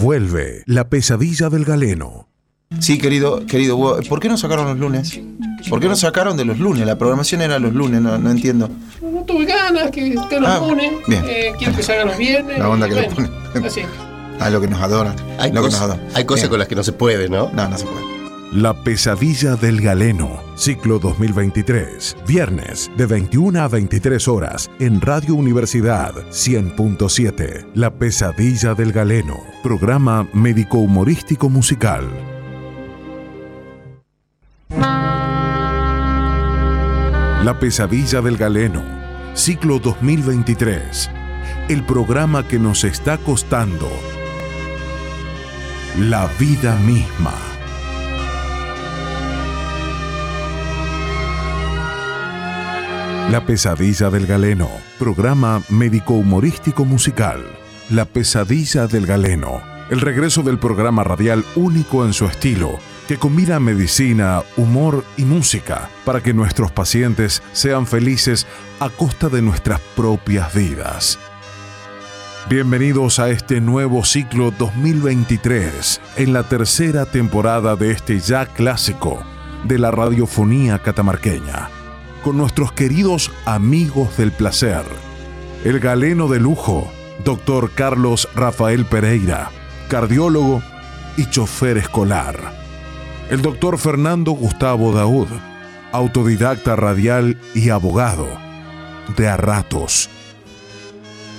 [0.00, 2.28] Vuelve la pesadilla del galeno.
[2.78, 3.76] Sí, querido, querido,
[4.08, 5.20] ¿por qué no sacaron los lunes?
[5.68, 6.86] ¿Por qué no sacaron de los lunes?
[6.86, 8.70] La programación era los lunes, no, no entiendo.
[9.02, 10.92] No tuve ganas que estén los Ah, lunes.
[11.08, 11.24] bien.
[11.26, 12.58] Eh, quiero que salgan los viernes.
[12.58, 13.66] La onda que le bueno, ponen.
[13.66, 13.80] Así.
[14.38, 15.16] Ah, lo que nos adoran.
[15.38, 16.00] Hay, lo que nos cosas- adoran.
[16.14, 16.50] hay cosas Bien.
[16.50, 17.50] con las que no se puede, ¿no?
[17.52, 18.06] No, no se puede.
[18.52, 26.12] La pesadilla del galeno, ciclo 2023, viernes de 21 a 23 horas en Radio Universidad
[26.28, 27.66] 100.7.
[27.74, 32.10] La pesadilla del galeno, programa médico humorístico musical.
[37.42, 38.82] La pesadilla del galeno,
[39.32, 41.10] ciclo 2023.
[41.70, 43.88] El programa que nos está costando
[45.98, 47.49] la vida misma.
[53.30, 57.44] La pesadilla del galeno, programa médico humorístico musical.
[57.88, 63.60] La pesadilla del galeno, el regreso del programa radial único en su estilo, que combina
[63.60, 68.48] medicina, humor y música para que nuestros pacientes sean felices
[68.80, 71.16] a costa de nuestras propias vidas.
[72.48, 79.22] Bienvenidos a este nuevo ciclo 2023, en la tercera temporada de este ya clásico
[79.62, 81.68] de la radiofonía catamarqueña,
[82.22, 84.84] con nuestros queridos amigos del placer,
[85.64, 86.90] el galeno de lujo,
[87.24, 89.50] doctor Carlos Rafael Pereira,
[89.88, 90.62] cardiólogo
[91.16, 92.52] y chofer escolar,
[93.30, 95.28] el doctor Fernando Gustavo Daud,
[95.92, 98.28] autodidacta radial y abogado,
[99.16, 100.08] de a ratos.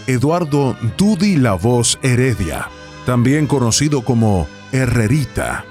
[0.07, 2.67] Eduardo Dudi La Voz Heredia,
[3.05, 5.65] también conocido como Herrerita,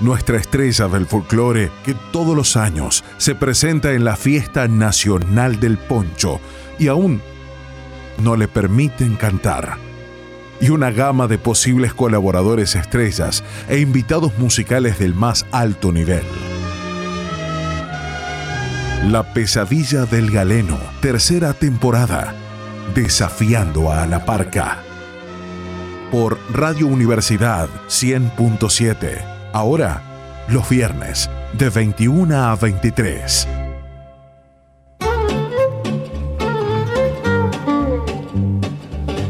[0.00, 5.78] nuestra estrella del folclore que todos los años se presenta en la fiesta nacional del
[5.78, 6.40] poncho
[6.78, 7.22] y aún
[8.22, 9.78] no le permiten cantar.
[10.60, 16.24] Y una gama de posibles colaboradores estrellas e invitados musicales del más alto nivel.
[19.04, 22.34] La pesadilla del galeno, tercera temporada
[22.94, 24.78] Desafiando a la Parca.
[26.10, 29.35] Por Radio Universidad 100.7.
[29.52, 30.02] Ahora,
[30.48, 33.48] los viernes, de 21 a 23.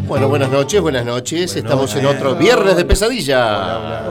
[0.07, 1.57] Bueno, buenas noches, buenas noches.
[1.57, 4.05] Estamos en otro viernes de pesadilla.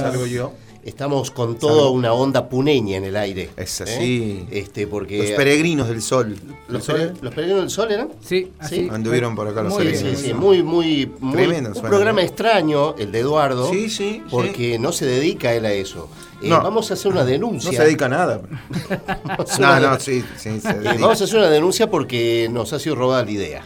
[0.00, 0.52] Salgo yo.
[0.84, 3.50] Estamos con toda una onda puneña en el aire.
[3.56, 4.46] Es así.
[4.50, 4.58] ¿eh?
[4.60, 6.36] Este, porque Los peregrinos del sol.
[6.68, 8.08] ¿Los, peregrinos del sol eran?
[8.24, 8.88] Sí, así.
[8.90, 10.20] Anduvieron por acá los Muy, sí, peregrinos.
[10.20, 14.92] sí, muy, muy, muy- Tremendo un programa extraño, el de Eduardo, Sí, sí, porque no
[14.92, 16.08] se dedica él a eso.
[16.40, 16.62] Eh, No.
[16.62, 17.70] Vamos a hacer una denuncia.
[17.72, 18.40] No se dedica a nada.
[19.58, 20.92] No, no, sí, sí, se Eh, dedica.
[21.00, 23.62] vamos a hacer una denuncia porque nos ha sido robada la idea.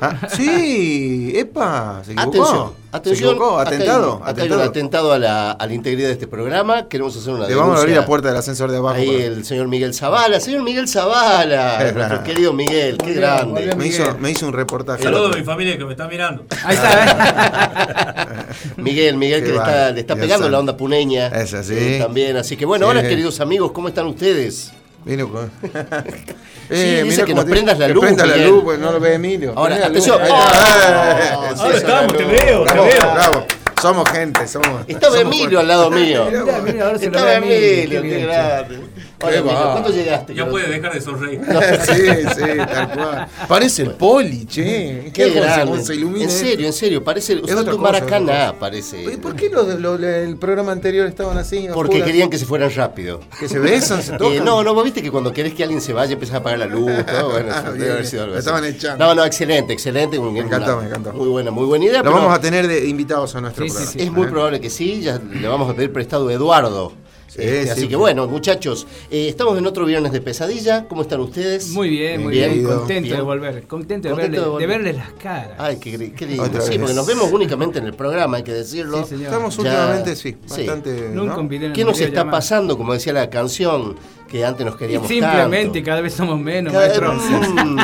[0.00, 2.30] Ah, sí, epa, se equivocó.
[2.42, 3.16] Atención, atención.
[3.16, 4.62] Se equivocó, acá hay- atentado, acá hay un atentado.
[4.62, 6.88] atentado a la, a la integridad de este programa.
[6.88, 7.62] Queremos hacer una Le denuncia.
[7.64, 8.94] vamos a abrir la puerta del ascensor de abajo.
[8.96, 13.18] Ahí para- el señor Miguel Zavala, señor Miguel Zavala, Es nuestro querido Miguel, qué bien,
[13.18, 13.74] grande.
[13.76, 14.18] me, hizo, Miguel.
[14.20, 15.02] me hizo un reportaje.
[15.02, 16.44] Saludos a mi familia que me está mirando.
[16.64, 18.28] Ahí está,
[18.76, 21.26] Miguel, Miguel Qué que le está, le está pegando la onda puneña.
[21.28, 21.74] Es así.
[21.76, 22.88] eh, también, así que bueno, Sí.
[22.96, 24.72] ahora queridos amigos, ¿cómo están ustedes?
[25.08, 25.50] Vino con.
[26.70, 28.50] Sí, dice que nos te- prendas la luz, prenda la Miguel.
[28.50, 29.54] luz, pues no lo ve Emilio.
[29.56, 30.06] Ahora, Prende luz.
[30.08, 30.20] atención.
[30.20, 30.50] Ahí está.
[30.52, 32.16] Ah, Eh, ahora esa estamos, luz.
[32.18, 33.12] te veo, te veo.
[33.14, 33.46] bravo.
[33.80, 34.82] Somos gente, somos.
[34.86, 36.26] Estaba somos Emilio al lado mío.
[36.62, 38.80] Mirá ahora se Estaba Emilio, qué grande.
[39.20, 39.72] Hola, Emilio, va.
[39.72, 40.32] ¿cuándo llegaste?
[40.34, 41.40] Ya puede dejar de sonreír.
[41.82, 42.02] sí,
[42.36, 43.26] sí, tal cual.
[43.48, 45.10] Parece el poli, che.
[45.12, 45.82] Qué grande.
[45.82, 49.04] se ilumina en serio, en serio, parece otra cosa, Maracaná, parece.
[49.06, 51.66] Oye, ¿Por qué los, los- el programa anterior estaban así?
[51.74, 52.06] Porque oscuras?
[52.06, 53.20] querían que se fueran rápido.
[53.40, 54.44] Que se besan, se Eh, tocan.
[54.44, 56.66] no, no, vos viste que cuando querés que alguien se vaya empiezas a apagar la
[56.66, 58.46] luz, todo, bueno, Ah, eso bien, debe haber sido algo Me así.
[58.48, 59.04] estaban echando.
[59.04, 60.18] No, no, excelente, excelente.
[60.20, 61.12] Me encantó, me encantó.
[61.12, 61.98] Muy buena, muy buena idea.
[61.98, 63.92] Lo pero vamos a tener de invitados a nuestro Sí, programa.
[63.92, 64.00] sí.
[64.00, 64.30] Es muy ¿eh?
[64.30, 66.92] probable que sí, ya le vamos a pedir prestado a Eduardo.
[67.28, 67.88] Sí, Este, sí, así sí.
[67.88, 70.86] que bueno, muchachos, eh, estamos en otro viernes de pesadilla.
[70.88, 71.68] ¿Cómo están ustedes?
[71.68, 72.64] Muy bien, muy Bien.
[72.64, 73.16] Contento Bien.
[73.16, 73.62] de volver.
[73.66, 74.68] Contento de, Contento verle- de de, volver.
[74.68, 75.52] verles las caras.
[75.58, 76.42] Ay, qué, qué lindo.
[76.44, 76.78] Otra Sí, vez.
[76.78, 79.02] porque nos vemos únicamente en el programa, hay que decirlo.
[79.02, 79.24] Sí, señor.
[79.26, 80.64] Estamos Ya- últimamente, sí, sí.
[80.66, 81.10] bastante.
[81.12, 81.72] Nunca ¿no?
[81.74, 82.78] ¿Qué nos está pasando?
[82.78, 83.96] Como decía la canción,
[84.28, 85.86] que antes nos Y queríamos simplemente tanto.
[85.90, 87.14] cada vez somos menos, Cada- maestro.
[87.14, 87.80] Mm,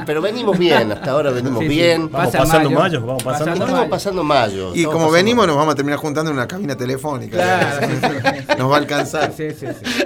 [0.00, 1.74] mm, pero venimos bien, hasta ahora venimos Sí, sí.
[1.74, 2.10] bien.
[2.10, 3.44] Vamos Pasa pasando mayo, mayo, vamos pasando.
[3.44, 3.90] pasando Estamos mayo.
[3.90, 4.74] pasando mayo.
[4.74, 5.46] Y como venimos, mayo.
[5.48, 7.36] nos vamos a terminar juntando en una cabina telefónica.
[7.36, 8.56] Claro, sí, sí.
[8.58, 9.32] Nos va a alcanzar.
[9.36, 10.04] Sí, sí, sí.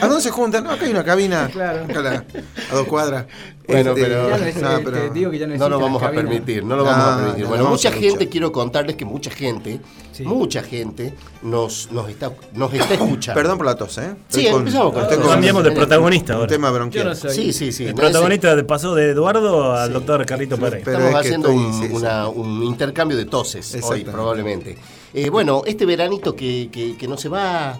[0.00, 0.62] ¿A dónde se juntan?
[0.64, 1.48] No, acá hay una cabina.
[1.50, 1.84] Claro.
[1.84, 2.24] Acá la-
[2.70, 3.24] a dos cuadras.
[3.66, 5.80] Bueno, Este, pero- Ya no es- no, pero- te digo que ya no No lo
[5.80, 7.42] vamos a permitir, no lo vamos a permitir.
[7.44, 9.80] no, Bueno, mucha gente, quiero contarles que mucha gente,
[10.14, 10.22] Sí.
[10.22, 11.12] mucha gente
[11.42, 13.40] nos, nos, está, nos está escuchando.
[13.40, 14.14] Perdón por la tos, ¿eh?
[14.28, 15.06] Sí, empezamos con.
[15.22, 16.48] Cambiamos de protagonista un ahora.
[16.48, 17.06] tema Yo bronquial.
[17.08, 17.14] no.
[17.16, 17.84] Sí, sí, sí.
[17.84, 20.82] El no, protagonista de- pasó de Eduardo al doctor Carlito Pérez.
[20.84, 24.76] Pero Estamos es haciendo estoy- un, una- un intercambio de toses hoy, probablemente.
[25.12, 27.78] Eh, bueno, este veranito que, que- que no se va,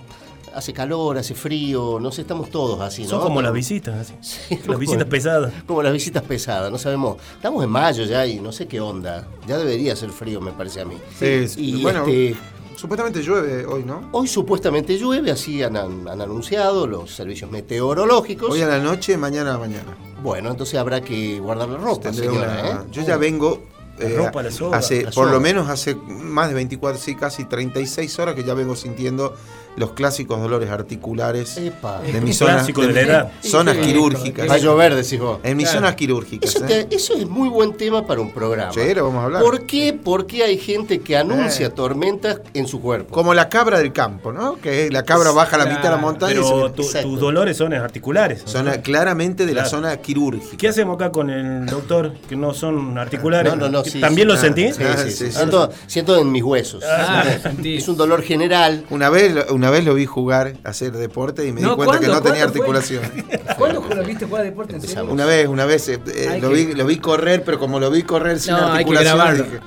[0.55, 3.09] hace calor, hace frío, no sé, estamos todos así, ¿no?
[3.11, 4.15] Son como las visitas, así.
[4.49, 5.53] Sí, Las visitas pesadas.
[5.67, 7.17] Como las visitas pesadas, no sabemos.
[7.35, 9.27] Estamos en mayo ya y no sé qué onda.
[9.47, 10.97] Ya debería ser frío, me parece a mí.
[11.19, 11.71] Sí, sí.
[11.79, 12.37] Y bueno, este,
[12.77, 14.09] supuestamente llueve hoy, ¿no?
[14.13, 18.51] hoy supuestamente llueve, así han, han anunciado los servicios meteorológicos.
[18.51, 19.97] Hoy a la noche, mañana a la mañana.
[20.23, 22.77] Bueno, entonces habrá que guardar la ropa, señora, una- ¿eh?
[22.91, 23.63] Yo ya vengo.
[23.99, 24.79] La eh, ropa, la soga.
[24.79, 28.53] hace, La por lo menos hace más de 24, sí, casi 36 horas que ya
[28.55, 29.37] vengo sintiendo
[29.77, 32.01] los clásicos dolores articulares Epa.
[32.01, 33.33] de mis zonas, clásico de de la edad.
[33.43, 34.49] zonas Sí, quirúrgicas.
[34.49, 35.39] Va a llover, decís vos.
[35.43, 35.81] En mis Claro.
[35.81, 36.55] zonas quirúrgicas.
[36.55, 36.87] Eso, ¿eh?
[36.89, 38.73] te- eso es muy buen tema para un programa.
[38.73, 39.43] Sí, lo vamos a hablar.
[39.43, 39.93] ¿Por qué?
[40.03, 41.71] Porque hay gente que anuncia Eh.
[41.71, 43.13] tormentas en su cuerpo.
[43.15, 44.57] Como la cabra del campo, ¿no?
[44.61, 47.09] Que la cabra baja a la mitad de la montaña y Pero se- tu- Exacto.
[47.09, 48.43] tus dolores son articulares.
[48.45, 50.57] son claramente de la zona quirúrgica.
[50.57, 52.13] ¿Qué hacemos acá con el doctor?
[52.29, 53.53] Que no son articulares.
[53.55, 54.35] No, no, no, sí, ¿También sí.
[54.35, 54.73] lo sentí?
[54.73, 55.27] Sí, sí, sí, sí.
[55.27, 55.33] sí.
[55.33, 56.83] Siento, siento en mis huesos.
[56.87, 57.77] Ah, sentí.
[57.77, 58.85] es un dolor general.
[58.91, 61.99] Una vez, lo- una vez lo vi jugar, hacer deporte y me di No, cuenta
[61.99, 63.03] que no tenía articulación.
[63.59, 65.07] ¿Cuándo lo viste jugar deporte en serio?
[65.11, 67.91] Una vez, una vez eh, eh, lo, que- vi, lo vi correr, pero como lo
[67.91, 69.45] vi correr sin No, hay que articulación, grabarlo.
[69.45, 69.61] dije,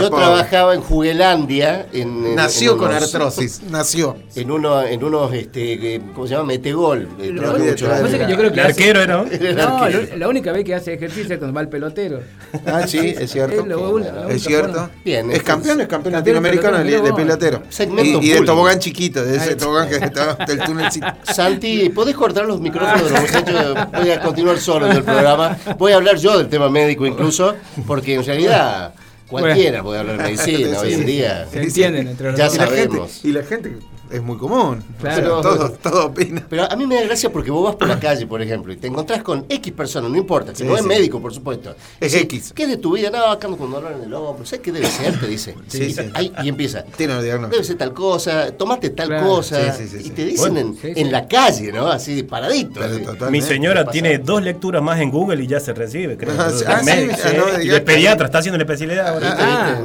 [0.00, 1.86] Yo trabajaba en Juguelandia.
[1.92, 4.16] En, en- Nació en con artrosis, nació.
[4.34, 6.44] En, uno, en unos, este, ¿cómo se llama?
[6.46, 7.08] Metegol.
[7.20, 9.16] eh, Lo mucho que que El hace- arquero era.
[9.16, 9.24] ¿no?
[9.54, 10.02] No, arquero.
[10.10, 12.20] lo- la única vez que hace ejercicio es cuando va el pelotero.
[12.66, 13.60] Ah, sí, es cierto.
[13.62, 14.72] Es lo- una- la única Es cierto.
[14.72, 14.90] forma.
[15.04, 17.62] Bien, es campeón, es campeón latinoamericano de, pelotero, de pelotero.
[17.68, 21.06] Segmento Y, y de tobogán chiquito, de ese tobogán que estaba del túnelcito.
[21.24, 23.76] Santi, ¿podés cortar los micrófonos de los muchachos?
[23.98, 25.56] Voy a continuar solo en el programa.
[25.78, 27.54] Voy a hablar yo del tema médico incluso,
[27.86, 28.92] porque en realidad
[29.40, 31.46] cualquiera puede hablar de medicina hoy en día.
[31.50, 32.54] Se entienden entre los Ya dos.
[32.54, 33.24] Y la, gente, sabemos.
[33.24, 33.76] y la gente
[34.12, 34.82] es muy común.
[35.00, 35.16] Claro.
[35.22, 36.46] Pero todo, todo opina.
[36.48, 38.76] Pero a mí me da gracia porque vos vas por la calle, por ejemplo, y
[38.76, 41.74] te encontrás con X personas, no importa, que Sí, no es médico, por supuesto.
[42.00, 42.52] Es X.
[42.54, 43.10] ¿Qué es de tu vida?
[43.10, 44.44] No, acá con dolor en el hombro.
[44.46, 45.18] ¿Sabes qué debe ser?
[45.18, 45.54] Te dice.
[45.68, 46.00] Sí, y, sí.
[46.14, 46.84] ahí- y empieza.
[46.84, 49.26] Tiene los Debe ser tal cosa, tomate tal Claro.
[49.26, 49.72] cosa.
[49.72, 51.00] Sí, sí, sí, y te dicen Bueno, en, sí, sí.
[51.00, 51.88] en la calle, ¿no?
[51.88, 52.72] Así paradito.
[52.74, 52.98] Pero así.
[53.04, 53.30] totalmente.
[53.30, 56.32] Mi señora tiene dos lecturas más en Google y ya se recibe, creo.
[56.42, 59.28] Ah, ah, ah, no, y de pediatra, está haciendo la especialidad ahora.
[59.28, 59.42] ¿Viste,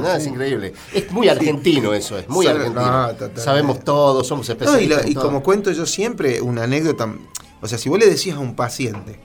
[0.08, 0.72] Ah, es increíble.
[0.92, 2.80] Es muy argentino eso, es muy argentino.
[2.80, 3.40] no, totalmente.
[3.40, 4.98] Sabemos todo, somos No, y, especialistas.
[4.98, 5.24] lo- en y todo.
[5.24, 7.14] como cuento yo siempre, una anécdota.
[7.60, 9.18] O sea, si vos le decías a un paciente,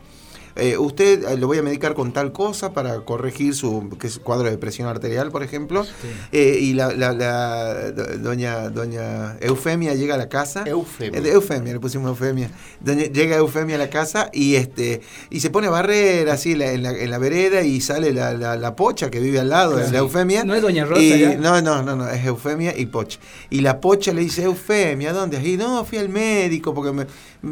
[0.55, 4.19] eh, usted eh, lo voy a medicar con tal cosa para corregir su que es
[4.19, 5.85] cuadro de presión arterial, por ejemplo,
[6.31, 10.63] eh, y la, la- la do- doña, doña Eufemia llega a la casa.
[10.65, 11.19] Eufemia.
[11.19, 12.50] Eh, Eufemia, le pusimos Eufemia.
[12.83, 16.71] Doña- llega Eufemia a la casa y este y se pone a barrer así la-
[16.71, 19.75] en, la, en la vereda y sale la, la- la pocha que vive al lado
[19.77, 20.44] de la Eufemia.
[20.44, 21.35] ¿No es doña Rosa Y- ya?
[21.35, 23.19] no, no, no, no, es Eufemia y Pocha.
[23.50, 25.67] Y la Pocha le dice, Eufemia, ¿dónde ido?
[25.67, 27.05] No, fui al médico porque me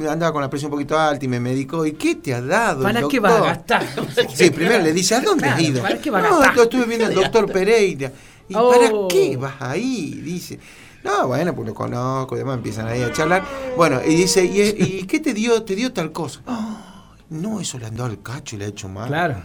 [0.09, 1.85] andaba con la presión un poquito alta y me medicó.
[1.85, 2.79] ¿Y qué te ha dado?
[2.87, 3.85] el ¿Para qué doctor?" va a gastar?
[4.33, 5.81] Sí, primero le dice, ¿a dónde has ido?
[5.81, 6.59] ¿para qué va a no, gastar?
[6.63, 8.11] estuve viendo al doctor Pereira.
[8.47, 8.69] ¿Y Oh.
[8.71, 10.21] para qué vas ahí?
[10.23, 10.59] Dice.
[11.03, 13.43] No, bueno, pues lo conozco, y demás empiezan ahí a charlar.
[13.75, 15.63] Bueno, y dice, ¿y, y qué te dio?
[15.63, 16.41] Te dio tal cosa.
[16.45, 16.70] "Ah,
[17.31, 19.07] no, eso le andó al cacho y le ha hecho mal.
[19.07, 19.41] Claro.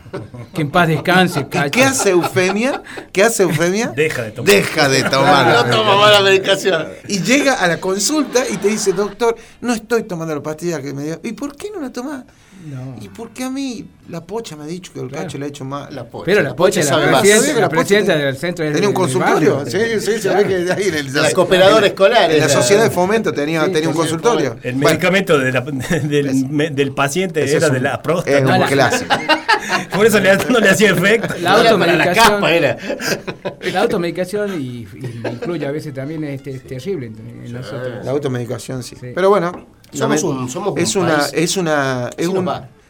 [0.53, 1.71] Que en paz descanse, ¿Y cacho.
[1.71, 2.83] qué hace Eufemia?
[3.13, 3.93] ¿Qué hace Eufemia?
[3.95, 4.51] Deja de tomar.
[4.51, 5.47] Deja de tomar.
[5.67, 6.85] No toma mala medicación.
[7.07, 10.93] Y llega a la consulta y te dice, doctor, no estoy tomando la pastilla que
[10.93, 11.21] me dio.
[11.23, 12.25] ¿Y por qué no la tomás?
[12.67, 12.97] No.
[13.01, 15.25] ¿Y por qué a mí la pocha me ha dicho que el Claro.
[15.25, 15.95] cacho le ha hecho mal?
[15.95, 16.25] La pocha.
[16.25, 17.21] Pero la pocha es la sabe más.
[17.23, 19.57] presidenta, la presidenta del centro Tenía un consultorio.
[19.59, 19.71] barrio.
[19.71, 22.31] Sí, sí, se ve que ahí en el, La cooperadora escolar.
[22.31, 24.57] En la sociedad de fomento tenía, Sí, tenía un sí, consultorio.
[24.63, 25.61] El Bueno, medicamento de la-
[26.03, 28.39] del, me- del paciente era es de un- la Es próstata.
[28.41, 29.15] un Ah, la- clásico.
[29.95, 31.35] Por eso le- no le hacía efecto.
[31.41, 32.15] La la automedicación.
[32.35, 32.77] capa era.
[33.73, 38.05] La automedicación y, y incluye a veces también este, es terrible en, en nosotros.
[38.05, 38.97] La automedicación sí.
[39.01, 39.09] Sí.
[39.15, 41.33] Pero bueno, Somos un- somos un es una país.
[41.35, 42.37] es una es, un-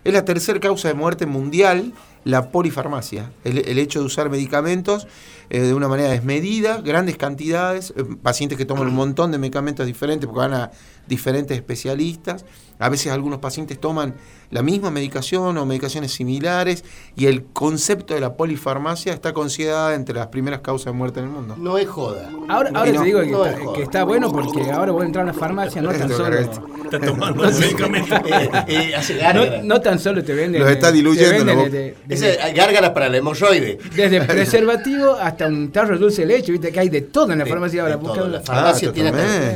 [0.05, 1.93] es la tercera causa de muerte mundial
[2.25, 5.07] la polifarmacia, el, el hecho de usar medicamentos
[5.49, 9.87] eh, de una manera desmedida, grandes cantidades, eh, pacientes que toman un montón de medicamentos
[9.87, 10.73] diferentes porque van a
[11.07, 12.45] diferentes especialistas,
[12.81, 14.17] a veces algunos pacientes toman
[14.51, 16.85] la misma medicación o medicaciones similares
[17.17, 21.27] y el concepto de la polifarmacia está considerada entre las primeras causas de muerte en
[21.27, 21.55] el mundo.
[21.59, 22.31] No es joda.
[22.49, 23.77] Ahora, ahora no, te digo que, no está, es joda.
[23.77, 26.39] que está bueno porque ahora voy a entrar a una farmacia, no tan solo.
[26.39, 28.15] Está tomando el medicamento.
[28.27, 30.61] Eh, eh, hace No, no tan solo te venden.
[30.63, 33.79] Los está te diluyendo desde- desde- gárgaras para la hemorroide.
[33.95, 37.39] Desde preservativo hasta un tarro de dulce de leche, viste que hay de todo en
[37.39, 37.97] la De- farmacia ahora.
[37.97, 38.15] de todo.
[38.15, 39.11] busca- La farmacia Ah, tiene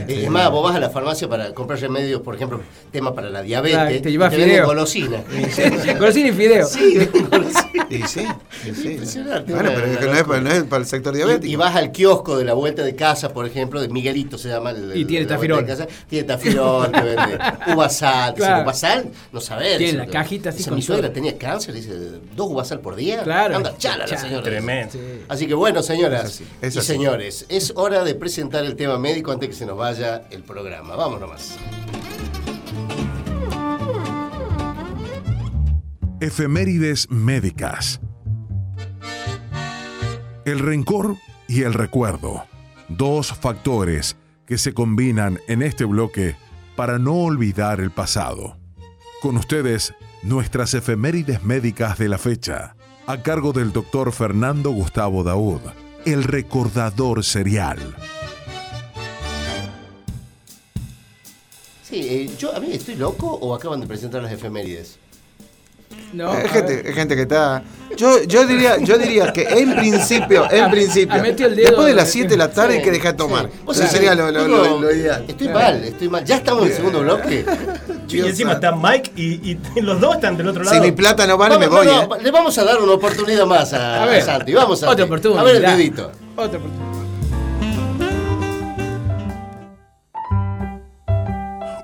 [0.09, 3.43] Es más, vos vas a la farmacia para comprar remedios, por ejemplo, tema para la
[3.43, 4.03] diabetes.
[4.03, 4.67] Te llevas fideo.
[4.81, 5.23] Golosina.
[5.99, 6.67] Golosina y fideo.
[6.67, 7.87] Sí, golosina.
[7.91, 8.25] Y sí,
[8.69, 8.89] y sí.
[8.93, 9.53] Impresionante.
[9.53, 11.47] Bueno, pero es que no es, para- no es para el sector diabético.
[11.47, 14.49] Y, y vas al kiosco de la vuelta de casa, por ejemplo, de Miguelito se
[14.49, 14.71] llama.
[14.71, 15.67] el- Y tiene tafirol.
[15.67, 15.87] casa.
[16.09, 17.39] Tiene tafirol, te vende
[17.75, 18.35] uvasal.
[18.35, 18.63] Claro.
[18.63, 19.79] uvasal, no sabés.
[19.79, 21.15] Tiene la cajita así con Mi suegra todo.
[21.15, 21.93] tenía cáncer, dice,
[22.37, 23.23] dos uvasal por día.
[23.23, 23.57] Claro.
[23.57, 24.21] Anda, chala la Chala.
[24.21, 24.43] señora.
[24.45, 24.95] Tremendo.
[25.29, 26.87] Así que bueno, señoras Es así, es y así.
[26.87, 30.95] señores, es hora de presentar el tema médico antes que se nos vaya el programa.
[30.95, 31.57] Vamos nomás.
[36.21, 37.99] Efemérides médicas.
[40.45, 41.17] El rencor
[41.49, 42.45] y el recuerdo.
[42.91, 46.37] Dos factores que se combinan en este bloque
[46.77, 48.59] para no olvidar el pasado.
[49.23, 55.63] Con ustedes, nuestras efemérides médicas de la fecha, a cargo del doctor Fernando Gustavo Daud,
[56.05, 57.79] el recordador serial.
[61.83, 64.99] Sí, eh, yo, a mí estoy loco o acaban de presentar las efemérides.
[66.13, 67.63] No, Es a gente, es gente que está.
[67.97, 71.87] Yo, yo diría, yo diría que en principio, en Ah, principio, ah, el dedo después
[71.87, 73.49] de las de- 7 de la tarde hay que dejar de tomar.
[73.73, 73.83] sí.
[73.89, 75.25] Sería lo, lo- digo, lo- lo ideal.
[75.29, 76.25] Estoy mal, estoy mal.
[76.25, 77.45] Ya estamos en el segundo bloque.
[78.09, 80.75] Y encima está Mike y, y los dos están del otro lado.
[80.75, 81.87] Si mi plata no vale, me voy.
[81.87, 82.23] no, no, ¿eh?
[82.23, 84.53] Le vamos a dar una oportunidad más a, A ver, a Santi.
[84.53, 85.41] Vamos a Otra oportunidad.
[85.41, 86.11] A ver el dedito.
[86.37, 86.91] Otra oportunidad.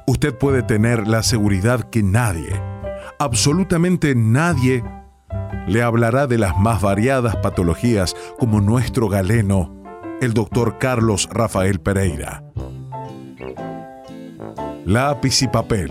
[0.07, 2.61] usted puede tener la seguridad que nadie,
[3.19, 4.85] absolutamente nadie,
[5.67, 9.75] le hablará de las más variadas patologías como nuestro galeno,
[10.21, 12.43] el doctor Carlos Rafael Pereira.
[14.85, 15.91] Lápiz y papel.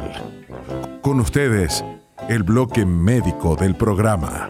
[1.01, 1.83] Con ustedes,
[2.29, 4.49] el bloque médico del programa.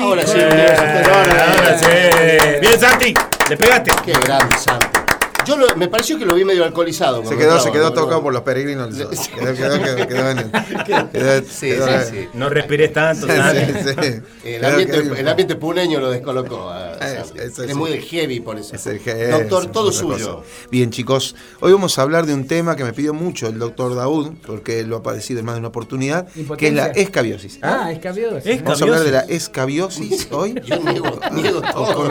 [0.00, 2.58] Ahora sí, ahora, sí.
[2.60, 3.14] Bien, Santi.
[3.48, 3.92] Le pegaste.
[4.04, 4.99] Qué grande Santi.
[5.46, 7.22] Yo lo- me pareció que lo vi medio alcoholizado.
[7.24, 7.92] Se quedó, estaba, se quedó ¿no?
[7.92, 8.94] tocado por los peregrinos.
[8.94, 9.10] Quedó,
[9.54, 10.50] quedó, quedó, quedó en el.
[10.84, 12.28] quedó- Sí, quedó- sí, sí.
[12.34, 13.60] No respires tanto, Sí, Santi.
[13.72, 14.20] sí, sí.
[14.50, 16.70] El ambiente, el ambiente puneño lo descolocó.
[16.70, 17.22] a Eh,
[17.68, 18.74] es muy heavy por eso.
[18.74, 20.36] Es el que- Doctor, es todo suyo.
[20.38, 20.48] cosa.
[20.70, 23.94] Bien, chicos, hoy vamos a hablar de un tema que me pidió mucho el doctor
[23.94, 26.26] Daud, porque lo ha padecido en más de una oportunidad,
[26.58, 27.58] que es la escabiosis.
[27.62, 28.46] Ah, escabiosis.
[28.46, 30.54] Es Vamos a hablar de la escabiosis hoy.
[30.64, 32.10] Yo niego, niego todo.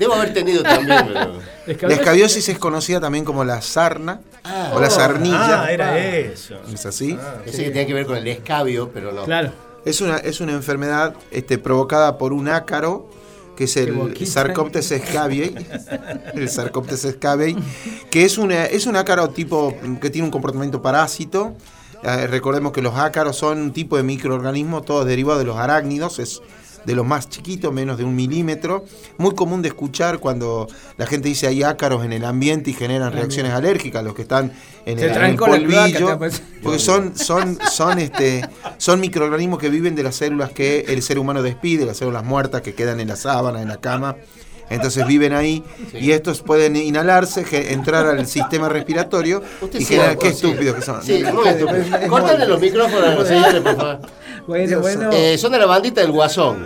[0.00, 1.04] Debo haber tenido también,
[1.66, 1.88] pero.
[1.88, 4.72] La escabiosis es conocida también como la sarna Ah.
[4.74, 5.64] o la sarnilla.
[5.64, 6.56] Ah, era eso.
[6.72, 7.16] ¿Es así?
[7.44, 9.24] Pensé que tenía que ver con el escabio, pero no.
[9.24, 9.52] Claro.
[9.84, 13.08] Es una, es una enfermedad este, provocada por un ácaro,
[13.56, 14.30] que es el boquita.
[14.30, 15.54] Sarcoptes scabiei,
[16.34, 17.54] el Sarcoptes scabiei,
[18.10, 21.54] que es, una, es un ácaro tipo que tiene un comportamiento parásito.
[22.02, 26.18] Eh, recordemos que los ácaros son un tipo de microorganismo, todos derivados de los arácnidos,
[26.18, 26.40] es
[26.84, 28.84] de los más chiquitos, menos de un milímetro.
[29.18, 33.12] Muy común de escuchar cuando la gente dice hay ácaros en el ambiente y generan
[33.12, 34.52] reacciones alérgicas, los que están
[34.86, 36.18] en el, en el polvillo.
[36.62, 41.18] Porque son, son, son, este, son microorganismos que viven de las células que el ser
[41.18, 44.16] humano despide, las células muertas que quedan en la sábana, en la cama.
[44.70, 45.62] Entonces viven ahí
[45.92, 50.16] y estos pueden inhalarse, ge- entrar al sistema respiratorio Usted y generar.
[50.16, 51.02] Qué estúpidos que son.
[51.02, 52.08] Sí, muy estúpido.
[52.08, 53.98] Córtale los micrófonos a los señores, por favor.
[54.46, 55.10] Bueno, Dios bueno.
[55.12, 56.64] Eh, son de la bandita del Guasón.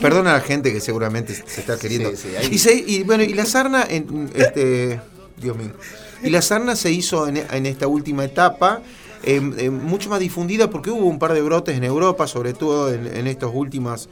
[0.00, 2.10] Perdona a la gente que seguramente se está queriendo.
[2.10, 5.00] Sí, sí, ahí- y, se- y bueno, y la sarna, en, este,
[5.36, 5.70] Dios mío,
[6.22, 8.80] y la sarna se hizo en, en esta última etapa.
[9.26, 12.92] eh, eh, mucho más difundida porque hubo un par de brotes en Europa, sobre todo
[12.92, 14.08] en, en estos últimos eh,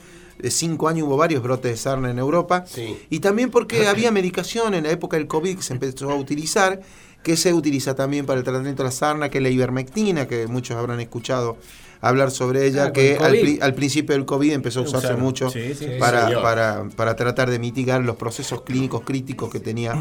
[0.51, 2.65] cinco años hubo varios brotes de sarna en Europa.
[2.67, 2.97] Sí.
[3.11, 6.81] Y también porque había medicación en la época del COVID que se empezó a utilizar,
[7.23, 10.47] que se utiliza también para el tratamiento de la sarna, que es la ivermectina, que
[10.49, 11.57] muchos habrán escuchado
[12.01, 13.17] hablar sobre ella, Ah, que
[13.61, 15.19] al, principio del COVID empezó a usarse Usar.
[15.19, 19.95] mucho Sí, sí, para, para, para tratar de mitigar los procesos clínicos críticos que tenía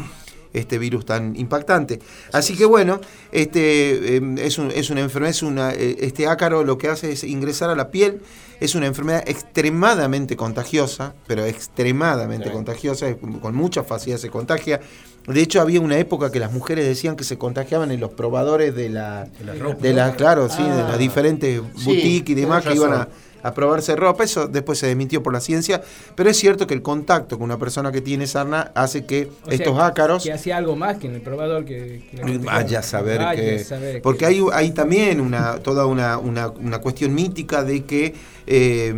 [0.52, 2.00] este virus tan impactante.
[2.32, 6.64] Así que bueno, este eh, es, un- es una enfermedad, es una, eh, este ácaro
[6.64, 8.20] lo que hace es ingresar a la piel,
[8.64, 12.52] es una enfermedad extremadamente contagiosa, pero extremadamente Sí.
[12.52, 14.80] contagiosa, con mucha facilidad se contagia.
[15.26, 18.74] De hecho, había una época que las mujeres decían que se contagiaban en los probadores
[18.74, 19.76] de la, la ropa.
[19.82, 20.86] de claro, sí, de Ah.
[20.90, 23.08] las diferentes Sí, boutiques y demás que iban a.
[23.42, 24.24] a probarse ropa.
[24.24, 25.82] Eso después se desmintió por la ciencia,
[26.14, 29.46] pero es cierto que el contacto con una persona que tiene sarna hace que O
[29.46, 32.02] sea, estos ácaros Que hacía algo más que en el probador que.
[32.44, 33.58] Vaya a saber Vaya que.
[33.64, 38.14] saber porque que- hay, hay también una, toda una, una, una cuestión mítica de que.
[38.46, 38.94] eh,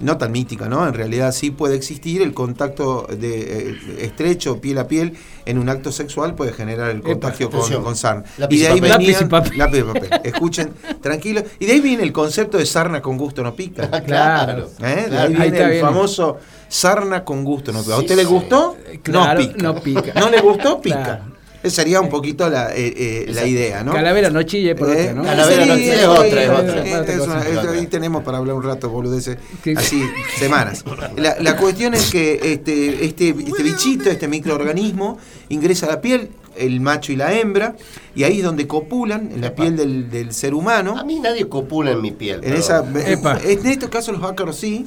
[0.00, 0.86] no tan mítica, ¿no?
[0.86, 5.14] En realidad sí puede existir el contacto de eh, estrecho, piel a piel,
[5.44, 8.24] en un acto sexual puede generar el contagio con, sarna.
[8.36, 8.90] Lápiz y de ahí papel.
[8.90, 9.58] Lápiz y papel.
[9.58, 10.10] lápiz y papel.
[10.24, 10.70] Escuchen,
[11.02, 11.42] tranquilo.
[11.58, 13.90] Y de ahí viene el concepto de sarna con gusto no pica.
[14.02, 14.70] Claro.
[14.80, 15.06] ¿Eh?
[15.10, 15.84] De ahí Ahí viene el bien.
[15.84, 16.38] famoso
[16.68, 17.94] sarna con gusto no pica.
[17.94, 18.28] ¿A Sí, usted le sí.
[18.28, 18.76] gustó?
[19.02, 19.62] Claro, no pica.
[19.62, 20.20] no pica.
[20.20, 20.80] ¿No le gustó?
[20.80, 21.02] Pica.
[21.02, 21.37] Claro.
[21.62, 23.92] Esa sería un poquito la, eh, eh, la idea, ¿no?
[23.92, 25.22] Calavera no chille por Eh, otra, ¿no?
[25.24, 26.86] Calavera no chille, es otra, es otra.
[26.86, 27.30] eh, Otra es cosa.
[27.32, 29.74] una- es- ahí tenemos para hablar un rato, boludeces, Sí.
[29.76, 30.02] así,
[30.38, 30.84] semanas.
[31.16, 36.28] La, la cuestión es que este, este, este bichito, este microorganismo, ingresa a la piel,
[36.58, 37.76] el macho y la hembra,
[38.14, 39.62] y ahí es donde copulan, en la Epa.
[39.62, 40.96] piel del, del ser humano.
[40.98, 42.40] A mí nadie copula en mi piel.
[42.42, 44.86] En, esa, en estos casos los ácaros sí,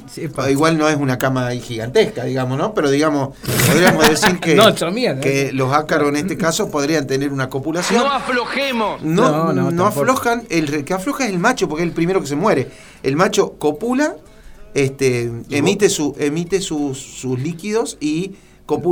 [0.50, 2.74] igual no es una cama ahí gigantesca, digamos, ¿no?
[2.74, 3.36] Pero digamos,
[3.66, 5.20] podríamos decir que, No, ¿no?
[5.20, 8.04] que los ácaros en este caso podrían tener una copulación.
[8.06, 9.02] aflojemos.
[9.02, 9.86] No, No, no, no, tampoco.
[9.86, 12.68] aflojan, el que afloja es el macho, porque es el primero que se muere.
[13.02, 14.16] El macho copula,
[14.74, 18.32] este, emite, su, emite sus, sus líquidos y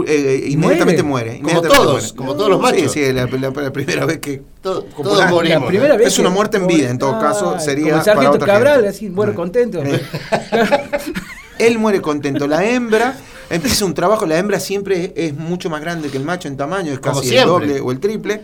[0.07, 1.37] eh, inmediatamente muere.
[1.39, 2.17] Como inmediatamente todos, muere.
[2.17, 2.93] como todos los machos.
[2.93, 5.15] Sí, sí, la, la- la primera vez que To- copula.
[5.15, 5.63] todos morimos.
[5.63, 8.05] La primera vez Es una muerte en vida, en todo caso, sería Como el para
[8.05, 8.89] sargento otra Cabral, gente.
[8.89, 9.35] así, bueno, Eh.
[9.37, 9.83] contento.
[11.59, 12.47] Él muere contento.
[12.47, 13.17] La hembra
[13.51, 14.25] empieza un trabajo.
[14.27, 17.37] La hembra siempre es, es mucho más grande que el macho en tamaño, es casi
[17.37, 18.41] el doble o el triple.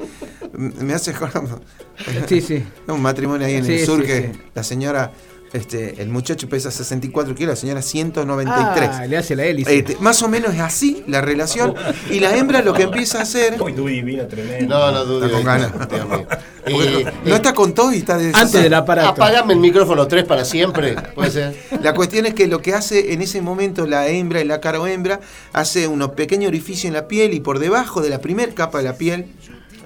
[0.53, 1.15] Me hace
[2.29, 2.65] Sí, sí.
[2.89, 4.41] un matrimonio ahí en el sur sí, que sí.
[4.55, 5.13] la señora,
[5.57, 8.91] este, el muchacho pesa 64 kilos, la señora 193.
[8.93, 9.79] Ah, le hace la hélice.
[9.79, 11.75] Este, más o menos es así la relación.
[12.11, 13.61] Y la hembra lo que empieza a hacer.
[13.61, 14.79] Uy, tú divino, tremendo.
[14.79, 15.25] No, no dudes.
[15.27, 15.73] Está con ganas.
[15.73, 15.97] Porque
[16.69, 19.11] Eh, no está con todo y está de Antes del aparato.
[19.11, 20.97] Apagame el micrófono 3 para siempre.
[21.15, 21.57] Puede ser.
[21.81, 25.21] La cuestión es que lo que hace en ese momento la hembra, el ácaro hembra,
[25.53, 28.85] hace unos pequeños orificios en la piel y por debajo de la primer capa de
[28.85, 29.27] la piel,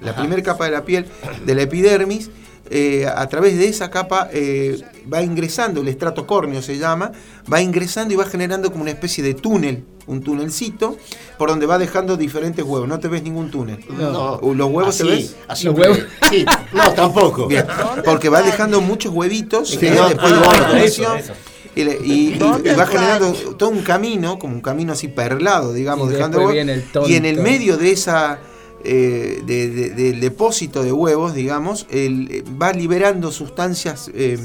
[0.01, 1.05] la primera capa de la piel,
[1.45, 2.31] de la epidermis,
[2.71, 7.11] eh, a través de esa capa eh, va ingresando, el estrato córneo se llama,
[7.51, 10.97] va ingresando y va generando como una especie de túnel, un túnelcito,
[11.37, 12.87] por donde va dejando diferentes huevos.
[12.87, 13.83] No te ves ningún túnel.
[13.89, 14.39] No.
[14.41, 15.35] ¿Los huevos así, te ves?
[15.47, 15.99] Así ¿Los huevos?
[16.31, 16.45] Sí.
[16.71, 17.47] No, tampoco.
[17.47, 17.65] Bien,
[18.05, 21.33] porque va dejando muchos huevitos Sí, eh, no, después de no, la no, fecundación, eso,
[21.33, 21.41] eso.
[21.75, 25.73] Y, le- y- y- y va generando todo un camino, como un camino así perlado,
[25.73, 26.53] digamos, Y dejando huevos.
[26.53, 27.09] viene el tonto.
[27.09, 28.39] Y en el medio de esa
[28.85, 31.85] eh, de- de- del depósito de huevos, digamos,
[32.61, 34.37] va liberando sustancias eh,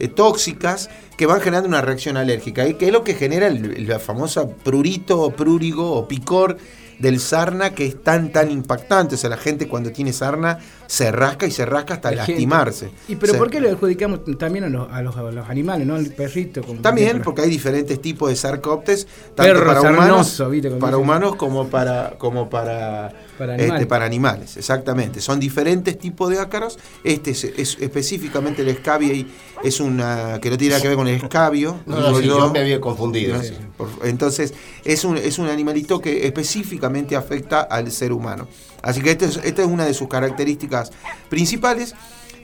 [0.00, 3.98] eh, tóxicas que van generando una reacción alérgica, y que es lo que genera la
[4.00, 6.56] famosa prurito o prurigo o picor
[6.98, 9.14] del sarna que es tan tan impactante.
[9.14, 10.58] O sea, la gente cuando tiene sarna
[10.94, 12.32] se rasca y se rasca hasta La gente.
[12.40, 12.90] lastimarse.
[13.08, 15.86] ¿Y pero Se- por qué lo adjudicamos también a los, a los, a los animales,
[15.86, 16.62] no al perrito?
[16.62, 17.24] Como También, ejemplo?
[17.32, 20.42] porque hay diferentes tipos de sarcóptes, tanto Perro para humanos,
[20.78, 23.86] para humanos como para como para Para este, animales.
[23.88, 25.20] para animales, exactamente.
[25.20, 26.78] Son diferentes tipos de ácaros.
[27.02, 29.26] Este es, es específicamente el escabio y
[29.64, 31.80] es una que no tiene nada que ver con el escabio.
[31.86, 32.38] No, digo no, sí, yo.
[32.38, 33.36] yo me había confundido.
[33.36, 33.54] No, sí.
[33.76, 38.46] por- entonces, es un, es un animalito que específicamente afecta al ser humano.
[38.84, 40.92] Así que esta es, esta es una de sus características
[41.28, 41.94] principales.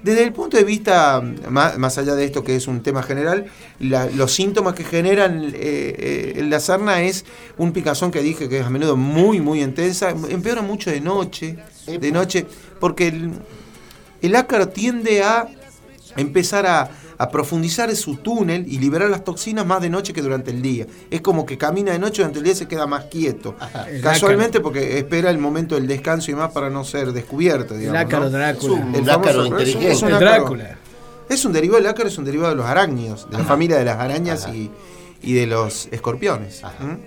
[0.02, 3.44] Desde el punto de vista, más, más allá de esto que es un tema general,
[3.78, 5.52] la- los síntomas que generan eh,
[6.38, 7.26] eh, la sarna es
[7.58, 11.58] un picazón que dije que es a menudo muy, muy intensa, empeora mucho de noche,
[11.86, 12.46] de noche,
[12.80, 13.32] porque el,
[14.22, 15.46] el ácaro tiende a
[16.16, 16.90] empezar a,
[17.22, 20.62] a profundizar en su túnel y liberar las toxinas más de noche que durante el
[20.62, 20.86] día.
[21.10, 23.54] Es como que camina de noche durante el día se queda más quieto.
[23.90, 27.74] El Casualmente porque espera el momento del descanso y más para no ser descubierto.
[27.74, 28.30] El Digamos, ácaro ¿no?
[28.30, 28.74] Drácula.
[28.74, 29.92] Es un- El ácaro inteligente.
[29.92, 30.30] es un El ácaro.
[30.32, 30.78] Drácula.
[31.28, 33.84] Es un derivado del ácaro, es un derivado de los arácnidos, de la familia de
[33.84, 34.54] las arañas Ajá.
[34.56, 34.70] y,
[35.22, 36.64] y de los escorpiones.
[36.64, 36.82] Ajá.
[36.82, 36.98] ¿Mm?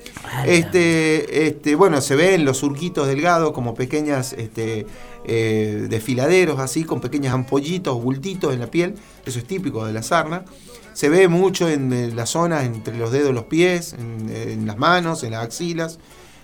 [0.45, 4.85] Este, este, bueno, se ven los surquitos delgados como pequeñas este,
[5.25, 8.95] eh, desfiladeros, así, con pequeños ampollitos, bultitos en la piel.
[9.25, 10.45] Eso es típico de la sarna.
[10.93, 14.77] Se ve mucho en, eh, las zonas entre los dedos de los pies, en las
[14.77, 15.99] manos, en las axilas,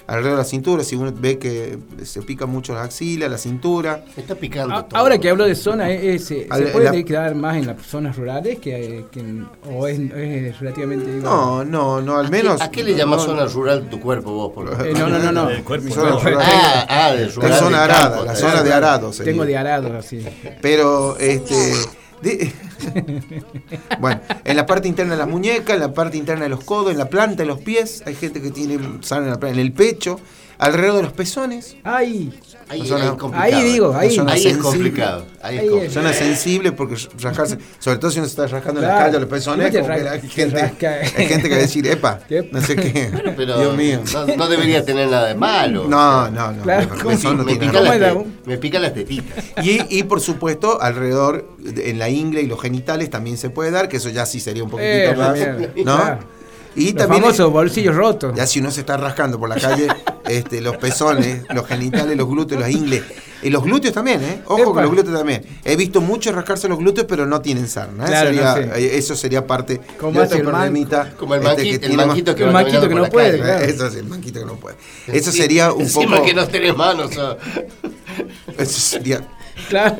[0.09, 0.83] alrededor de la cintura.
[0.83, 4.03] Si uno ve que se pica mucho las axilas, la cintura.
[4.17, 4.99] Está picando A- todo.
[4.99, 7.81] Ahora que hablo de zona, ¿es- es- ¿se Al- puede la- quedar más en las
[7.85, 9.05] zonas rurales que,
[9.71, 12.57] o es, es relativamente No, no, no, al ¿A menos.
[12.57, 14.51] qué- ¿A qué le llamas no, zona rural tu cuerpo vos?
[14.53, 15.49] Por Eh, no, no, no, no.
[15.49, 15.89] El cuerpo.
[15.93, 16.37] Zona rural.
[16.41, 17.49] Ah, ah, de rural.
[17.49, 19.13] La de zona arada, campo, la de- zona de arado.
[19.13, 19.31] sería.
[19.31, 20.25] Tengo de arado así.
[20.61, 21.73] Pero, este.
[22.21, 22.51] de-
[23.99, 26.91] bueno, en la parte interna de las muñecas, en la parte interna de los codos,
[26.91, 29.65] en la planta de los pies, hay gente que tiene sarna en, la planta, en
[29.65, 30.19] el pecho,
[30.59, 31.75] alrededor de los pezones.
[31.83, 32.31] Ay,
[32.71, 33.57] Ahí, Zona- ahí es complicado.
[33.57, 34.15] ahí digo, ahí.
[34.15, 35.25] Zona Ahí es complicado.
[35.41, 35.91] Ahí es complicado.
[35.93, 39.05] Zona sensible porque rascarse, sobre todo si uno se está rascando en la Claro.
[39.07, 42.19] calle, los pezones, como que hay te gente, hay gente que va a decir, epa,
[42.51, 43.09] no sé qué.
[43.35, 44.01] Pero Dios mío.
[44.13, 45.85] No, no debería tener nada de malo.
[45.87, 46.61] No, no, no.
[46.61, 47.09] Claro, ¿cómo?
[47.09, 48.09] pezón no me, tiene pica nada.
[48.13, 49.45] ¿Cómo las me pica las tetitas.
[49.63, 53.71] Y, y por supuesto, alrededor, de- en la ingle y los genitales también se puede
[53.71, 55.39] dar, que eso ya sí sería un poquitito Eh, más.
[55.77, 55.97] ¿No?
[55.97, 56.19] claro.
[56.75, 58.33] Y los también, famosos bolsillos rotos.
[58.35, 59.87] ya si uno se está rascando por la calle,
[60.29, 63.03] este, los pezones, los genitales, los glúteos, las ingles.
[63.41, 64.41] Y los glúteos también, ¿eh?
[64.47, 65.43] Ojo con los glúteos también.
[65.63, 68.03] He visto muchos rascarse los glúteos, pero no tienen sarna.
[68.03, 68.07] ¿eh?
[68.07, 68.81] Claro, Sería- no sé.
[68.85, 71.13] eh, Eso sería parte Como de otro problemita.
[71.17, 73.31] Como el, este, manqui- que el tiene más- manquito que El manquito que no puede,
[73.31, 73.43] calle.
[73.43, 73.65] claro.
[73.65, 74.75] Eso es el manquito que no puede.
[75.07, 76.27] Eso Sí, sería un encima poco.
[76.27, 77.17] que no tenés manos.
[77.17, 77.37] o-
[78.57, 79.27] Eso sería
[79.69, 79.97] Claro.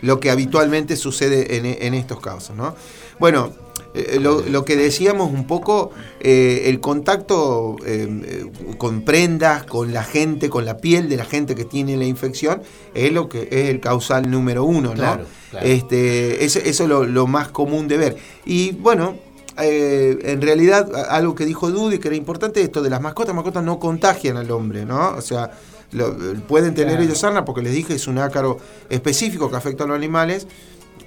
[0.00, 2.74] lo que habitualmente sucede en, en estos casos, ¿no?
[3.18, 3.52] Bueno,
[3.94, 8.46] eh, lo, lo que decíamos un poco, eh, el contacto eh,
[8.78, 12.62] con prendas, con la gente, con la piel de la gente que tiene la infección,
[12.94, 14.94] es lo que es el causal número uno, ¿no?
[14.94, 15.66] Claro, claro.
[15.66, 18.16] Este, eso, eso es lo, lo más común de ver.
[18.46, 19.16] Y bueno,
[19.58, 23.62] eh, en realidad, algo que dijo Dudy, que era importante, esto de las mascotas, mascotas
[23.62, 25.10] no contagian al hombre, ¿no?
[25.16, 25.50] O sea,
[25.92, 26.16] lo-
[26.48, 27.04] pueden tener Claro.
[27.04, 28.56] ellos sarna porque les dije es un ácaro
[28.88, 30.46] específico que afecta a los animales,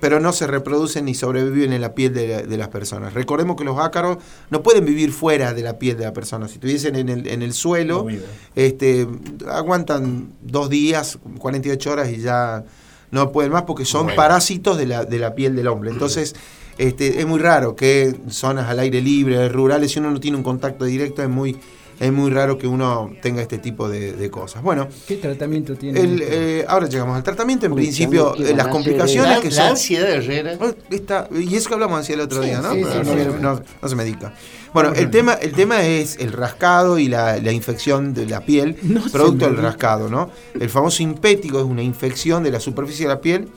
[0.05, 3.15] pero no se reproducen ni sobreviven en la piel de, la- de las personas.
[3.15, 4.19] Recordemos que los ácaros
[4.51, 6.47] no pueden vivir fuera de la piel de la persona.
[6.47, 8.15] Si estuviesen en el, en el suelo, No
[8.55, 9.07] este,
[9.49, 12.63] aguantan dos días, 48 horas y ya
[13.09, 14.15] no pueden más porque son Bueno.
[14.15, 15.89] parásitos de la, de la piel del hombre.
[15.89, 16.35] Entonces,
[16.77, 20.43] este, es muy raro que zonas al aire libre, rurales, si uno no tiene un
[20.43, 21.57] contacto directo, es muy,
[21.99, 24.61] es muy raro que uno tenga este tipo de, de cosas.
[24.63, 25.99] Bueno, ¿Qué tratamiento tiene?
[25.99, 27.65] el, eh, ahora llegamos al tratamiento.
[27.65, 29.65] En Uy, principio, no eh, las complicaciones La, que la son.
[29.67, 30.57] ansiedad de Herrera.
[30.59, 32.73] Oh, está- y eso que hablamos así el otro Sí, día, ¿no?
[32.73, 33.15] sí, Pero sí, no, sí.
[33.15, 34.33] viene- no- no se medica.
[34.73, 38.75] Bueno, el tema, el tema es el rascado y la, la infección de la piel,
[38.83, 40.29] No producto del rascado, ¿no?
[40.59, 43.47] El famoso impético es una infección de la superficie de la piel,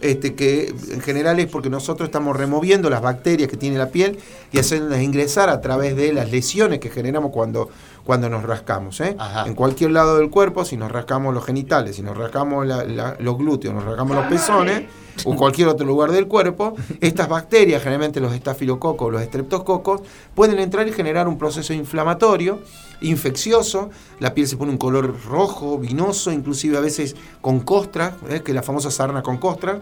[0.00, 4.18] este, que en general es porque nosotros estamos removiendo las bacterias que tiene la piel
[4.52, 7.70] y haciéndolas ingresar a través de las lesiones que generamos cuando,
[8.08, 8.98] cuando nos rascamos.
[9.02, 9.14] ¿eh?
[9.46, 13.16] En cualquier lado del cuerpo, si nos rascamos los genitales, si nos rascamos la- la-
[13.20, 14.84] los glúteos, nos rascamos los pezones
[15.26, 20.00] o cualquier otro lugar del cuerpo, estas bacterias, generalmente los estafilococos, los estreptococos,
[20.34, 22.60] pueden entrar y generar un proceso inflamatorio,
[23.02, 23.90] infeccioso,
[24.20, 28.40] la piel se pone un color rojo, vinoso, inclusive a veces con costras, ¿eh?
[28.42, 29.80] que es la famosa sarna con costras,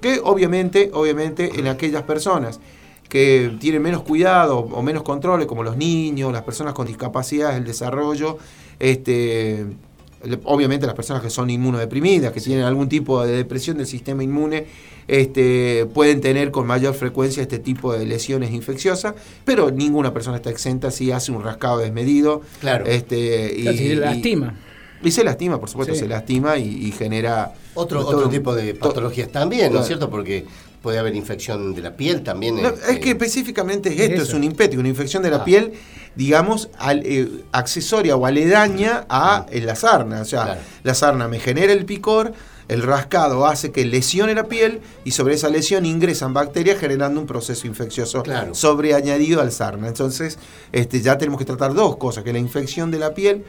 [0.00, 2.60] que obviamente, obviamente en aquellas personas
[3.08, 7.64] que tienen menos cuidado o menos controles, como los niños, las personas con discapacidades, el
[7.64, 8.38] desarrollo,
[8.80, 9.66] este,
[10.44, 14.66] obviamente las personas que son inmunodeprimidas, que tienen algún tipo de depresión del sistema inmune,
[15.08, 19.14] este, pueden tener con mayor frecuencia este tipo de lesiones infecciosas,
[19.44, 22.40] pero ninguna persona está exenta si hace un rascado desmedido.
[22.60, 22.86] Claro.
[22.86, 24.54] Este, y, Claro, si se lastima.
[25.04, 26.00] y se lastima, por supuesto, Sí.
[26.00, 27.54] se lastima y, y genera...
[27.74, 30.10] Otro, otro tipo de to- patologías también, ¿no es cierto?
[30.10, 30.44] Porque
[30.86, 32.62] puede haber infección de la piel también.
[32.62, 34.22] No, este, es que específicamente es esto, Eso.
[34.22, 35.44] es un impético, una infección de la Ah.
[35.44, 35.72] piel,
[36.14, 40.20] digamos, al- eh, accesoria o aledaña a eh, la sarna.
[40.20, 40.60] O sea, Claro.
[40.84, 42.34] la sarna me genera el picor,
[42.68, 47.26] el rascado hace que lesione la piel y sobre esa lesión ingresan bacterias generando un
[47.26, 48.54] proceso infeccioso Claro.
[48.54, 49.88] sobreañadido al sarna.
[49.88, 50.38] Entonces,
[50.70, 53.42] este, ya tenemos que tratar dos cosas, que la infección de la piel,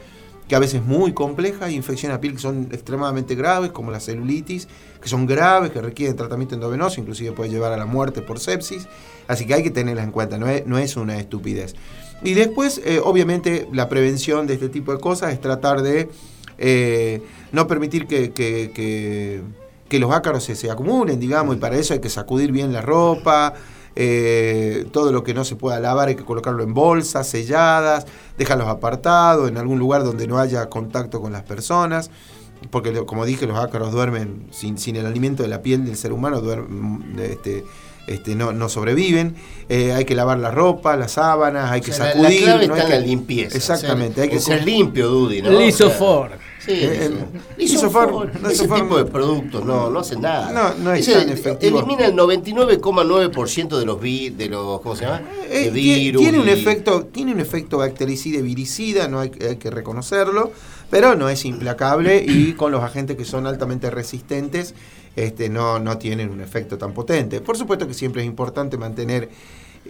[0.48, 3.90] que a veces es muy compleja, y infecciones la piel que son extremadamente graves, como
[3.90, 4.66] la celulitis,
[5.00, 8.88] que son graves, que requieren tratamiento endovenoso, inclusive puede llevar a la muerte por sepsis,
[9.28, 11.74] así que hay que tenerlas en cuenta, no es, no es una estupidez.
[12.22, 16.08] Y después, eh, obviamente, la prevención de este tipo de cosas es tratar de
[16.58, 19.42] eh, no permitir que, que- que-
[19.88, 22.82] que los ácaros se, se acumulen, digamos, y para eso hay que sacudir bien la
[22.82, 23.54] ropa,
[24.00, 28.06] eh, todo lo que no se pueda lavar hay que colocarlo en bolsas selladas,
[28.38, 32.08] dejarlos apartados en algún lugar donde no haya contacto con las personas,
[32.70, 36.12] porque como dije, los ácaros duermen sin, sin el alimento de la piel del ser
[36.12, 37.64] humano, duermen, este,
[38.06, 39.34] este, no, no sobreviven,
[39.68, 42.40] Eh, hay que lavar la ropa, las sábanas, hay o que sea, sacudir.
[42.40, 43.56] La, clave no está hay en la que- limpieza.
[43.56, 45.50] Exactamente, o sea, hay que ser limpio, Dudy, ¿no?
[45.50, 46.30] Lisofor.
[46.68, 47.14] Sí, Eh, ese
[47.56, 50.52] Lisofor tipo no- de productos no, no hacen nada.
[50.52, 51.78] No, no es Ese tan efectivo.
[51.78, 55.22] Elimina el 99,9% de los vi, de los ¿cómo se llama?
[55.48, 56.22] Eh, de virus.
[56.22, 60.52] tiene un y- efecto tiene un efecto bactericida y viricida no hay, hay que reconocerlo
[60.90, 64.74] pero no es implacable y con los agentes que son altamente resistentes
[65.16, 69.30] este no no tienen un efecto tan potente por supuesto que siempre es importante mantener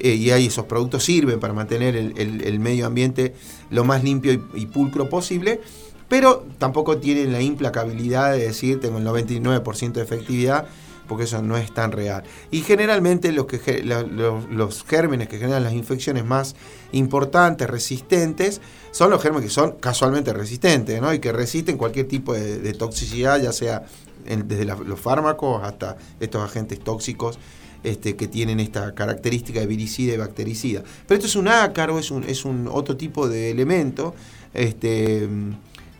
[0.00, 3.34] eh, y ahí esos productos sirven para mantener el, el- el medio ambiente
[3.70, 5.60] lo más limpio y, y pulcro posible
[6.08, 10.66] pero tampoco tienen la implacabilidad de decir tengo el 99% de efectividad
[11.08, 12.22] porque eso no es tan real.
[12.50, 16.54] Y generalmente los, que, los, gérmenes que generan las infecciones más
[16.92, 18.60] importantes, resistentes,
[18.92, 21.12] son los gérmenes que son casualmente resistentes, ¿no?
[21.12, 23.84] Y que resisten cualquier tipo de, toxicidad, ya sea
[24.24, 27.38] desde los fármacos hasta estos agentes tóxicos
[27.82, 30.82] este, que tienen esta característica de viricida y bactericida.
[31.06, 34.14] Pero esto es un ácaro, es un, es un otro tipo de elemento.
[34.52, 35.28] Este,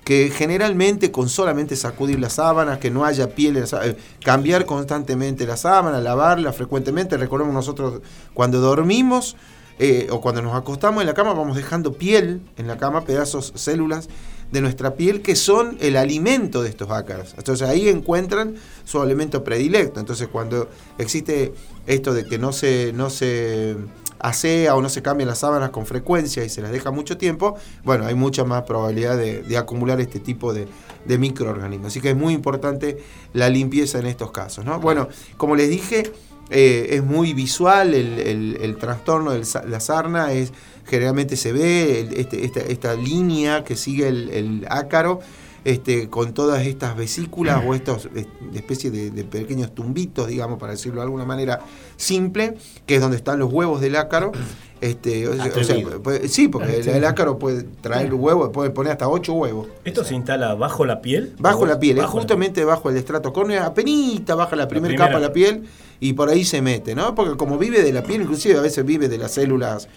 [0.09, 5.59] que generalmente con solamente sacudir las sábanas, que no haya piel, eh, cambiar constantemente la
[5.59, 7.19] sábana, lavarla frecuentemente.
[7.19, 8.01] Recordemos nosotros
[8.33, 9.37] cuando dormimos
[9.79, 13.53] eh, o cuando nos acostamos en la cama vamos dejando piel en la cama, pedazos,
[13.55, 14.09] células
[14.51, 17.35] de nuestra piel que son el alimento de estos ácaros.
[17.37, 18.55] Entonces ahí encuentran
[18.87, 20.01] su alimento predilecto.
[20.01, 21.53] Entonces cuando existe
[21.87, 23.77] esto de que no se, no se
[24.19, 27.57] asea o no se cambian las sábanas con frecuencia y se las deja mucho tiempo,
[27.85, 30.69] bueno, hay mucha más probabilidad de, acumular este tipo de,
[31.07, 31.89] microorganismos.
[31.89, 32.99] Así que es muy importante
[33.33, 34.65] la limpieza en estos casos.
[34.65, 34.79] ¿no?
[34.79, 36.13] Bueno, como les dije,
[36.51, 40.53] eh, es muy visual el, trastorno de la sarna, es,
[40.87, 45.21] generalmente se ve este- esta, línea que sigue el ácaro.
[45.65, 50.73] Este, con todas estas vesículas o estos eh, especies de, de pequeños tumbitos, digamos, para
[50.73, 51.61] decirlo de alguna manera
[51.97, 54.33] simple, que es donde están los huevos del ácaro.
[54.81, 59.09] Este, o sea, puede- sí, porque el, el ácaro puede traer huevos, puede poner hasta
[59.09, 59.67] ocho huevos.
[59.85, 61.35] ¿Esto se instala bajo la piel?
[61.41, 65.09] Bajo la piel, es la- justamente bajo el estrato córneo, apenas baja la primera primera.
[65.09, 65.65] capa de la piel
[65.99, 67.13] y por ahí se mete, ¿no?
[67.17, 69.89] Porque como vive de la piel, inclusive a veces vive de las células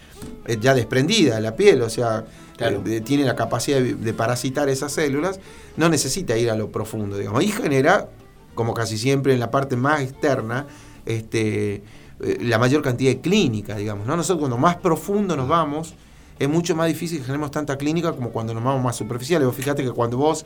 [0.46, 2.24] eh, ya desprendidas de la piel, o sea,
[2.68, 2.82] Claro.
[2.86, 5.40] eh, tiene la capacidad de, de parasitar esas células,
[5.76, 7.42] no necesita ir a lo profundo, digamos.
[7.42, 8.08] Y genera,
[8.54, 10.66] como casi siempre en la parte más externa,
[11.06, 11.82] este,
[12.20, 14.16] eh, la mayor cantidad de clínica, digamos, ¿no?
[14.16, 15.94] Nosotros cuando más profundo nos vamos,
[16.38, 19.46] es mucho más difícil que generemos tanta clínica como cuando nos vamos más superficiales.
[19.46, 20.44] Vos fíjate que cuando vos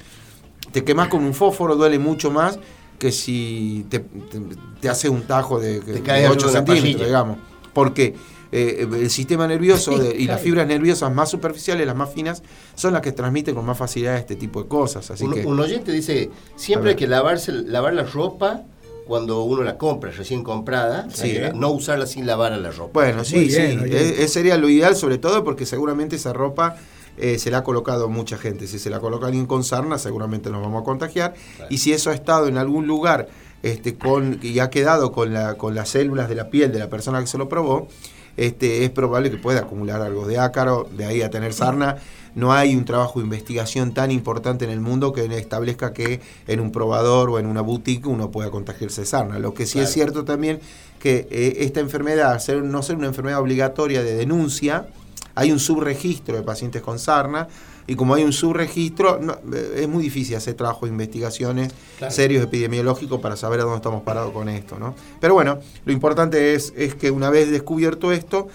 [0.73, 2.59] te quemás con un fósforo duele mucho más
[2.99, 4.41] que si te, te,
[4.81, 7.39] te hace un tajo de, de cae 8 arriba una centímetros, digamos.
[7.73, 8.15] Porque
[8.59, 12.43] eh, el sistema nervioso de- y las fibras nerviosas más superficiales, las más finas,
[12.75, 15.11] son las que transmiten con más facilidad este tipo de cosas.
[15.11, 18.63] Así Un, que, un oyente dice, A siempre hay que lavarse, lavar la ropa
[19.07, 21.33] cuando uno la compra recién comprada, Sí.
[21.37, 22.93] eh, no usarla sin lavar a la ropa.
[23.03, 23.59] Bueno, sí, Muy sí.
[23.61, 23.81] bien.
[23.93, 26.77] E- Ese sería lo ideal, sobre todo porque seguramente esa ropa
[27.19, 28.67] eh, se la ha colocado mucha gente.
[28.67, 31.33] Si se la coloca alguien con sarna, seguramente nos vamos a contagiar.
[31.71, 33.29] Y si eso ha estado en algún lugar
[33.63, 36.91] este, con, y ha quedado con, la, con las células de la piel de la
[36.91, 37.89] persona que se lo probó,
[38.37, 41.97] este, es probable que pueda acumular algo de ácaro, de ahí a tener sarna.
[42.35, 46.61] No hay un trabajo de investigación tan importante en el mundo que establezca que en
[46.61, 49.39] un probador o en una boutique uno pueda contagiarse de sarna.
[49.39, 50.61] Lo que sí es cierto también
[50.99, 54.87] que eh, esta enfermedad, al ser, no ser una enfermedad obligatoria de denuncia,
[55.35, 57.49] hay un subregistro de pacientes con sarna
[57.87, 62.13] y como hay un subregistro, no, eh, es muy difícil hacer trabajo de investigaciones Claro.
[62.13, 64.79] serios epidemiológicos para saber a dónde estamos parados con esto.
[64.79, 64.95] ¿no?
[65.21, 68.49] Pero bueno, lo importante es, es que una vez descubierto esto,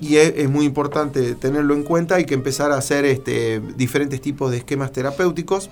[0.00, 4.20] y es, es muy importante tenerlo en cuenta, hay que empezar a hacer este, diferentes
[4.20, 5.70] tipos de esquemas terapéuticos.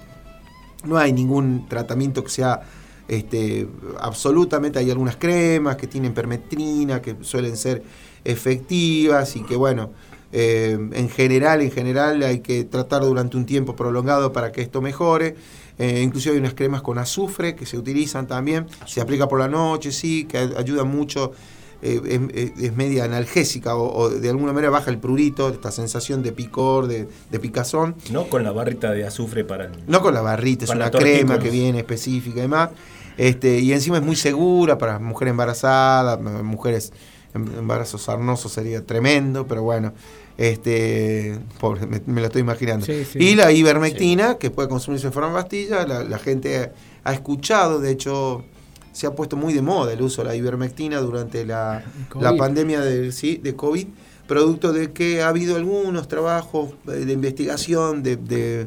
[0.84, 2.62] No hay ningún tratamiento que sea
[3.08, 3.68] este,
[4.00, 7.82] absolutamente, hay algunas cremas que tienen permetrina, que suelen ser
[8.24, 9.90] efectivas y que bueno,
[10.32, 14.80] eh, en general, en general hay que tratar durante un tiempo prolongado para que esto
[14.80, 15.36] mejore.
[15.78, 19.48] Eh, inclusive hay unas cremas con azufre que se utilizan también, se aplica por la
[19.48, 21.32] noche, sí, que ay- ayuda mucho
[21.80, 22.00] eh,
[22.34, 26.30] es, es- media analgésica o, o de alguna manera baja el prurito, esta sensación de
[26.32, 27.96] picor, de, de picazón.
[28.12, 29.72] No con la barrita de azufre para el...
[29.88, 32.70] No con la barrita, es una crema que viene específica y demás.
[33.16, 36.92] Este, y encima es muy segura para mujeres embarazadas, mujeres
[37.34, 39.94] en embarazo sarnoso sería tremendo, pero bueno,
[40.42, 42.84] este, pobre, me, me lo estoy imaginando.
[42.84, 43.18] Sí, sí.
[43.20, 46.72] Y la ivermectina, que puede consumirse en forma pastilla, la, la gente
[47.04, 48.44] ha escuchado, de hecho
[48.90, 52.24] se ha puesto muy de moda el uso de la ivermectina durante la, COVID.
[52.24, 53.86] la pandemia de, sí, de COVID,
[54.26, 58.66] producto de que ha habido algunos trabajos eh, de investigación de, de,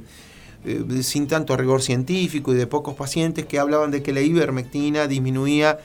[0.63, 5.07] eh, sin tanto rigor científico y de pocos pacientes que hablaban de que la ivermectina
[5.07, 5.79] disminuía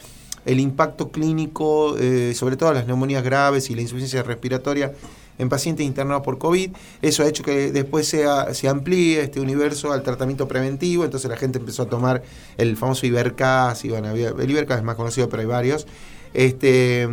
[0.47, 4.93] el impacto clínico, eh, sobre todo las neumonías graves y la insuficiencia respiratoria
[5.41, 6.71] en pacientes internados por COVID.
[7.03, 11.37] Eso ha hecho que después sea, se amplíe este universo al tratamiento preventivo, entonces la
[11.37, 12.23] gente empezó a tomar
[12.59, 15.87] el famoso Ibercas, y bueno, el Ibercas es más conocido, pero hay varios,
[16.35, 17.09] este,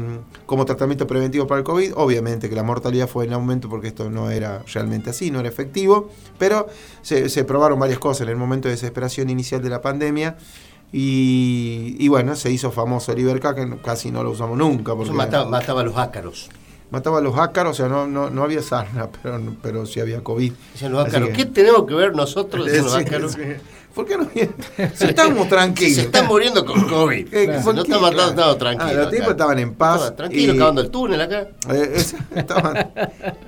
[0.45, 1.93] como tratamiento preventivo para el COVID.
[1.95, 5.49] Obviamente que la mortalidad fue en aumento porque esto no era realmente así, no era
[5.49, 6.67] efectivo, pero
[7.01, 10.37] se, se probaron varias cosas en el momento de desesperación inicial de la pandemia.
[10.93, 14.93] Y, y bueno, se hizo famoso el Iberca, que casi no lo usamos nunca.
[14.93, 16.49] Porque Eso mataba, mataba a los ácaros.
[16.89, 20.23] Mataba a los ácaros, o sea, no, no, no había sarna, pero, pero sí había
[20.23, 20.51] COVID.
[20.53, 21.29] Los Así ácaros.
[21.29, 22.65] que- ¿Qué tenemos que ver nosotros?
[22.67, 23.31] Dicen los ácaros.
[23.33, 23.41] sí.
[23.93, 24.51] ¿Por qué no viene?
[24.93, 25.95] Si estábamos tranquilos.
[25.95, 27.33] Se están muriendo con COVID.
[27.33, 27.63] Eh, Claro.
[27.63, 28.29] ¿por No matando, Claro.
[28.29, 28.91] estamos tranquilos.
[28.95, 29.95] Ah, los tipos estaban en paz.
[29.95, 31.47] Estaban tranquilos, y- cavando el túnel acá.
[31.73, 32.91] Eh, es- estaban-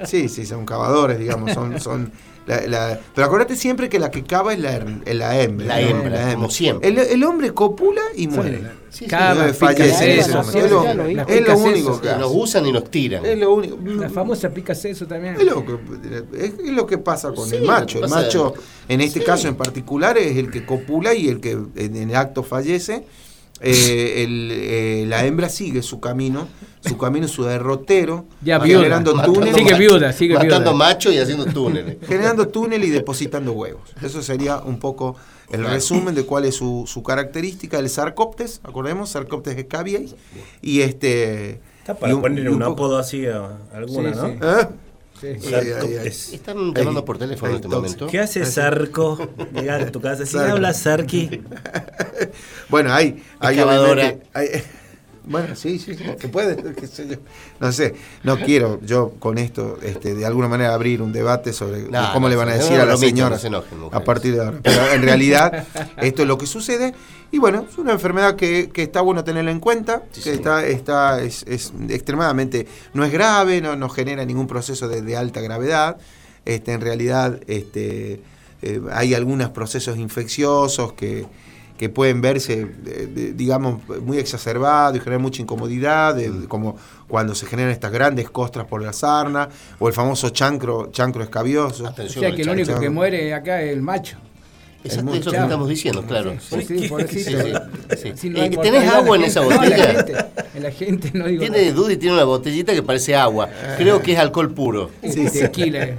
[0.06, 2.12] sí, sí, son cavadores, digamos, son, son
[2.50, 5.68] la- la- pero acuérdate siempre que la que cava es la, her- es la hembra.
[5.68, 6.90] La hembra, como siempre.
[6.90, 8.62] El, el hombre copula y muere.
[8.90, 9.06] Sí, sí.
[9.06, 12.38] Cava, fallece, pica es, lo, es único que Nos hace.
[12.38, 13.24] usan y nos tiran.
[13.26, 13.78] Es lo único.
[13.84, 15.36] La famosa pica seso también.
[15.36, 15.78] Es lo que,
[16.40, 18.04] es, lo que pasa con Sí, el macho.
[18.04, 18.54] El macho,
[18.88, 19.26] en este sí.
[19.26, 23.04] caso en particular, es el que copula y el que en el acto fallece.
[23.62, 26.48] Eh, el, eh, la hembra sigue su camino,
[26.82, 28.80] su camino, su derrotero, Ya viuda.
[28.80, 30.74] generando Matando túneles, Sigue viuda, sigue Matando viuda.
[30.74, 31.98] macho y haciendo túneles.
[32.08, 33.90] generando túnel y depositando huevos.
[34.02, 35.16] Eso sería un poco
[35.52, 40.14] el resumen de cuál es su, su característica, el Sarcoptes, acordemos, Sarcoptes escabiei,
[40.62, 41.60] y este...
[41.80, 44.28] Está para y un- ponerle y un un poco- apodo así a alguna, Sí, ¿no?
[44.28, 44.34] sí.
[44.42, 44.68] ¿Eh?
[45.20, 45.28] Sí.
[45.28, 46.08] Ay, ay, ay.
[46.08, 48.08] Es- Están llamando por teléfono en este momento.
[48.08, 49.18] ¿Qué hace Sarco?
[49.54, 50.26] Llegar a tu casa.
[50.26, 51.42] Si habla Sarki.
[52.70, 53.58] Bueno, hay, hay
[54.34, 54.64] hay-
[55.26, 57.16] bueno, sí, sí, que puede, qué sé yo.
[57.60, 61.84] No sé, no quiero yo con esto, este, de alguna manera abrir un debate sobre
[61.84, 64.36] No, cómo no, le van a decir no, a la señora se enojen, a partir
[64.36, 64.60] de ahora.
[64.62, 66.94] Pero en realidad esto es lo que sucede
[67.32, 70.36] y bueno, es una enfermedad que, que está bueno tenerla en cuenta, Sí, que sí.
[70.36, 75.16] está, está es, es extremadamente, no es grave, no, no genera ningún proceso de, de
[75.16, 75.98] alta gravedad.
[76.46, 78.22] Este, en realidad este,
[78.62, 81.28] eh, hay algunos procesos infecciosos que,
[81.80, 86.76] que pueden verse, de- digamos, muy exacerbados y generar mucha incomodidad, de- como
[87.08, 89.48] cuando se generan estas grandes costras por la sarna,
[89.80, 91.86] o el famoso chancro, chancro escabioso.
[91.86, 94.18] O Atención sea al que el único que muere acá es el macho.
[94.84, 96.34] Exacto, eso que estamos diciendo, claro.
[96.40, 97.32] Sí, sí, pobrecito.
[98.16, 99.78] Sí, Eh, ¿Tenés agua en esa no, botella?
[99.78, 100.16] la gente,
[100.56, 103.50] en la gente no digo Tiene Dudy tiene una botellita que parece agua.
[103.78, 104.90] Creo que es alcohol puro.
[105.04, 105.28] sí.
[105.32, 105.96] Tequila.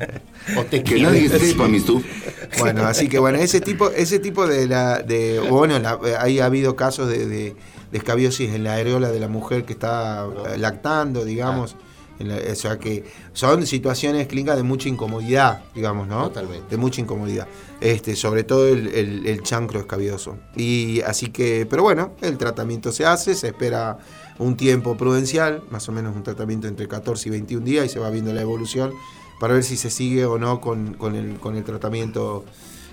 [0.57, 1.11] O Que tequila.
[1.11, 2.03] nadie sepa, mi tú.
[2.59, 6.47] Bueno, así que bueno, ese tipo, ese tipo de la, de, bueno, la- ahí ha
[6.47, 7.55] habido casos de, de,
[7.93, 11.77] de escabiosis en la areola de la mujer que está eh, lactando, digamos.
[12.19, 16.25] En la- o sea que son situaciones clínicas de mucha incomodidad, digamos, ¿no?
[16.29, 16.67] Totalmente.
[16.71, 17.47] De mucha incomodidad.
[17.81, 20.37] Este, sobre todo el, el- el chancro escabioso.
[20.57, 23.99] Y así que, pero bueno, el tratamiento se hace, se espera
[24.39, 28.01] un tiempo prudencial, más o menos un tratamiento entre 14 y 21 días y se
[28.01, 28.93] va viendo la evolución
[29.41, 32.45] para ver si se sigue o no con, con el, con el tratamiento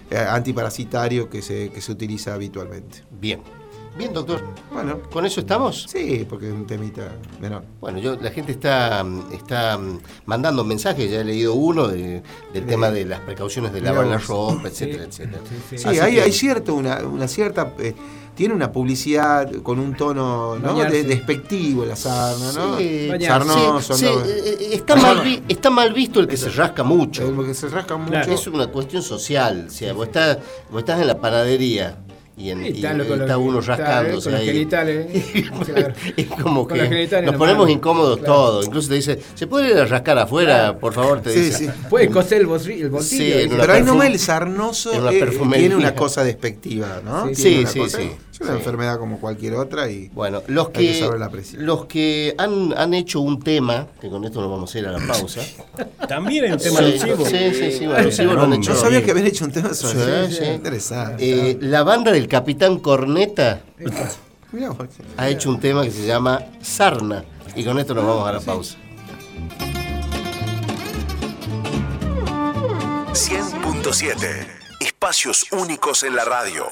[0.10, 3.04] eh, antiparasitario que se, que se utiliza habitualmente.
[3.12, 3.42] Bien.
[3.98, 4.44] Bien, doctor.
[4.72, 5.88] Bueno, ¿Con eso estamos?
[5.90, 7.64] sí, porque es un temita menor.
[7.82, 9.80] Bueno, yo, la gente está, está
[10.28, 12.22] mandando mensajes, ya he leído uno de-
[12.54, 15.42] del tema de las precauciones de lavar la ropa, etcétera, etcétera.
[15.76, 17.74] Sí, hay, que- hay cierto, una, una cierta.
[17.80, 17.96] eh,
[18.38, 20.76] tiene una publicidad con un tono ¿no?
[20.76, 22.78] De, despectivo la sarna, ¿no?
[22.78, 23.10] Sí.
[23.26, 24.12] Sarnoso, Sí, ¿no?
[24.24, 27.28] sí, eh, eh, está, mal vi- está mal visto el que se rasca mucho.
[27.28, 28.12] El que se rasca mucho.
[28.12, 28.32] Claro.
[28.32, 29.66] Es una cuestión social.
[29.68, 30.38] O sea, vos estás,
[30.72, 31.98] vos estás en la panadería
[32.38, 33.08] y, en, Y y está los-
[33.40, 34.46] uno eh, rascándose ahí.
[34.46, 35.08] genitales.
[35.66, 35.94] Claro.
[36.16, 38.34] Es como que nos ponemos incómodos Claro.
[38.34, 38.66] todos.
[38.68, 41.22] Incluso te dice, ¿se puede ir a rascar afuera, por favor?
[41.22, 41.58] Te Sí, dice.
[41.66, 41.70] sí.
[41.90, 43.04] Puede coser el, bolsillo- el.
[43.04, 47.28] Sí, Pero ahí nomás el sarnoso una eh, tiene una cosa despectiva, ¿no?
[47.34, 48.12] Sí, sí, sí.
[48.38, 48.58] Es una Sí.
[48.60, 51.62] enfermedad como cualquier otra y Bueno, los hay que que, saberla apreciar.
[51.64, 54.92] los que han, han hecho un tema, que con esto nos vamos a ir a
[54.92, 55.42] la pausa.
[56.08, 57.26] También hay un tema sí, alusivo.
[57.26, 58.74] sí, sí, sí, alusivo lo han hecho.
[58.74, 60.44] No sabía que habían hecho un tema sobre Sí, eso.
[60.44, 60.50] sí.
[60.52, 61.50] Interesante.
[61.52, 63.62] Eh, la banda del Capitán Corneta
[65.18, 67.24] ha hecho un tema que se llama Sarna.
[67.56, 68.78] Y con esto nos vamos a la pausa.
[73.14, 74.48] 100.7
[74.80, 76.66] Espacios únicos en la radio.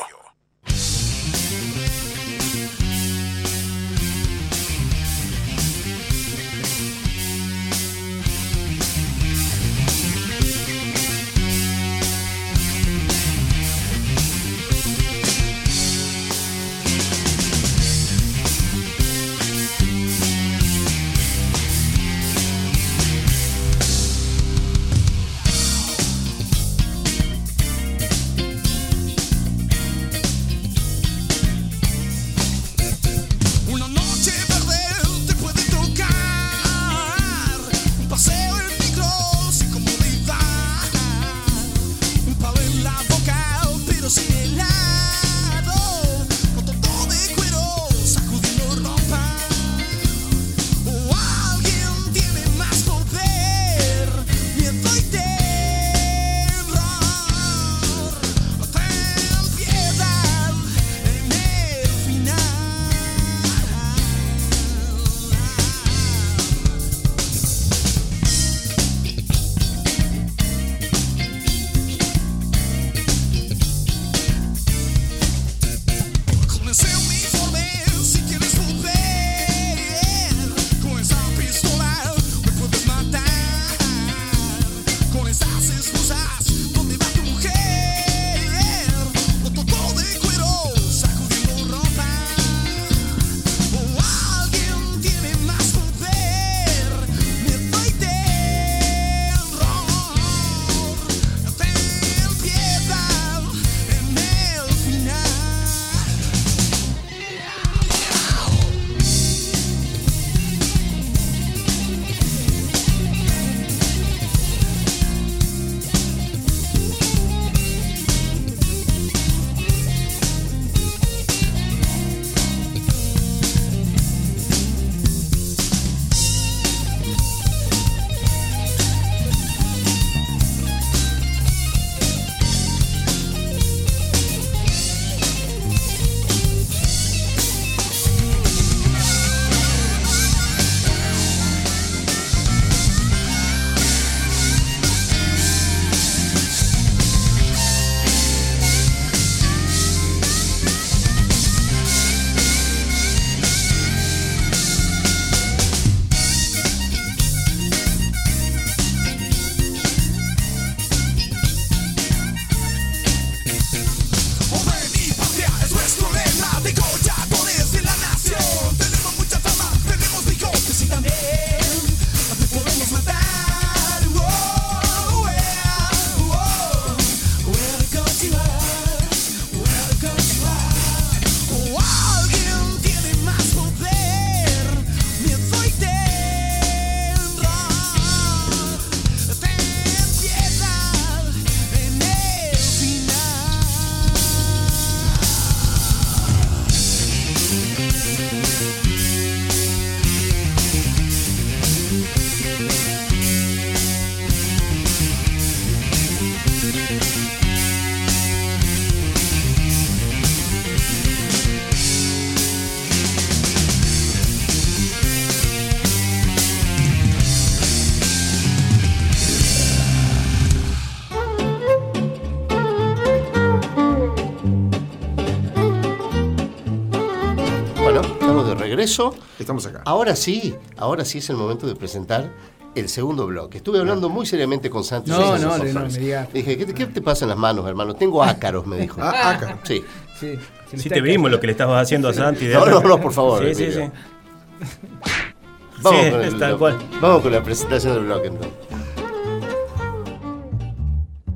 [228.86, 229.82] Eso, Estamos acá.
[229.86, 232.32] ahora sí, ahora sí es el momento de presentar
[232.74, 233.58] el segundo bloque.
[233.58, 235.10] Estuve hablando muy seriamente con Santi.
[235.12, 236.32] No, no, no, no me digas.
[236.34, 237.94] Dije, ¿qué, te- qué te pasa en las manos, hermano?
[237.96, 239.00] Tengo ácaros, me dijo.
[239.04, 239.60] Ah, acá.
[239.64, 239.84] Sí.
[240.20, 240.38] Sí,
[240.78, 242.48] Sí te vimos lo que le estabas haciendo a Santi.
[242.48, 243.80] de No, no, no, por favor, Sí, sí, sí.
[243.80, 243.92] Emilio.
[245.82, 246.78] Vamos, Sí, con es el- tal cual.
[247.02, 248.54] vamos con la presentación del bloque entonces.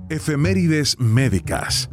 [0.09, 1.89] Efemérides médicas.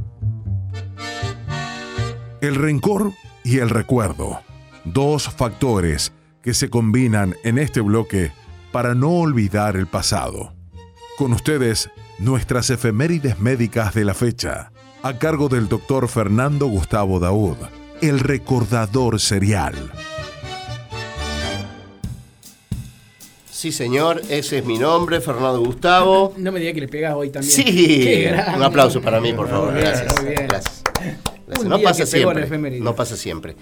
[2.41, 3.13] El rencor
[3.45, 4.41] y el recuerdo.
[4.87, 6.13] Dos factores
[6.43, 8.31] que se combinan en este bloque
[8.71, 10.55] para no olvidar el pasado.
[11.19, 14.71] Con ustedes, nuestras efemérides médicas de la fecha,
[15.03, 17.57] a cargo del doctor Fernando Gustavo Daud,
[18.01, 19.75] el recordador serial.
[23.51, 26.33] Sí, señor, ese es mi nombre, Fernando Gustavo.
[26.37, 27.53] No me digas que le pegas hoy también.
[27.53, 28.25] Sí,
[28.55, 29.75] un aplauso para mí, por favor.
[29.75, 30.23] Gracias.
[30.23, 30.47] muy bien.
[30.47, 30.85] Gracias.
[31.65, 32.81] No pasa siempre.
[32.81, 33.57] No pasa siempre.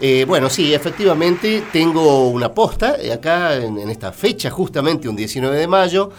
[0.00, 5.16] Eh, bueno, sí, efectivamente tengo una posta eh, acá en, en esta fecha, justamente un
[5.16, 6.10] 19 de mayo,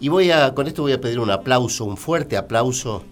[0.00, 3.02] y voy a, con esto voy a pedir un aplauso, un fuerte aplauso,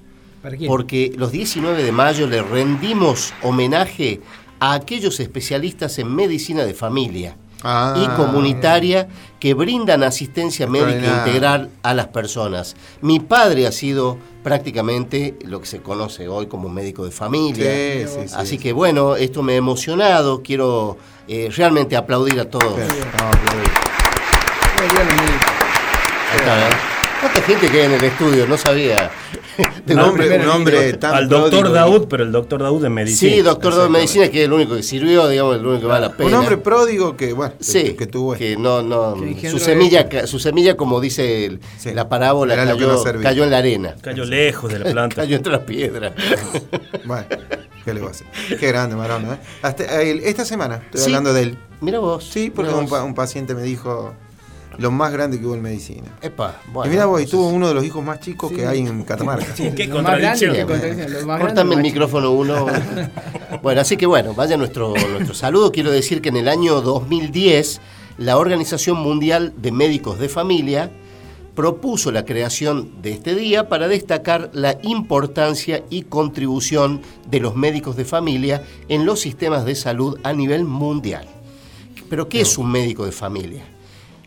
[0.42, 0.68] ¿Para quién?
[0.68, 4.20] porque los 19 de mayo le rendimos homenaje
[4.60, 9.08] a aquellos especialistas en medicina de familia Ah, y comunitaria
[9.38, 12.76] que brindan asistencia médica integral a las personas.
[13.00, 17.72] Mi padre ha sido prácticamente lo que se conoce hoy como médico de familia.
[17.72, 18.58] Sí, sí, sí, Así sí.
[18.58, 20.42] que bueno, esto me ha emocionado.
[20.42, 20.98] Quiero
[21.28, 22.78] eh, realmente aplaudir a todos.
[27.22, 28.46] ¿Cuánta gente que hay en el estudio?
[28.46, 29.10] No sabía.
[29.86, 32.62] De Un los hombre, primeros un hombre tan Al doctor pródigo Daud, pero el doctor
[32.62, 33.32] Daud en medicina.
[33.32, 33.98] Sí, doctor de Exactamente.
[33.98, 36.28] medicina, que es el único que sirvió, digamos, el único que vale la pena.
[36.30, 38.34] Un hombre pródigo que, bueno, que- Sí, que, tuvo.
[38.34, 39.14] que no, no,
[39.50, 40.18] su semilla, esto.
[40.20, 41.92] ca- su semilla, como dice el- Sí.
[41.92, 43.22] la parábola, cayó, no servía.
[43.28, 45.16] cayó en la arena, Cayó lejos de la planta.
[45.16, 46.12] cayó entre las piedras.
[47.04, 47.26] Bueno,
[47.84, 48.26] ¿qué le va a hacer?
[48.58, 49.34] Qué grande, Marona.
[49.34, 49.38] ¿eh?
[49.62, 51.06] Hasta, eh, esta semana estoy Sí.
[51.06, 51.58] hablando de él.
[51.80, 52.24] Mira vos.
[52.24, 54.14] Sí, porque un paciente me dijo
[54.78, 56.08] lo más grande que hubo en medicina.
[56.22, 56.90] Epa, bueno.
[56.90, 58.56] y mira vos, y tuvo uno de los hijos más chicos Sí.
[58.56, 59.46] que hay en Catamarca.
[59.54, 60.54] Qué Lo más grande, contradicción.
[60.54, 61.38] qué contradicción.
[61.40, 62.66] Córtame el micrófono uno.
[63.62, 65.72] bueno, así que bueno, vaya nuestro, nuestro saludo.
[65.72, 67.80] Quiero decir que en el año 2010
[68.18, 70.90] la Organización Mundial de Médicos de Familia
[71.54, 77.94] propuso la creación de este día para destacar la importancia y contribución de los médicos
[77.96, 81.26] de familia en los sistemas de salud a nivel mundial.
[82.08, 83.64] Pero ¿qué es un médico de familia?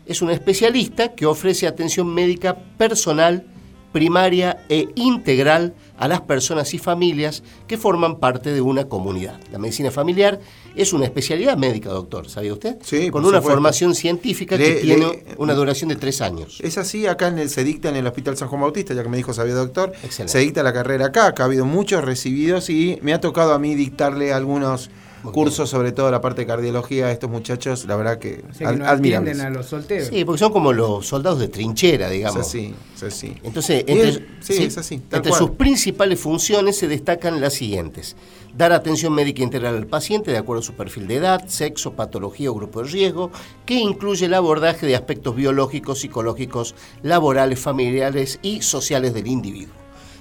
[0.06, 3.44] Es un especialista que ofrece atención médica personal,
[3.92, 9.40] primaria e integral a las personas y familias que forman parte de una comunidad.
[9.50, 10.38] La medicina familiar
[10.74, 12.76] es una especialidad médica, doctor, ¿sabía usted?
[12.82, 13.50] Sí, Con una supuesto.
[13.50, 16.58] formación científica Le- que tiene le- una duración de tres años.
[16.62, 19.08] Es así, acá en el, se dicta en el Hospital San Juan Bautista, ya que
[19.08, 20.30] me dijo sabía doctor, Excelente.
[20.32, 23.58] se dicta la carrera acá, acá ha habido muchos recibidos y me ha tocado a
[23.58, 24.90] mí dictarle algunos
[25.22, 28.70] Muy cursos, sobre todo la parte de cardiología estos muchachos, la verdad que, O sea,
[28.70, 29.40] que no admirables.
[29.40, 30.08] a los solteros.
[30.08, 32.40] Sí, porque son como los soldados de trinchera, Es digamos.
[32.46, 33.34] así, es así.
[33.42, 38.14] Entonces, entre, es- sí, es así, tal entre sus principales funciones se destacan las siguientes.
[38.56, 42.50] Dar atención médica integral al paciente de acuerdo a su perfil de edad, sexo, patología
[42.50, 43.30] o grupo de riesgo,
[43.66, 49.74] que incluye el abordaje de aspectos biológicos, psicológicos, laborales, familiares y sociales del individuo.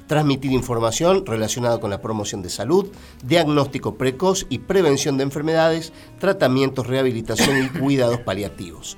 [0.07, 2.87] Transmitir información relacionada con la promoción de salud,
[3.23, 8.97] diagnóstico precoz y prevención de enfermedades, tratamientos, rehabilitación y cuidados paliativos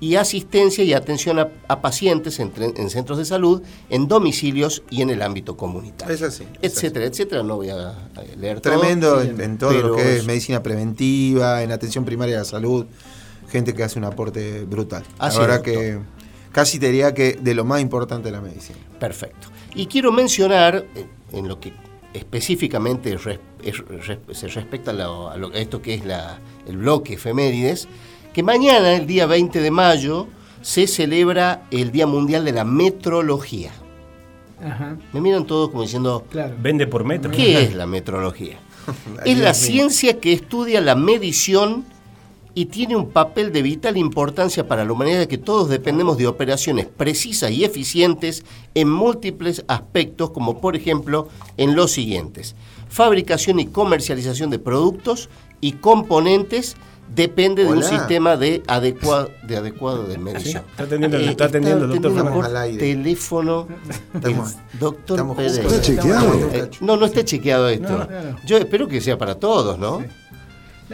[0.00, 5.02] y asistencia y atención a, a pacientes en, en centros de salud, en domicilios y
[5.02, 6.14] en el ámbito comunitario.
[6.14, 7.42] Es así, es etcétera, etcétera.
[7.42, 7.94] No voy a,
[8.36, 8.78] leer todo.
[8.78, 12.44] Tremendo en, todo pero lo que es es- medicina preventiva, en atención primaria de la
[12.44, 12.86] salud,
[13.48, 15.04] gente que hace un aporte brutal.
[15.18, 15.98] Así la verdad es, que
[16.54, 18.78] casi te diría que de lo más importante de la medicina.
[18.98, 19.48] Perfecto.
[19.74, 20.86] Y quiero mencionar,
[21.32, 21.72] en lo que
[22.14, 26.38] específicamente res- es- res- se respecta a, lo- a lo- a esto que es la-
[26.66, 27.86] el bloque efemérides,
[28.32, 30.26] que mañana, el día 20 de mayo,
[30.62, 33.72] se celebra el Día Mundial de la Metrología.
[34.64, 36.54] Ajá, Me miran todos como diciendo, claro.
[36.58, 37.30] Vende por metro.
[37.30, 38.58] ¿Qué es la metrología?
[39.26, 41.84] Es la ciencia que estudia la medición
[42.54, 46.26] y tiene un papel de vital importancia para la humanidad de que todos dependemos de
[46.28, 48.44] operaciones precisas y eficientes
[48.74, 52.54] en múltiples aspectos, como por ejemplo en los siguientes.
[52.88, 55.28] Fabricación y comercialización de productos
[55.60, 56.76] y componentes
[57.14, 60.62] depende de un sistema de adecuado de, adecuado de medición.
[60.64, 62.78] Sí, está atendiendo- Eh, está atendiendo doctor atendiendo por aire.
[62.78, 63.68] teléfono
[64.14, 65.52] Estamos- doctor estamos Pérez.
[65.58, 65.72] juntos.
[65.74, 66.34] ¿Está chequeado?
[66.52, 67.98] Eh, no, no está chequeado esto.
[67.98, 68.08] No.
[68.46, 70.02] Yo espero que sea para todos, ¿no?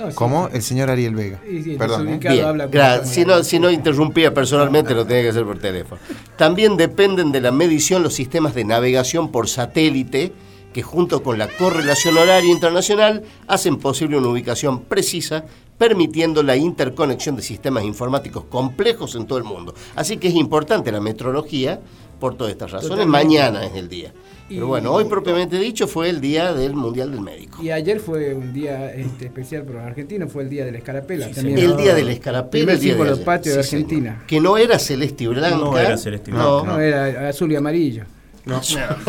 [0.01, 0.49] No, ¿Cómo?
[0.49, 0.57] sí.
[0.57, 1.41] El señor Ariel Vega.
[1.47, 2.19] Sí, sí, Perdón, ¿eh?
[2.21, 6.01] Bien, gra- si, no, si no interrumpía personalmente, lo tenía que hacer por teléfono.
[6.37, 10.33] También dependen de la medición los sistemas de navegación por satélite
[10.73, 15.45] que junto con la correlación horaria internacional hacen posible una ubicación precisa,
[15.77, 19.75] permitiendo la interconexión de sistemas informáticos complejos en todo el mundo.
[19.97, 21.81] Así que es importante la metrología
[22.21, 22.91] por todas estas razones.
[22.97, 23.25] Totalmente.
[23.27, 24.13] Mañana es el día.
[24.49, 27.63] Y- Pero bueno, hoy propiamente dicho fue el día del Mundial del Médico.
[27.63, 30.79] Y ayer fue un día este, especial para los argentinos, fue el día de la
[30.79, 31.27] escarapela.
[31.29, 31.59] Sí, también.
[31.59, 33.25] El día del escarapela, Primer el día de símbolo ayer.
[33.25, 33.85] patrio de Sí, señor.
[33.87, 34.25] Argentina.
[34.27, 35.57] Que no era celeste y blanca.
[35.57, 36.65] No era celeste y no.
[36.65, 38.05] No, era azul y amarillo.
[38.45, 38.97] No, Claro.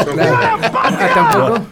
[0.73, 1.65] Ah, tampoco.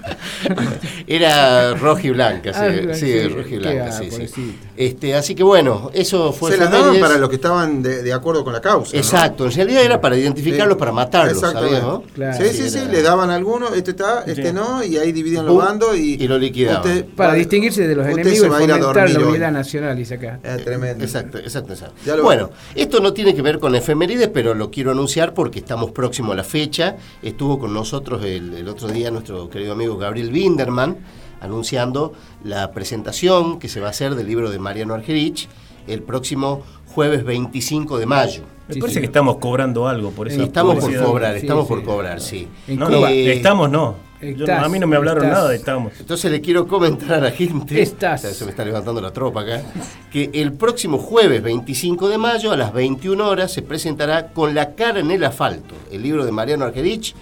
[1.08, 4.58] Era roja y blanca, sí, Ah, sí, sí, roja y blanca, sí, sí.
[4.78, 8.14] Este, así que bueno, eso fue se las daban para los que estaban de, de
[8.14, 8.94] acuerdo con la causa.
[8.94, 8.98] ¿no?
[9.00, 11.40] Exacto, en realidad era para identificarlos, para matarlos.
[11.40, 12.04] ¿sabías, no?
[12.14, 12.38] Claro.
[12.38, 14.54] sí, sí, sí, era- le daban a algunos, este está, este Sí.
[14.54, 16.82] no, y ahí dividían los bandos y, y lo liquidaban.
[16.88, 19.20] usted Para va- distinguirse de los enemigos se y va a ir a fomentar la
[19.28, 20.40] unidad nacional, dice acá.
[20.44, 21.04] Es tremendo.
[21.04, 22.24] Exacto, exacto, exacto.
[22.24, 26.32] Bueno, esto no tiene que ver con efemérides, pero lo quiero anunciar porque estamos próximos
[26.34, 26.96] a la fecha.
[27.22, 30.98] Estuvo con nosotros el, el otro día nuestro querido amigo Gabriel Binderman
[31.42, 35.48] anunciando la presentación que se va a hacer del libro de Mariano Argerich
[35.88, 38.44] el próximo jueves 25 de mayo.
[38.68, 39.00] Me Sí, parece sí.
[39.02, 40.44] que estamos cobrando algo por eso.
[40.44, 41.70] estamos por cobrar, Sí, estamos sí.
[41.70, 42.48] por cobrar, sí.
[42.68, 43.08] No, no.
[43.08, 43.96] Eh, estamos no.
[44.22, 45.38] Yo estás, a mí no me hablaron estás.
[45.38, 45.94] nada de estamos.
[45.98, 48.22] Entonces le quiero comentar a la gente, Estás.
[48.36, 49.64] se me está levantando la tropa acá,
[50.12, 54.76] que el próximo jueves 25 de mayo a las 21 horas se presentará Con la
[54.76, 57.16] cara en el asfalto, el libro de Mariano Argerich,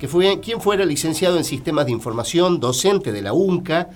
[0.00, 3.90] que fue quien fuera licenciado en sistemas de información, docente de la UNCA,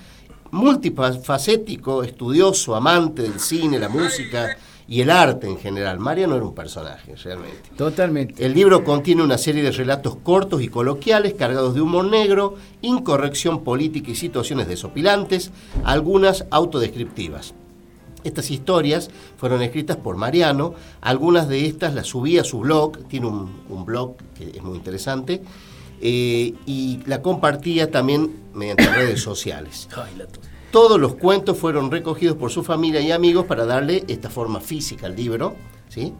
[0.51, 4.55] multifacético, estudioso, amante del cine, la música
[4.87, 5.99] y el arte en general.
[5.99, 7.71] Mariano era un personaje, realmente.
[7.75, 8.45] Totalmente.
[8.45, 13.65] El libro contiene una serie de relatos cortos y coloquiales cargados de humor negro, incorrección
[13.65, 15.53] política y situaciones desopilantes,
[15.85, 17.55] algunas autodescriptivas.
[18.25, 23.27] Estas historias fueron escritas por Mariano, algunas de estas las subí a su blog, tiene
[23.27, 25.43] un, un blog que es muy interesante,
[26.07, 29.89] eh, y la compartía también mediante redes sociales.
[30.71, 35.07] Todos los cuentos fueron recogidos por su familia y amigos para darle esta forma física
[35.07, 35.55] al libro,
[35.89, 36.13] ¿sí?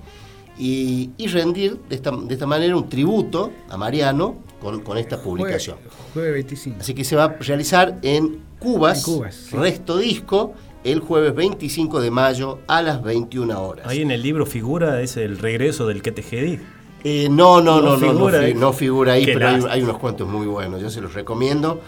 [0.59, 5.21] Y, y rendir de esta, de esta manera un tributo a Mariano con, con esta
[5.21, 5.77] publicación.
[5.77, 6.77] Jueves, jueves 25.
[6.81, 9.57] Así que se va a realizar en Cubas, En Cubas, sí.
[9.57, 10.55] Resto Disco,
[10.85, 13.87] el jueves 25 de mayo a las 21 horas.
[13.87, 16.61] Ahí en el libro figura ese el regreso del que te jedí.
[17.05, 18.55] Eh, no, no, no, No no, no, figura fi- ahí.
[18.55, 21.81] no figura ahí, pero hay, unos cuentos muy buenos, yo se los recomiendo.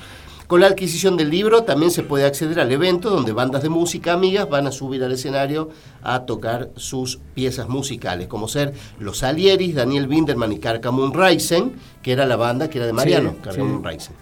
[0.46, 4.12] Con la adquisición del libro también se puede acceder al evento donde bandas de música
[4.12, 5.70] amigas van a subir al escenario
[6.04, 12.12] a tocar sus piezas musicales, como ser Los Alieris, Daniel Binderman y Carcamun Reisen, que
[12.12, 13.84] era la banda que era de Mariano, Sí, Carcamun sí.
[13.84, 14.14] Reisen.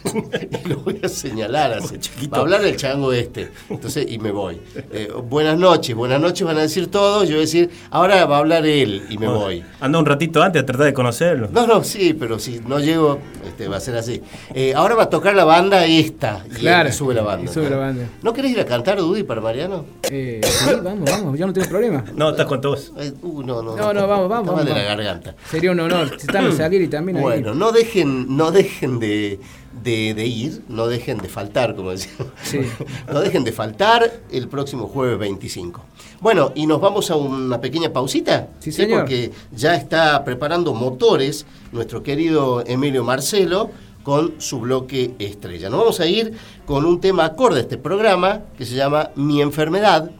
[0.04, 1.98] y lo voy a señalar así.
[1.98, 2.30] chiquito.
[2.32, 4.58] Va a hablar el chango este, entonces, y me voy.
[4.92, 8.36] Eh, buenas noches, buenas noches van a decir todos, yo voy a decir, ahora va
[8.36, 9.64] a hablar él, y me voy.
[9.80, 11.48] Anda un ratito antes a tratar de conocerlo.
[11.52, 14.22] No, no, sí, pero si no llego, este, va a ser así.
[14.54, 17.50] Eh, ahora va a tocar la banda esta, y, Claro, y sube la banda.
[17.50, 18.04] y sube la banda.
[18.22, 19.84] ¿No querés ir a cantar, Dudy, para Mariano?
[20.10, 22.04] Eh, sí, vamos, vamos, yo no tengo problema.
[22.14, 22.92] No, estás con todos.
[22.96, 24.84] Ay, uh, no, no, No, no, vamos, vamos, Está mal de vamos.
[24.84, 25.34] la garganta.
[25.50, 26.16] Sería un honor.
[26.16, 27.22] Están salir y también ahí.
[27.22, 29.38] Bueno, no dejen, no dejen de,
[29.82, 32.28] de- de ir, no dejen de faltar, como decíamos.
[32.42, 32.60] Sí.
[33.12, 35.84] No dejen de faltar el próximo jueves 25.
[36.20, 38.48] Bueno, y nos vamos a una pequeña pausita.
[38.60, 39.00] Sí, señor.
[39.00, 43.70] Porque ya está preparando motores nuestro querido Emilio Marcelo
[44.02, 45.68] con su bloque estrella.
[45.68, 49.42] Nos vamos a ir con un tema acorde a este programa que se llama Mi
[49.42, 50.10] enfermedad,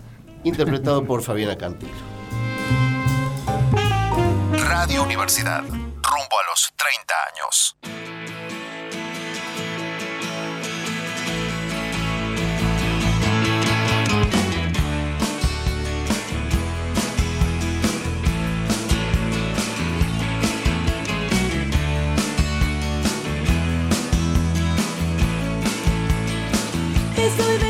[0.45, 1.93] interpretado por Fabiana Cantilo.
[4.69, 5.63] Radio Universidad.
[5.63, 7.77] Rumbo a los 30 años.
[27.27, 27.66] Estoy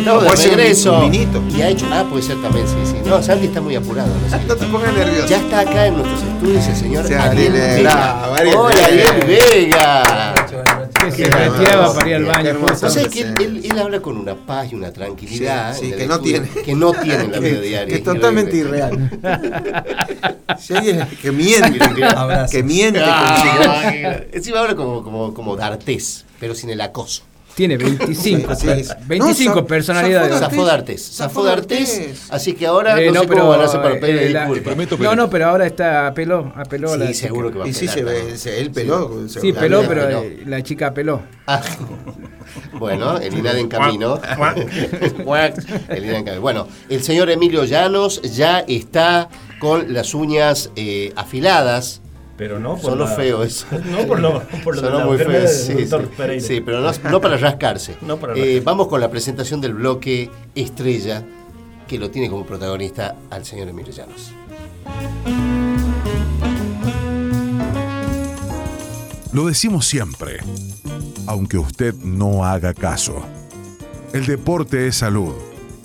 [0.00, 0.98] Estamos de Puede ser un- regreso.
[1.04, 1.42] un vinito.
[1.56, 1.86] Y ha hecho.
[1.92, 2.96] Ah, puede ser también, sí, sí.
[3.08, 4.08] No, Santi está muy apurado.
[4.08, 4.38] ¿no?
[4.38, 4.44] Sí.
[4.48, 5.26] No te pongas nervioso.
[5.28, 8.22] Ya está acá en nuestros estudios el señor Sí, Ariel Ariel, Vega.
[8.56, 8.84] Hola.
[8.84, 10.34] Ariel Vega.
[11.00, 12.48] Que se retiraba para ir al baño.
[12.50, 12.72] hermoso.
[12.72, 12.86] justo.
[12.86, 15.86] ¿Vos sabés que él, Entonces, él- él habla con una paz y una tranquilidad Sí,
[15.90, 16.48] sí, que no tiene.
[16.48, 17.86] que no tiene en la vida diaria.
[17.86, 19.10] que es totalmente irreal.
[20.58, 21.78] Si alguien que miente,
[22.50, 27.22] que miente Ah, Encima habla como, como, como D'Artés, pero sin el acoso.
[27.60, 28.90] Tiene 25, Sí, sí.
[29.06, 30.38] 25 No, personalidades.
[30.38, 31.10] Zafó D'Artés.
[31.14, 31.44] Zafó.
[31.44, 32.22] D'Artés.
[32.30, 34.98] Así que ahora Eh, no, sé cómo van a hacer para eh, pedir la- disculpas.
[34.98, 37.26] No, no, pero ahora está apeló, apeló a la Sí, chica.
[37.26, 39.28] seguro que va a Y sí, pelar se ve, se- él peló.
[39.28, 40.22] se- Sí, la peló, pero peló.
[40.22, 41.20] eh, la chica apeló.
[41.46, 41.60] Ah,
[42.78, 44.18] bueno, el INAD en camino.
[44.56, 46.40] el en camino.
[46.40, 52.00] Bueno, el señor Emilio Llanos ya está con las uñas eh, afiladas.
[52.40, 53.66] Pero no por Sonó la- feo eso.
[53.90, 55.46] No por lo, por lo de la muy feo.
[55.46, 55.94] Sí, sí.
[56.16, 56.42] Pereira.
[56.46, 57.96] Sí, pero no, no para rascarse.
[58.02, 58.60] No para Eh, rascarse.
[58.60, 61.22] vamos con la presentación del bloque Estrella,
[61.86, 64.32] que lo tiene como protagonista al señor Emilio Llanos.
[69.32, 70.38] Lo decimos siempre,
[71.26, 73.22] aunque usted no haga caso.
[74.14, 75.34] El deporte es salud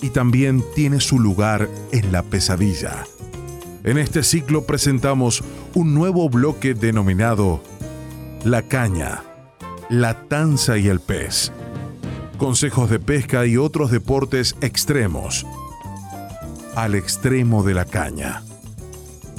[0.02, 3.06] y también tiene su lugar en la pesadilla.
[3.86, 5.44] En este ciclo presentamos
[5.76, 7.62] un nuevo bloque denominado
[8.44, 9.22] La caña,
[9.90, 11.52] la tanza y el pez.
[12.40, 15.46] Consejos de pesca y otros deportes extremos.
[16.76, 18.42] Al extremo de la caña.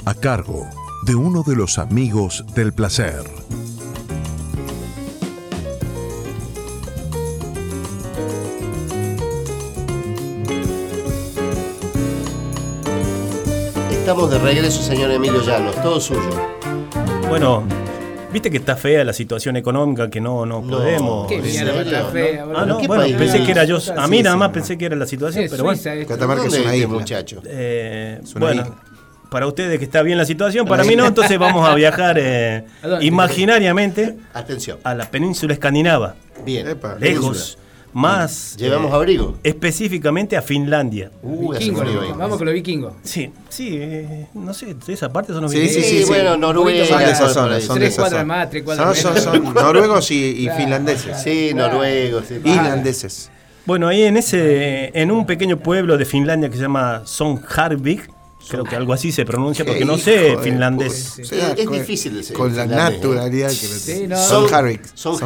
[0.05, 0.65] A cargo
[1.05, 3.25] de uno de los amigos del placer.
[14.07, 16.29] Estamos de regreso, señor Emilio Llanos, todo suyo.
[17.27, 17.65] Bueno,
[18.31, 20.77] viste que está fea la situación económica, que no, no, No.
[20.77, 21.27] podemos.
[21.27, 21.81] Qué ¿en mierda, serio?
[21.81, 22.41] está fea.
[22.41, 22.65] Ah, boludo.
[22.67, 23.79] no, ¿Qué bueno, país pensé que era yo.
[23.97, 25.81] A mí nada más pensé que era la situación, Es pero bueno.
[26.07, 26.87] Catamarca es ¿Dónde una isla.
[26.87, 27.41] muchacho?
[27.45, 28.75] Eh, bueno, isla.
[29.29, 32.63] para ustedes que está bien la situación, para mí no, entonces vamos a viajar eh,
[33.01, 34.77] imaginariamente Atención.
[34.85, 36.65] a la península escandinava, Bien.
[36.65, 36.95] Epa.
[36.97, 37.57] lejos,
[37.97, 39.37] más ¿Llevamos eh, abrigo?
[39.43, 41.11] específicamente a Finlandia.
[41.23, 41.71] Uh, ahí.
[42.15, 42.93] vamos con los vikingos.
[43.03, 45.83] Sí, sí, eh, no sé, esa parte son los Sí, vikingos.
[45.83, 46.39] sí, Sí, sí, bueno, sí.
[46.39, 46.85] Noruega.
[46.85, 49.45] Son de esas zonas, son Tres cuadras más, tres cuadras Son, son, menos.
[49.45, 50.59] son noruegos y, y Claro.
[50.59, 51.21] finlandeses.
[51.23, 52.25] Sí, noruegos.
[52.27, 52.35] sí.
[52.43, 53.31] Islandeses.
[53.65, 58.09] Bueno, ahí en ese, en un pequeño pueblo de Finlandia que se llama Sonjarvik,
[58.47, 61.19] creo que algo así se pronuncia porque no sé finlandés.
[61.19, 62.67] es difícil el- Con la ¿eh?
[62.67, 64.17] naturalidad que lo.
[64.95, 65.19] Son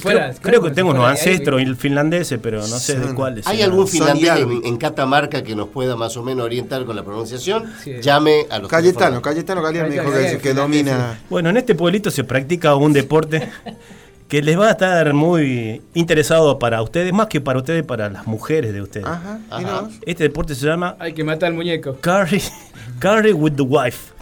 [0.00, 3.46] fuera- Creo que tengo unos ancestros finlandeses, pero no sé de cuáles.
[3.46, 4.30] ¿Hay algún finlandés
[4.64, 7.64] en, Catamarca que nos pueda más o menos orientar con la pronunciación?
[8.00, 9.20] Llame a los Cayetano.
[9.20, 9.94] Cayetano Galeano me
[10.28, 11.20] dijo que, domina.
[11.28, 13.48] Bueno, en este pueblito se practica un deporte
[14.28, 18.26] que les va a estar muy interesado para ustedes, más que para ustedes, para las
[18.26, 19.06] mujeres de ustedes.
[19.06, 19.88] Ajá.
[20.04, 21.96] Este deporte se llama Hay que matar al muñeco.
[22.00, 22.42] carry,
[23.00, 24.12] carry with the wife,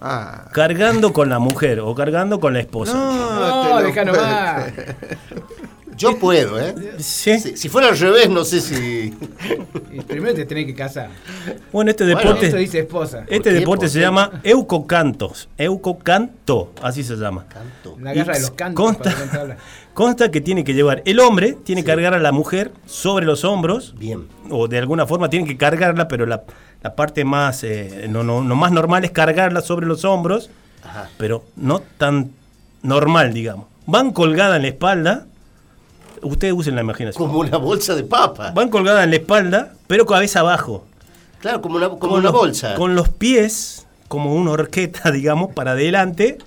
[0.00, 0.48] Ah.
[0.52, 2.94] cargando con la mujer o cargando con la esposa.
[2.94, 4.72] No, deja nomás.
[6.02, 6.74] Yo puedo, ¿eh?
[6.98, 7.38] Sí.
[7.38, 9.14] Si, si fuera al revés, no sé si.
[10.08, 11.10] Primero te tenés que casar.
[11.72, 13.24] Bueno, este Bueno, deporte, Esto dice esposa.
[13.28, 17.46] este deporte ¿Por se llama eucocantos, eucocanto, así se llama.
[17.48, 17.96] Canto.
[18.00, 18.84] La guerra Y de los cantos.
[18.84, 19.56] consta- para contarla.
[19.94, 23.44] Consta que tiene que llevar el hombre, tiene que cargar a la mujer sobre los
[23.44, 24.26] hombros, Bien.
[24.48, 26.44] o de alguna forma tiene que cargarla, pero la,
[26.82, 30.48] la parte más, eh, no, no, no más normal es cargarla sobre los hombros,
[30.82, 31.10] Ajá.
[31.18, 32.30] pero no tan
[32.82, 33.66] normal, digamos.
[33.84, 35.26] Van colgadas en la espalda,
[36.22, 37.24] ustedes usen la imaginación.
[37.26, 38.52] Como una bolsa de papa.
[38.54, 40.84] Van colgadas en la espalda, pero cabeza abajo.
[41.40, 42.74] Claro, como una, como Con una los- bolsa.
[42.74, 46.38] Con los pies, como una horqueta, digamos, para adelante,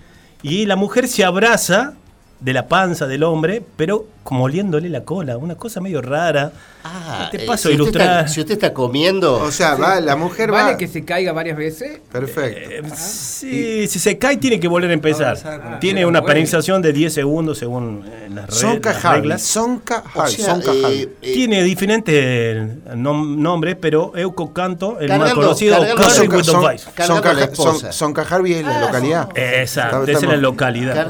[0.42, 1.94] y la mujer se abraza
[2.40, 6.52] de la panza del hombre, pero como oliéndole la cola, una cosa medio rara.
[6.84, 8.20] Ah, te eh, paso a usted ilustrar.
[8.22, 9.36] está- si usted está comiendo.
[9.36, 10.78] O sea, va, la mujer ¿Vale va.
[10.78, 12.00] que se caiga varias veces?
[12.12, 12.70] Perfecto.
[12.72, 15.38] Eh, sí, si se cae tiene que volver a empezar.
[15.46, 16.34] Ah, tiene ah, una bueno.
[16.34, 19.22] penalización de 10 segundos según eh, las, Sonka las Harvey.
[19.22, 19.42] reglas.
[19.44, 20.36] Sonka o Harvey.
[20.36, 21.02] sea, Sonka eh, Harvey.
[21.22, 27.80] eh, Tiene diferentes nom- nombres, pero Euco Canto, el más conocido, with the Son-.
[27.80, 29.30] Son- Sonka Harvey es la localidad.
[29.36, 31.08] Exacto, es la localidad.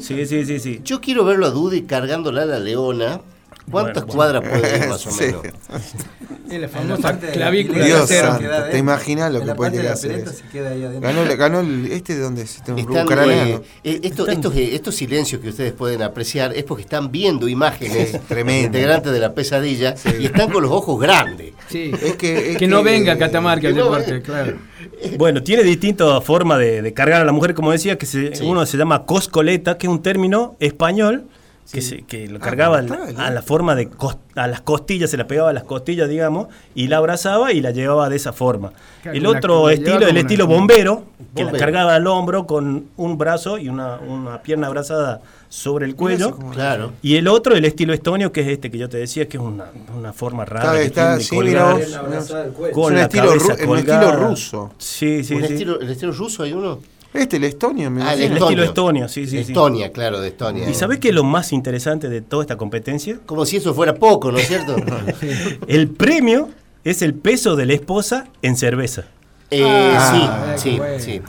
[0.00, 0.80] Sí, sí, sí, sí.
[0.84, 3.20] yo quiero verlo a Dudy cargándola a la leona.
[3.70, 5.24] ¿Cuántas Bueno, cuadras puede ir más o Sí.
[5.26, 5.42] menos?
[6.50, 8.20] Es la famosa de la clavícula de Dios acero.
[8.20, 10.32] se santo, queda ¿te imaginas lo En que puede de llegar a se adentro.
[11.00, 14.74] Ganó, ganó el, este de donde es, Este, un Están, eh, eh, esto- estos, eh,
[14.74, 18.66] estos silencios que ustedes pueden apreciar es porque están viendo imágenes Tremendo.
[18.66, 21.52] integrantes de la pesadilla y están con los ojos grandes.
[21.68, 21.92] Sí.
[22.02, 24.24] Es que- es que no que- venga a Catamarca el que no deporte, venga.
[24.24, 24.56] claro.
[25.16, 28.44] Bueno, tiene distintas formas de, de cargar a la mujer, como decía, que se- Sí.
[28.44, 31.26] uno se llama coscoleta, que es un término español
[31.70, 33.14] que, se- que lo cargaba al- mortal, ¿eh?
[33.18, 33.88] a la forma de
[34.34, 37.70] a las costillas, se la pegaba a las costillas, digamos, y la abrazaba y la
[37.70, 38.72] llevaba de esa forma.
[39.02, 41.04] Claro, el otro estilo, el estilo una- bombero,
[41.34, 45.94] que la cargaba al hombro con un brazo y una, una pierna abrazada sobre el
[45.96, 46.36] cuello.
[46.52, 46.92] Claro.
[47.02, 49.42] Y el otro, el estilo estonio, que es este que yo te decía, que es
[49.42, 50.64] una, una forma rara.
[50.64, 52.28] Está- que está- tiene de sí, colgar mira vos.
[52.54, 54.70] con Es un la estilo cabeza un estilo ruso.
[54.78, 55.52] Sí, sí, ¿Un sí.
[55.54, 56.78] estilo- ¿El estilo ruso hay uno?
[57.14, 57.90] Este, el estonio.
[57.90, 58.46] me Ah, El imagino.
[58.46, 59.52] estilo estonio, sí, sí, sí.
[59.52, 60.68] Estonia, claro, de Estonia.
[60.68, 63.18] ¿Y sabés qué es lo más interesante de toda esta competencia?
[63.26, 64.76] Como si eso fuera poco, ¿no es cierto?
[65.66, 66.48] El premio
[66.84, 69.04] es el peso de la esposa en cerveza.
[69.52, 70.98] Eh, Ah, sí, sí, bueno.
[70.98, 71.20] sí.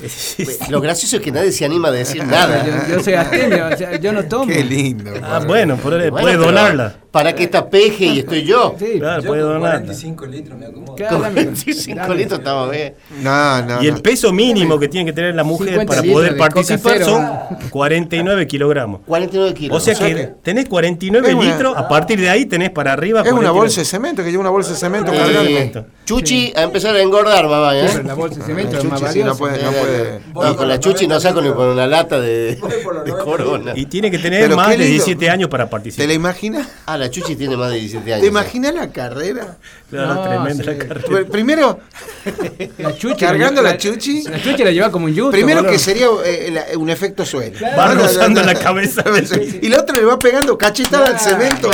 [0.70, 2.66] Lo gracioso es que nadie se anima a decir nada.
[2.66, 4.48] Yo, yo soy abstemio, o sea, yo no tomo.
[4.48, 5.12] Qué lindo.
[5.22, 6.96] Ah, bueno, puede, Bueno, puede pero donarla.
[7.12, 8.76] ¿Para qué está peje y estoy yo?
[8.80, 9.70] Sí, Claro, Yo puede donarla.
[9.82, 10.96] 45 litros me acomodo.
[10.96, 12.16] claro, dame- 25 dame.
[12.16, 12.96] litros estamos bien.
[13.22, 14.02] No, no, Y el no.
[14.02, 17.06] peso mínimo que tiene que tener la mujer 50 para poder participar cero.
[17.06, 19.02] son 49 kilogramos.
[19.06, 19.78] 49 kilos.
[19.78, 22.94] O sea que que- tenés 49 Es una- litros, a partir de ahí tenés para
[22.94, 23.20] arriba.
[23.20, 23.60] Es una 49.
[23.60, 25.84] bolsa de cemento, que lleva una bolsa de cemento Eh.
[26.06, 27.78] Chuchi a empezar a engordar, mamá.
[27.78, 27.88] ¿eh?
[28.14, 30.20] La bolsa de cemento es más no puede, no puede.
[30.34, 32.56] No, con la Chuchi no saco ni por una lata de,
[33.06, 33.74] de corona.
[33.76, 34.90] Y tiene que tener Pero más de lindo.
[34.92, 36.08] 17 años para ¿Te participar.
[36.08, 36.68] la imaginas?
[36.86, 38.22] Ah, la Chuchi tiene más de 17 años.
[38.22, 39.58] ¿Te imaginas la carrera?
[39.90, 40.78] Claro, No, tremenda sí.
[40.80, 41.08] carrera.
[41.08, 41.80] Pr- Primero,
[42.80, 44.24] La chuchi Cargando la, la chuchi.
[44.24, 45.32] La chuchi la lleva como un yuto.
[45.32, 45.72] primero boludo.
[45.72, 47.58] que sería eh, la- un efecto suelo.
[47.78, 49.04] Va rozando la cabeza.
[49.62, 51.70] Y la otra le va pegando cachetada al cemento.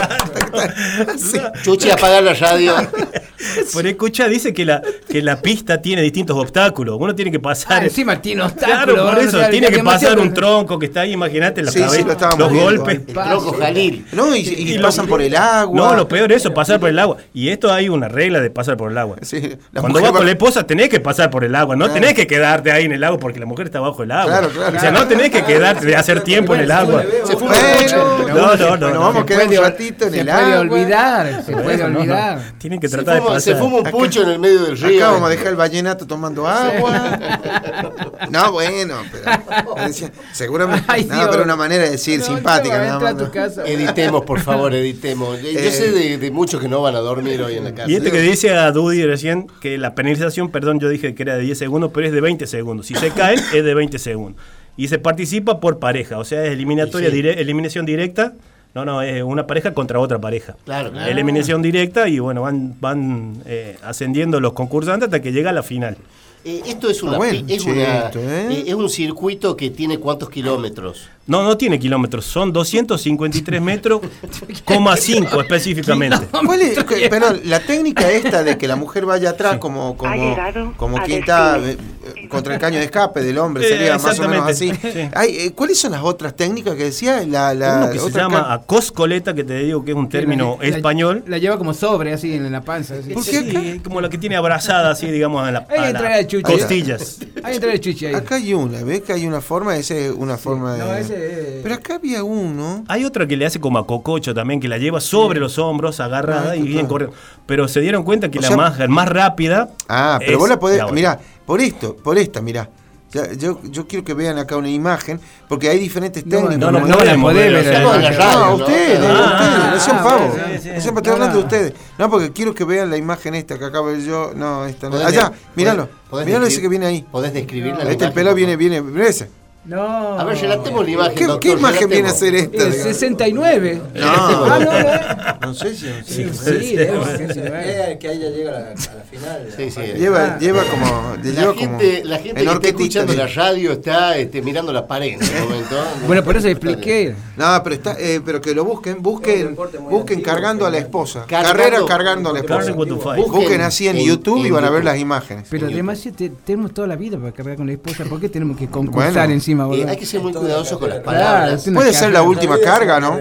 [1.14, 1.38] Así.
[1.64, 2.74] Chuchi, apagar la radio.
[3.74, 6.98] Por escucha, dice que la, que la pista tiene distintos obstáculos.
[7.00, 7.82] Uno tiene que pasar.
[7.82, 8.96] Ah, encima tiene obstáculos.
[8.96, 11.72] Claro, por eso, o sea, tiene que pasar un tronco que está ahí, imagínate la
[11.72, 12.96] Sí, sí, lo los viendo golpes.
[12.96, 14.06] El tronco Jalil.
[14.12, 15.74] No, y, y Y lo- pasan por el agua.
[15.76, 17.16] No, lo peor es eso, pasar por el agua.
[17.34, 19.16] Y esto hay una regla de pasar por el agua.
[19.22, 21.94] Sí, Cuando vas va- con la esposa tenés que pasar por el agua, no Claro.
[22.02, 24.26] tenés que quedarte ahí en el agua porque la mujer está bajo el agua.
[24.40, 24.78] Claro, claro.
[24.78, 27.04] O sea, no tenés que quedarte de hacer tiempo en el agua.
[27.24, 28.28] Se Bueno, mucho.
[28.28, 29.00] No, no, no, Bueno, no.
[29.00, 30.60] vamos a quedar un ratito en el puede agua.
[30.76, 32.00] olvidar, se puede No, no, no.
[32.00, 32.42] olvidar.
[32.58, 33.64] Tienen que Se tratar de fuma, se pasar.
[33.68, 34.98] fuma un pucho en el medio del río.
[35.04, 37.20] Acá vamos a dejar el vallenato tomando agua.
[38.30, 39.88] No, bueno, pero.
[39.88, 40.84] decía, seguramente.
[40.88, 42.78] Ay, no, pero una manera de decir No, simpática.
[42.78, 43.18] nada más.
[43.18, 43.64] tu casa.
[43.66, 45.42] Editemos, por favor, editemos.
[45.42, 45.72] Yo Eh.
[45.72, 47.90] sé de, de muchos que no van a dormir hoy en la casa.
[47.90, 51.36] Y este que dice a Dudy recién que la penalización, perdón, yo dije que era
[51.36, 52.88] de 10 segundos, pero es de 20 segundos.
[52.88, 54.42] Si se caen, es de 20 segundos.
[54.78, 57.16] Y se participa por pareja, o sea, es eliminatoria, sí.
[57.22, 58.34] dire- eliminación directa.
[58.76, 60.56] No, no, es una pareja contra otra pareja.
[60.66, 61.10] Claro, claro.
[61.12, 65.64] Eliminación directa y bueno, van, van eh, ascendiendo los concursantes hasta que llega a la
[65.64, 65.98] final.
[66.46, 68.48] Eh, esto es, una, Ah, bueno, es, una- esto, ¿eh?
[68.52, 71.10] eh, es un circuito que tiene cuántos kilómetros.
[71.28, 74.02] No, no tiene kilómetros, son 253 metros,
[74.66, 76.18] coma 5 específicamente.
[76.46, 76.84] ¿Cuál es?
[76.86, 80.36] Que- Pero la técnica esta de que la mujer vaya atrás como como
[80.78, 81.88] como a quien está destino.
[82.16, 84.70] eh, contra el caño de escape del hombre Eh, sería más o menos así.
[84.70, 85.12] exactamente, sí.
[85.14, 87.24] Ay, eh, ¿Cuáles son las otras técnicas que decía?
[87.28, 90.68] La, la Uno que se llama acoscoleta, que te digo que es un término La-
[90.68, 91.24] español.
[91.28, 92.96] La lleva como sobre, así, en la panza.
[92.96, 93.14] así.
[93.14, 93.40] ¿Por qué
[93.76, 95.94] Sí, como la que tiene abrazada así, digamos, en la, Ahí
[96.42, 97.20] costillas.
[97.44, 98.14] Ahí entra el chuchi ahí.
[98.16, 99.76] Acá hay una, ¿ves que hay una forma?
[99.78, 100.80] Ese es una forma de.
[100.80, 102.84] No, ese es- Pero acá había uno.
[102.88, 106.00] Hay otra que le hace como a cococho también, que la lleva sobre los hombros,
[106.00, 107.16] agarrada Ah, y bien corriendo.
[107.46, 109.70] Pero se dieron cuenta que O la sea- más, más rápida.
[109.88, 110.78] Ah, pero es vos la podés.
[110.78, 112.70] la mirá, por esto, por esta, mirá.
[113.12, 116.60] Ya, yo, yo quiero que vean acá una imagen, porque hay diferentes No, técnicas.
[116.60, 120.36] No, no, no, la modelo, ver, No, ustedes, ustedes, no sean pavos.
[120.38, 121.74] No sean estoy hablando de ustedes.
[121.98, 124.32] No, porque quiero que vean la imagen esta que acabo de ver yo.
[124.36, 124.92] No, esta no.
[124.92, 125.90] ¿Podés Allá, míralo.
[126.24, 127.06] Míralo ese que viene ahí.
[127.12, 127.84] ¿Podés describirla?
[127.84, 129.30] la Este el pelo viene, viene, ese.
[129.66, 130.20] No.
[130.20, 131.16] A ver, relatemos la imagen.
[131.16, 132.68] ¿Qué, doctor, qué imagen viene a ser esta?
[132.68, 133.82] Es 69.
[133.94, 134.02] No.
[134.04, 135.48] Ah, no, no.
[135.50, 135.86] No sé si.
[135.88, 136.04] no
[136.34, 136.60] sé.
[136.60, 137.64] Sí, sí, debe ser 69.
[137.92, 139.48] Eh, que ahí ya llega a la, a la final.
[139.56, 139.82] Sí, sí.
[139.98, 140.38] Lleva, Ah.
[140.40, 141.16] lleva como.
[141.18, 144.74] La lleva gente, como la gente en que está escuchando la radio está este, mirando
[144.74, 145.76] la pared en este momento.
[146.08, 147.16] Bueno, por eso expliqué.
[147.38, 149.56] No, pero está, eh, pero que lo busquen, busquen,
[149.90, 151.26] busquen cargando a la esposa.
[151.28, 152.72] Cargando- Carrera cargando a la esposa.
[152.74, 155.48] Busquen así en, en- YouTube y van a ver las imágenes.
[155.50, 158.06] Pero además si te- tenemos toda la vida para cargar con la esposa.
[158.06, 159.88] ¿Por qué tenemos que concursar encima, Eh, boludo?
[159.90, 161.68] hay que ser muy cuidadosos con las palabras.
[161.74, 163.18] Puede ser la última carga, ¿no?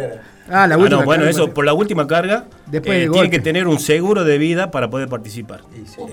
[0.50, 1.00] Ah, la Ah, última.
[1.00, 1.30] no, bueno, carga.
[1.30, 4.88] eso por la última carga Después eh, tiene que tener un seguro de vida para
[4.88, 5.60] poder participar.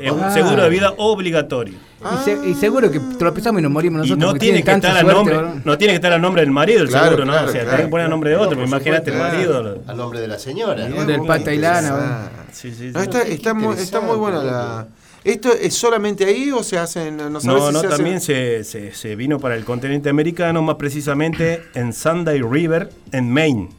[0.02, 0.30] Es un Ah.
[0.30, 1.76] seguro de vida obligatorio.
[2.04, 4.20] Y, se- y seguro que tropezamos y nos morimos Y nosotros.
[4.20, 6.52] no porque tiene que estar a suerte, nombre, no tiene que estar a nombre del
[6.52, 7.32] marido el Claro, seguro, ¿no?
[7.32, 7.70] claro, o sea, claro.
[7.78, 9.80] tenés que poner a nombre de otro, pero imagínate el marido.
[9.88, 10.86] A nombre de la señora.
[10.86, 12.30] Del Pata y Lana.
[12.52, 12.92] Sí, sí, sí.
[12.94, 14.86] No, está, muy, está muy buena la.
[15.26, 17.18] ¿Esto es solamente ahí o se hacen.?
[17.18, 20.08] No, sabes No, si no, se hacen- también se, se- se vino para el continente
[20.10, 23.70] americano, más precisamente en Sunday River, en Maine.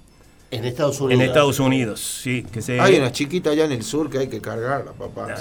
[0.49, 1.21] En Estados Unidos.
[1.23, 2.45] En Estados Unidos, sí.
[2.53, 5.35] Que se, Hay una chiquita allá en el sur que hay que cargarla, papá.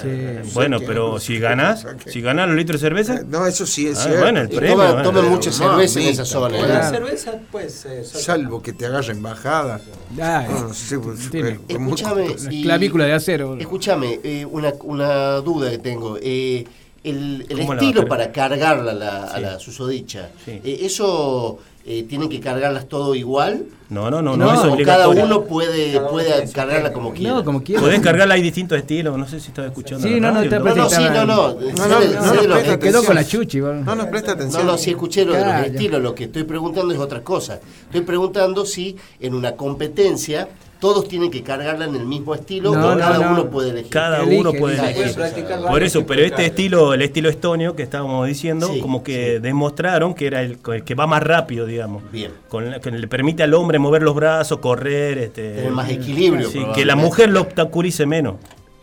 [0.52, 3.98] Bueno, Sí, pero si ganas, si ganas los litros de cerveza, No, eso sí es
[3.98, 4.20] Ah, cierto.
[4.22, 5.02] bueno, el premio, toman, bueno.
[5.10, 6.56] toman mucha cerveza en esa zona.
[6.58, 6.72] Con ¿eh?
[6.72, 7.84] la cerveza, pues.
[7.86, 9.80] eh, Salvo que te agarre embajada.
[10.20, 12.44] Ah, No, sí, pues, tiene- eh, con mucho- Escúchame.
[12.44, 13.56] la y- clavícula de acero.
[13.58, 16.18] Escúchame, eh, una, una duda que tengo.
[16.20, 16.64] Eh,
[17.06, 19.40] el el ¿Cómo la estilo a para cargarla a la, a Sí.
[19.42, 20.60] la susodicha, Sí.
[20.64, 23.64] eh, ¿eso eh, tienen que cargarlas todo igual?
[23.90, 27.12] no, no, no, No, no, es ¿O cada uno puede, Cada uno puede cargarla como
[27.14, 27.34] quiera?
[27.34, 27.84] No, como quieras.
[27.84, 30.06] Podés cargarla, hay distintos estilos, no sé si estaba escuchando.
[30.08, 31.26] Sí, no, no, está No, no, sí, no, no.
[31.26, 33.42] No, no, no presta Quedó con la atención.
[33.44, 33.58] chuchi.
[33.60, 34.66] No nos presta No, atención.
[34.66, 37.60] no, si escuché lo de los estilos, lo que estoy preguntando es otra cosa.
[37.84, 40.48] Estoy preguntando si en una competencia
[40.80, 43.32] todos tienen que cargarla en el mismo estilo No, o no, cada no.
[43.32, 43.90] uno puede elegir.
[43.90, 45.02] Cada Elige, uno puede elige.
[45.04, 45.56] elegir.
[45.68, 50.14] Por eso, pero este estilo, el estilo estonio que estábamos diciendo, Sí, como que demostraron
[50.14, 52.02] que era el, el que va más rápido, digamos.
[52.12, 52.30] Bien.
[52.48, 56.48] Con la- que le permite al hombre mover los brazos, correr, este, Tener más equilibrio.
[56.50, 58.36] sí, que la mujer lo obstaculice menos,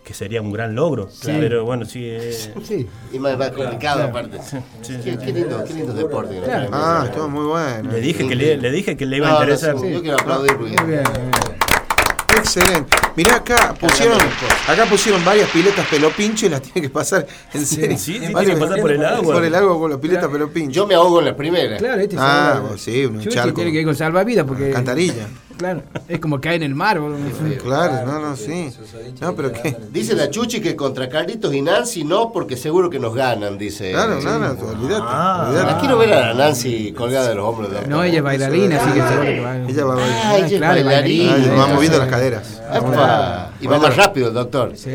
[0.03, 1.09] que sería un gran logro.
[1.11, 1.31] Sí.
[1.39, 2.01] Pero bueno, sí.
[2.03, 2.33] eh,
[2.63, 2.87] Sí.
[3.13, 4.09] Y más, más complicado Claro.
[4.09, 4.39] aparte.
[4.81, 6.39] sí, Qué, qué lindo, qué lindo deporte.
[6.43, 6.69] Claro.
[6.73, 7.91] Ah, estuvo muy bueno.
[7.91, 9.77] le dije que le, le dije que le iba a No, interesar.
[9.79, 11.52] sí, Yo quiero aplaudir porque Muy bien, muy bien.
[12.38, 12.95] Excelente.
[13.15, 14.17] Mirá acá pusieron,
[14.67, 17.95] acá pusieron varias piletas pelo pincho y las tiene que pasar en serio.
[17.97, 19.34] sí, sí, tiene que pasar por el agua.
[19.36, 20.71] Por el agua con la pileta pelo pincho.
[20.71, 21.77] yo me ahogo en la primera.
[21.77, 23.53] Claro, este Ah, salva- pues sí, un Chuchi charco.
[23.53, 24.71] tiene que ir con salvavidas porque.
[24.71, 25.27] Cantarilla.
[25.57, 27.19] Claro, es como caer en el mar, boludo.
[27.61, 28.69] Claro, no, no, sí.
[29.21, 29.75] No, pero qué.
[29.91, 33.91] Dice la Chuchi que contra Carlitos y Nancy no, porque seguro que nos ganan, dice.
[33.91, 34.25] Claro, Sí.
[34.25, 35.03] no, no, olvídate.
[35.05, 35.77] Ah.
[35.79, 38.91] Quiero ver a la Nancy colgada de los hombros de No, ella es bailarina, así
[38.93, 39.57] que seguro que va.
[39.57, 40.21] Ella va a bailar.
[40.25, 40.73] Ah, ella es bailarina.
[40.73, 41.55] Ay, bailarina.
[41.57, 42.01] va Sí, moviendo sí.
[42.03, 42.61] las caderas.
[43.61, 44.71] Y va más rápido el doctor.
[44.75, 44.89] Sí.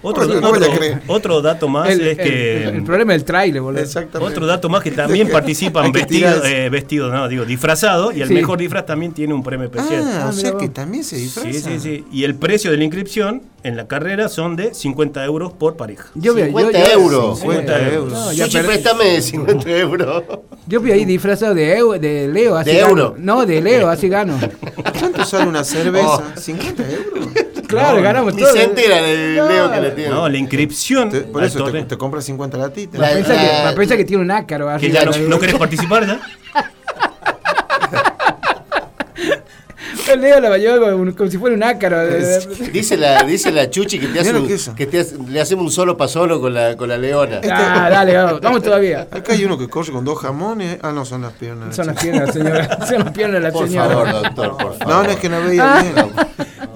[0.00, 0.52] Otro, No, no
[1.08, 2.64] otro- dato más El, es el- que.
[2.68, 3.82] el problema es el trailer, boludo.
[3.82, 4.32] Exactamente.
[4.32, 8.34] Otro dato más que también participan vestidos, eh, vestidos, no, digo, disfrazados, y el Sí.
[8.34, 10.04] mejor disfraz también tiene un premio especial.
[10.06, 11.50] Ah, Ah, o sea que también se disfraza.
[11.52, 12.04] Sí, sí, sí.
[12.12, 16.06] Y el precio de la inscripción en la carrera son de 50 euros por pareja.
[16.14, 17.40] Yo vi, 50 yo- yo- euros.
[17.40, 18.12] 50 euros.
[18.12, 18.66] No, ya perdí.
[18.68, 20.22] préstame 50 euros.
[20.68, 22.88] Yo vi ahí disfrazado de, eu- de Leo, así ¿De gano.
[22.90, 23.14] euro?
[23.18, 24.38] No, de Leo, así gano.
[25.00, 26.06] ¿Cuánto sale una cerveza?
[26.06, 26.22] Oh.
[26.36, 27.28] ¿50 euros?
[27.68, 28.52] Claro, No, ganamos Ni todo.
[28.52, 29.48] se entera del No.
[29.48, 30.10] Leo que le tiene.
[30.10, 32.98] No, la inscripción Te- por eso te, compras 50 latitas.
[33.00, 34.76] La- Piensa, que, la- piensa que tiene un ácaro.
[34.78, 36.20] que ya no, no querés participar ya.
[40.12, 41.98] El Leo la va a llevar como, como si fuera un ácaro.
[41.98, 45.38] de- de- Dice la, dice la Chuchi que te hace un- que te hace- le
[45.38, 47.40] hacemos un solo para solo con la, con la leona.
[47.50, 49.06] Ah, dale, vamos, vamos todavía.
[49.10, 50.78] Acá hay uno que corre con dos jamones.
[50.82, 51.76] Ah, no, son las piernas.
[51.76, 52.86] Son las piernas, señora.
[52.88, 53.88] Son las piernas de la Por señora.
[53.90, 54.86] favor, doctor, por favor.
[54.88, 55.94] No, no es que no veía bien.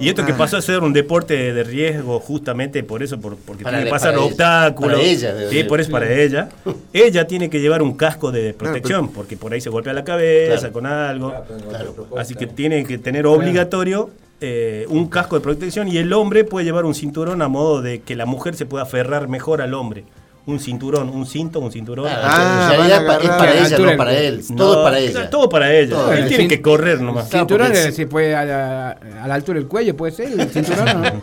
[0.03, 0.25] Y esto Ah.
[0.25, 3.85] que pasó a ser un deporte de riesgo justamente por eso, por- porque Para tiene
[3.89, 4.97] que pasar los obstáculos.
[4.99, 5.67] Para ella sí, ser.
[5.67, 6.49] por eso para ella.
[6.93, 10.57] Ella tiene que llevar un casco de protección, porque por ahí se golpea la cabeza
[10.57, 10.73] Claro.
[10.73, 11.33] con algo.
[11.69, 12.07] Claro.
[12.17, 14.09] Así que tiene que tener obligatorio
[14.45, 18.01] eh, un casco de protección y el hombre puede llevar un cinturón a modo de
[18.01, 20.03] que la mujer se pueda aferrar mejor al hombre.
[20.45, 22.05] Un cinturón, un cinto, un cinturón.
[22.09, 24.43] Ah, en realidad es para la ella, no para él.
[24.49, 25.29] No, Todo es para claro, ella.
[25.29, 25.89] Todo para ella.
[25.95, 26.13] Todo.
[26.13, 27.29] Él tiene que correr nomás.
[27.29, 28.89] Claro, Cinturón porque eh, es- se puede a la,
[29.23, 31.01] a la altura del cuello, puede ser el cinturón.
[31.01, 31.11] ¿no?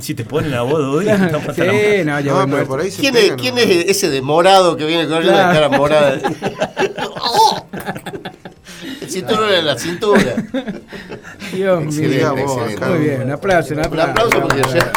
[0.00, 2.04] Si te ponen a vos, hasta la sí, madre.
[2.04, 3.60] no, No, pero por ahí se ¿Quién es, pegan, quién ¿no?
[3.60, 5.54] es ese de morado que viene con la Claro.
[5.54, 6.18] cara morada?
[9.00, 10.20] El cinturón en la cintura.
[11.52, 12.34] Dios mío.
[12.36, 14.10] Muy bien, un aplauso, un Un aplauso.
[14.10, 14.92] aplauso porque ya-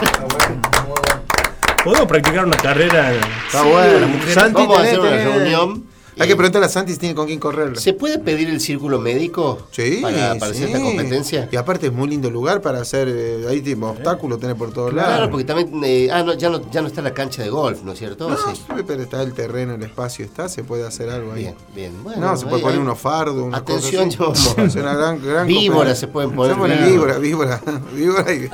[1.88, 3.14] Podemos practicar una carrera.
[3.46, 4.08] Está bueno.
[4.34, 5.84] Santi, Vamos a tenés- hacer una tenés- reunión.
[6.20, 7.78] Hay que preguntarle a Santi si tiene con quién correr.
[7.80, 10.60] ¿Se puede pedir el círculo médico Sí, para, para sí.
[10.60, 11.50] cierta competencia?
[11.52, 14.92] Y aparte es muy lindo lugar para hacer eh, ahí tipo obstáculos, tener por todos
[14.92, 15.30] Claro, lados.
[15.30, 17.92] porque también eh, ah, no, ya, no, ya no está la cancha de golf, ¿no
[17.94, 18.30] es cierto?
[18.30, 18.62] No, Sí.
[18.88, 21.44] pero está el terreno, el espacio está, se puede hacer algo ahí.
[21.44, 22.04] Bien, bien.
[22.04, 24.56] Bueno, no, se puede ahí- poner ahí- unos fardos, una Atención, cosa así.
[24.58, 26.54] yo- Es una gran, gran Víboras se pueden poner.
[26.56, 27.62] Se pone víbora, víbora,
[27.96, 28.50] víbora y,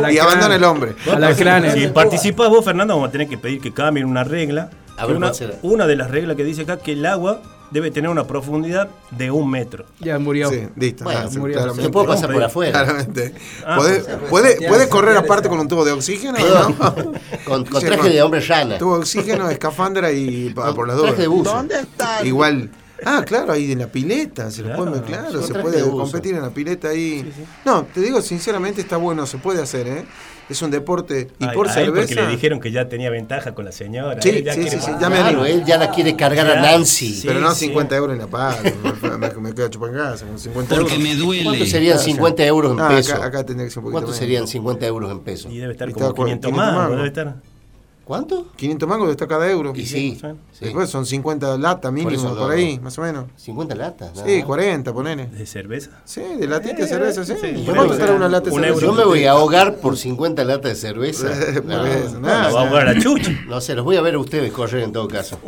[0.00, 0.94] la y abandona el hombre.
[1.12, 1.72] A la cráneo.
[1.74, 4.70] Si participás vos, Fernando, vamos a tener que pedir que cambien una regla.
[4.96, 5.32] A ver, una,
[5.62, 7.40] una de las reglas que dice acá que el agua
[7.70, 9.84] debe tener una profundidad de un metro.
[9.98, 10.48] Ya murió.
[10.50, 11.02] Sí, listo.
[11.04, 11.54] Bueno, ah, sí, murió.
[11.56, 11.82] claramente.
[11.82, 12.72] Se puede pasar por afuera.
[12.84, 13.34] Claramente.
[13.66, 16.38] Ah, ¿Puede, o sea, puede, puede correr aparte está- con un tubo de oxígeno?
[16.38, 17.12] ¿no?
[17.44, 18.78] Con, traje de hombre llana.
[18.78, 21.66] Tubo de oxígeno, escafandra y Con por las traje dudas.
[21.66, 22.24] de buzo.
[22.24, 22.70] Igual.
[23.04, 24.84] Ah, claro, ahí en la pileta, se Claro.
[24.84, 27.30] lo puede, claro, se puede competir en la pileta ahí.
[27.64, 30.04] No, te digo sinceramente está bueno, se puede hacer, ¿eh?
[30.48, 32.26] Es un deporte y Ay, por a él porque cerveza.
[32.28, 34.20] le dijeron que ya tenía ventaja con la señora.
[34.20, 35.00] Sí, Él ya sí, quiere sí, sí, más.
[35.00, 37.14] ya me Claro, él ya la quiere cargar a Claro, Nancy.
[37.14, 37.26] sí.
[37.26, 38.58] Pero no 50 euros en la paga,
[39.02, 40.92] me, me, me quedo chupangaza con 50 euros.
[41.44, 43.12] ¿Cuánto serían 50 euros en Ah, pesos?
[43.14, 44.18] acá, acá tendría que ser un poquito ¿Cuánto menos.
[44.18, 45.52] serían 50 euros en pesos?
[45.52, 46.90] Y debe estar Y como está con 500 500 más, más.
[46.90, 46.96] ¿no?
[46.96, 47.36] debe estar.
[48.04, 48.48] ¿Cuánto?
[48.56, 49.72] 500 mangos está cada euro.
[49.74, 50.26] Y sí, sí.
[50.60, 53.24] Después son 50 latas mínimo, por, ahí, más o menos.
[53.36, 54.10] 50 latas.
[54.26, 54.44] Sí, más.
[54.44, 55.26] 40, ponele.
[55.28, 55.90] ¿De cerveza?
[56.04, 57.32] Sí, de latita de cerveza, sí.
[57.40, 57.46] sí.
[57.46, 57.94] ¿Y Un ¿Cuánto euro.
[57.94, 58.80] estará una lata de Un cerveza?
[58.86, 61.28] Yo me voy a ahogar por 50 latas de cerveza.
[61.64, 63.30] No, eso, no, Va a jugar a la chucha.
[63.48, 65.38] no sé, los voy a ver a ustedes correr en todo caso.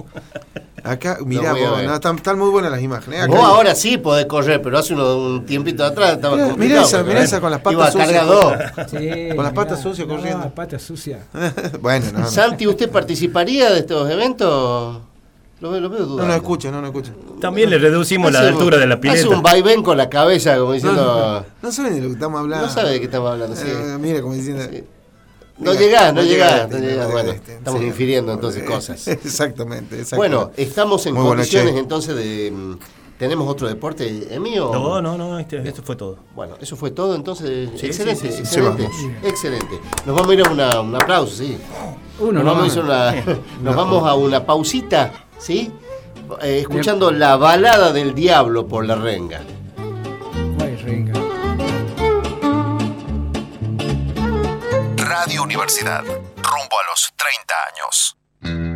[0.82, 3.20] Acá, mirá, vos, no, están, están muy buenas las imágenes.
[3.22, 6.48] Acá Vos hay- ahora sí podés correr, pero hace uno- un tiempito atrás estaba Mirá,
[6.48, 6.80] complicado.
[6.86, 7.24] mirá esa, mirá ¿eh?
[7.24, 8.08] esa con las patas Iba sucias.
[8.08, 8.58] cargador.
[8.88, 10.50] Sí, Con las patas sucias corriendo.
[10.54, 11.20] patas sucias.
[11.80, 12.26] bueno, no, no.
[12.48, 14.98] Santi, ¿usted participaría de estos eventos?
[15.60, 16.26] Lo veo, lo veo No dudando.
[16.28, 17.12] nos escucha, no nos escucha.
[17.40, 19.20] También le reducimos la un- altura de la pileta.
[19.20, 21.44] Hace un vaivén con la cabeza, como diciendo.
[21.62, 22.66] No, no saben de lo que estamos hablando.
[22.66, 23.64] No sabe de qué estamos hablando, sí.
[23.66, 24.62] Eh, mira, como diciendo.
[24.70, 24.84] Sí.
[25.58, 27.08] No llegás, no no llegás, no no.
[27.10, 27.86] Bueno, llegaste, estamos sí.
[27.86, 29.08] infiriendo entonces cosas.
[29.08, 30.16] Exactamente, exactamente.
[30.16, 32.50] Bueno, estamos en Muy condiciones entonces de.
[32.50, 32.74] mm,
[33.18, 34.70] ¿Tenemos otro deporte, Emio?
[34.70, 36.18] No, no, no, este- esto fue todo.
[36.34, 37.70] Bueno, eso fue todo entonces.
[37.76, 38.40] Sí, excelente, sí, sí, sí.
[38.42, 38.90] excelente,
[39.24, 39.80] excelente.
[40.04, 41.56] Nos vamos a ir a una- un aplauso, sí.
[42.18, 45.72] Uno nos, no vamos a, hacer una- nos vamos a una pausita, ¿sí?
[46.42, 49.42] Eh, escuchando la balada del diablo por la renga.
[50.58, 51.12] Guay, renga.
[54.96, 56.02] Radio Universidad.
[56.04, 58.75] Rumbo a los 30 años.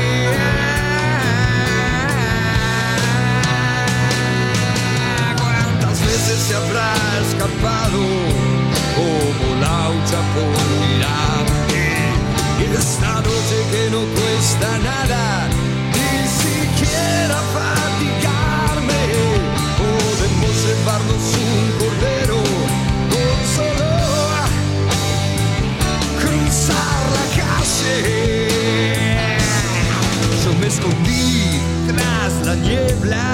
[6.31, 6.93] ¿Cuántas veces se habrá
[7.27, 7.99] escapado
[8.95, 11.83] como laucha por mirarte?
[12.59, 15.49] Y esta noche que no cuesta nada,
[15.91, 19.03] ni siquiera fatigarme,
[19.81, 22.39] podemos llevarnos un cordero
[23.11, 23.89] con solo
[26.21, 28.47] cruzar la calle.
[30.45, 33.25] Yo me escondí tras la niebla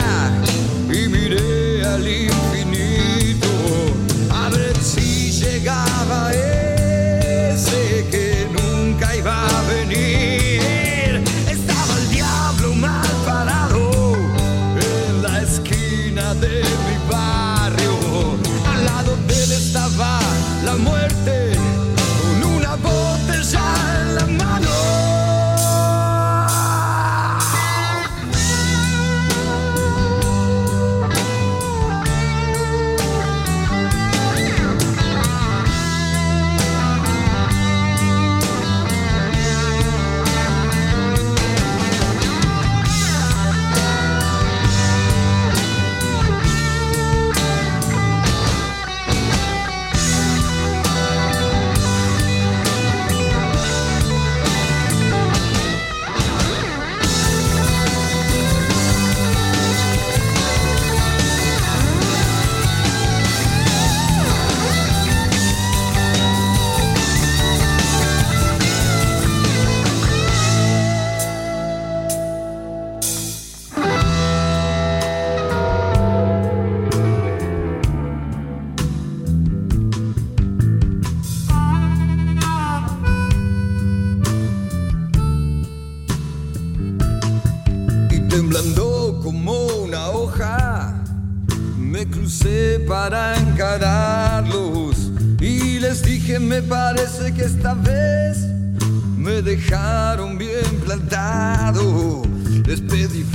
[0.89, 2.46] y miré al infinito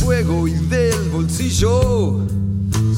[0.03, 2.27] fuego y del bolsillo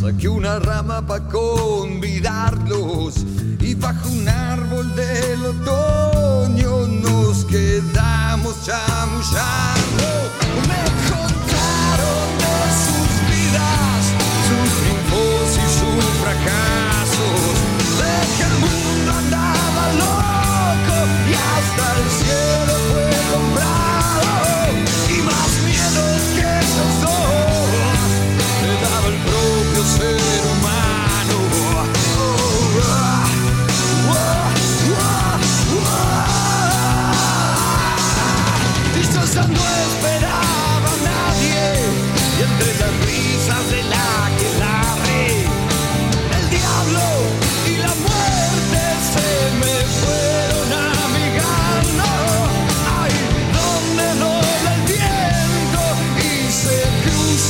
[0.01, 3.15] Saqué una rama para convidarlos
[3.61, 9.94] y bajo un árbol del otoño nos quedamos chamullando.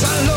[0.05, 0.34] Cruzan los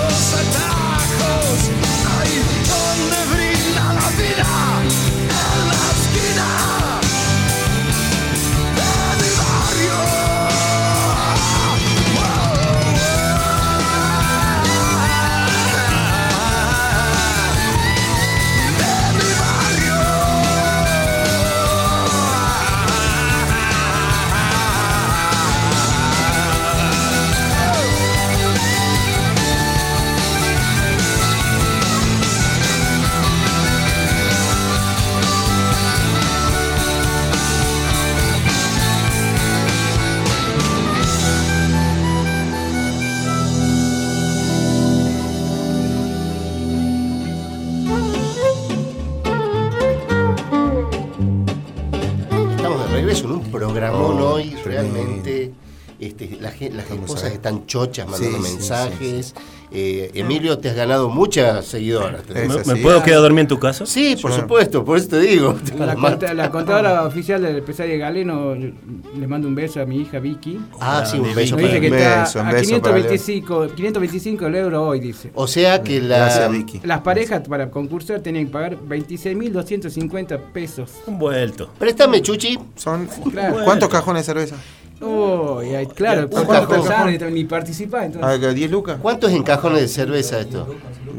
[57.69, 59.35] chochas mandando Sí, sí, mensajes.
[59.71, 62.23] Eh, Emilio, te has ganado muchas seguidoras.
[62.67, 63.85] ¿Me, puedo quedar a dormir en tu casa?
[63.85, 64.45] Sí, por Claro.
[64.45, 65.55] supuesto, por eso te digo.
[65.79, 65.95] La,
[66.33, 70.59] la contadora oficial del Pesaje Galeno le mando un beso a mi hija Vicky.
[70.81, 74.55] Ah, sí, un beso dice que Un está beso, un a beso 525, 525 el
[74.55, 75.31] euro hoy, dice.
[75.35, 76.17] O sea que la.
[76.17, 76.81] Gracias, Vicky.
[76.85, 80.93] Las parejas para concursar tenían que pagar 26.250 pesos.
[81.07, 81.71] Un vuelto.
[81.79, 82.59] Préstame, Chuchi.
[82.75, 83.59] Son, Claro.
[83.65, 84.57] ¿Cuántos cajones de cerveza?
[85.01, 88.05] Oh, y claro, ¿cuántos ni, participar?
[88.05, 88.31] Entonces.
[88.31, 88.99] Ah, ¿10 lucas?
[89.01, 90.67] ¿Cuántos en cajones de cerveza esto?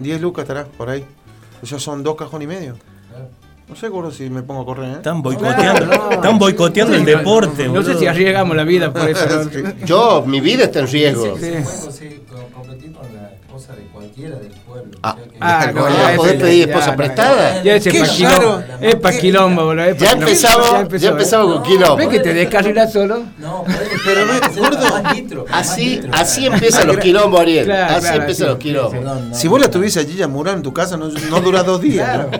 [0.02, 1.06] 10 lucas estará por ahí.
[1.62, 2.76] Esos son dos cajones y medio.
[3.68, 4.94] No sé, gordo, si me pongo a correr, ¿eh?
[4.94, 6.12] Están boicoteando, no.
[6.12, 7.68] están boicoteando el deporte.
[7.68, 9.26] No sé si arriesgamos la vida por eso.
[9.64, 9.86] ¿no?
[9.86, 11.38] Yo, mi vida está en riesgo.
[11.38, 11.52] Sí.
[11.92, 12.22] Sí,
[13.60, 14.98] esposa de cualquiera del pueblo.
[15.04, 15.16] Ah.
[15.16, 17.64] O sea que- Ah, no, Ah, ya ¿podés pedir ya, esposa no, prestada?
[17.64, 18.38] Ya ese Qué pa' quilombo.
[18.42, 18.64] raro.
[18.82, 19.86] Es pa' quilombo, boludo.
[19.86, 20.70] es Ya empezamos,
[21.00, 21.54] ya empezamos ¿eh?
[21.56, 21.96] con quilombo.
[21.98, 23.24] ¿Ves que te descarrilas solo?
[23.38, 23.64] No,
[24.06, 25.46] pero, Pero ve, gordo.
[25.52, 27.72] Así, así empiezan los quilombos, Ariel.
[27.72, 29.04] Así empiezan los quilombos.
[29.04, 29.72] No, Si vos la no.
[29.74, 32.08] tuviese allí ya Murán en tu casa, no, no dura dos días.
[32.08, 32.32] Claro.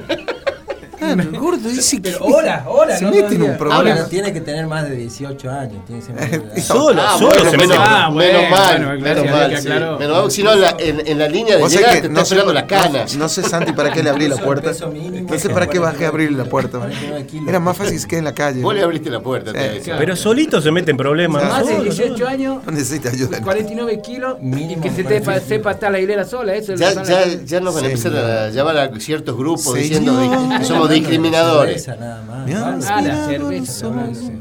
[1.12, 2.12] Ah, no, gordo, dice que.
[2.12, 3.92] Pero horas, horas, Se no mete en un problema.
[3.92, 5.86] Ahora tiene que tener más de 18 años.
[5.86, 6.62] Tiene que ser.
[6.64, 7.82] Solo, Ah, solo bueno, se menos, mete.
[7.84, 9.68] Ah, bueno, menos mal, bueno, menos mal, que sí.
[9.68, 10.00] aclaró.
[10.00, 12.16] Menos mal, si no, en la, en, en la línea de sabés te está no
[12.18, 13.06] sé, esperando la no- cana.
[13.18, 14.72] No, sé, Santi, para qué le abrí la el puerta.
[14.72, 16.78] No sé para qué bajé a abrirle la puerta.
[16.80, 17.48] 49 kilos.
[17.50, 18.62] Era más fácil que en la calle.
[18.62, 19.52] Vos le abriste la puerta.
[19.98, 21.44] Pero solito se mete en problemas.
[21.44, 22.28] Más de solo, 18 solo.
[22.30, 23.42] años, No necesita ayuda.
[23.42, 25.48] 49 kilos, Mínimo que se te 45.
[25.48, 26.54] sepa estar la hilera sola.
[26.58, 30.20] Ya, nos van a empezar a llamar a ciertos grupos diciendo
[30.60, 31.84] que somos Discriminadores.
[31.84, 32.46] cerveza nada más.
[32.46, 32.76] Mi Vale.
[32.78, 33.88] las- Ah, la cerveza.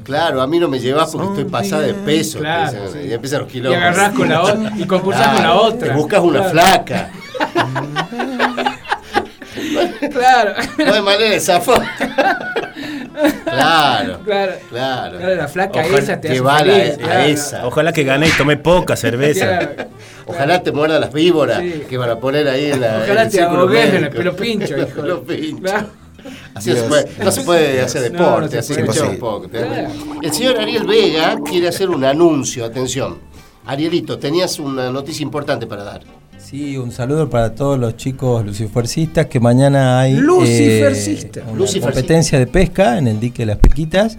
[0.04, 2.38] Claro, a mí no me llevas porque estoy pasada de peso.
[2.38, 2.98] Claro, sí.
[3.08, 3.82] Y empiezan los Y kilómetros.
[3.88, 5.88] agarrás con la otra, y concursás con la otra.
[5.88, 6.50] Te buscas una Claro.
[6.50, 7.10] flaca.
[10.12, 10.52] Claro.
[10.78, 11.82] No hay manera de zafar.
[13.44, 14.20] Claro.
[14.24, 14.52] Claro.
[14.70, 15.18] Claro.
[15.18, 17.20] Claro, la flaca Ojalá esa te hace Llevala feliz, a, a claro.
[17.24, 17.66] esa.
[17.66, 19.46] Ojalá que gane y tome poca cerveza.
[19.46, 19.90] Claro.
[20.26, 21.84] Ojalá te muerdan las víboras Sí.
[21.88, 22.96] que van a poner ahí en la.
[22.96, 24.86] en Ojalá el te ahogues en el pelo pincho, hijo.
[25.02, 25.72] Pelo pincho.
[26.54, 29.48] Así no se puede, no se puede hacer No, no deporte, así que un poco.
[30.22, 33.18] El señor Ariel Vega quiere hacer un anuncio, atención.
[33.66, 36.00] Arielito, tenías una noticia importante para dar.
[36.38, 41.40] Sí, un saludo para todos los chicos lucifercistas que mañana hay Lucifercista.
[41.40, 41.92] eh, una Lucifercista.
[41.92, 44.16] competencia de pesca en el dique de las Pequitas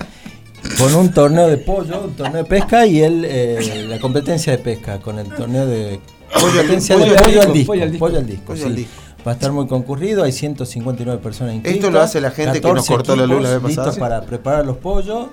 [0.77, 4.59] con un torneo de pollo, un torneo de pesca y el, eh, la competencia de
[4.59, 5.99] pesca con el torneo de
[6.39, 8.05] competencia de pollo al pollo al disco, disco, pollo al disco.
[8.05, 8.65] pollo al disco, Pollo sí.
[8.67, 8.91] al disco.
[9.27, 11.77] Va a estar muy concurrido, hay 159 personas inscritas.
[11.77, 13.87] Esto lo hace la gente que nos 14 cortó la luz la vez pasada.
[13.87, 15.27] listos para preparar los pollos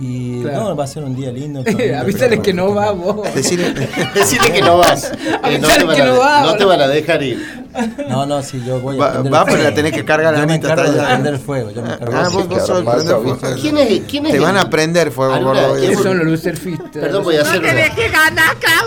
[0.00, 0.60] y Claro.
[0.70, 1.60] no, va a ser un día lindo.
[1.64, 3.34] un torneo Avísale que no va vos.
[3.34, 3.74] Decirle,
[4.14, 5.10] Decirle que no vas.
[5.44, 7.58] eh, no, te van que a, no va, no te van a dejar ir.
[8.08, 10.58] No, no, sí, yo voy a Va- pero la tenés que cargar la Yo me
[10.58, 11.06] de allá.
[11.06, 13.38] prender el fuego, yo me ah, vos, vos sos el prender fuego.
[13.60, 15.74] ¿Quién es, quién es Te el- van a prender fuego, gordo.
[15.74, 16.88] ¿quién Esos fue- son los lucerfistas.
[16.90, 17.70] Perdón, voy a hacer una,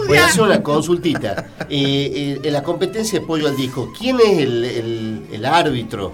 [0.08, 1.46] voy a hacer una consultita.
[1.70, 5.46] Eh, eh, en la competencia de pollo al disco, ¿quién es el, el- el, el
[5.46, 6.14] árbitro.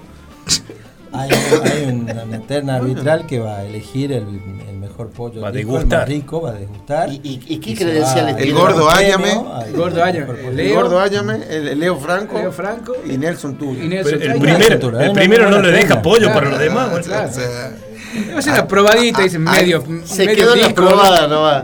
[1.19, 1.29] Hay,
[1.71, 4.23] hay una, una terna arbitral que va a elegir el,
[4.69, 5.99] el mejor pollo Va a rico, degustar.
[6.09, 7.09] el más rico, va a degustar.
[7.09, 8.59] ¿Y, y- y qué credenciales va- El tiene?
[8.59, 9.31] gordo Áñame.
[9.31, 10.33] al Gordo Áñame.
[10.49, 10.75] El Leo.
[10.75, 13.83] gordo Áñame, el Leo Franco, Leo Franco y Nelson Tulio.
[13.83, 16.89] y Nelson Pero el primero, el primero no le deja pollo Claro, para los demás.
[16.89, 17.05] claro, bueno.
[17.05, 17.29] claro.
[17.29, 17.77] O sea,
[18.33, 19.83] Va a ser una probadita, dice, medio.
[20.05, 21.63] Se medio quedó en la disco, probada nomás.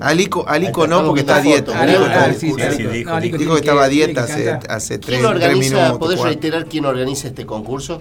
[0.00, 1.78] Alico, Alico no, porque está a dieta.
[1.78, 4.50] Alico Ah, sí, sí, dijo, No, Alico Dijo tiene que estaba a tiene dieta hace,
[4.68, 5.98] hace tres, ¿Quién tres organiza, minutos.
[5.98, 6.24] podés cuatro.
[6.24, 8.00] reiterar quién organiza este concurso?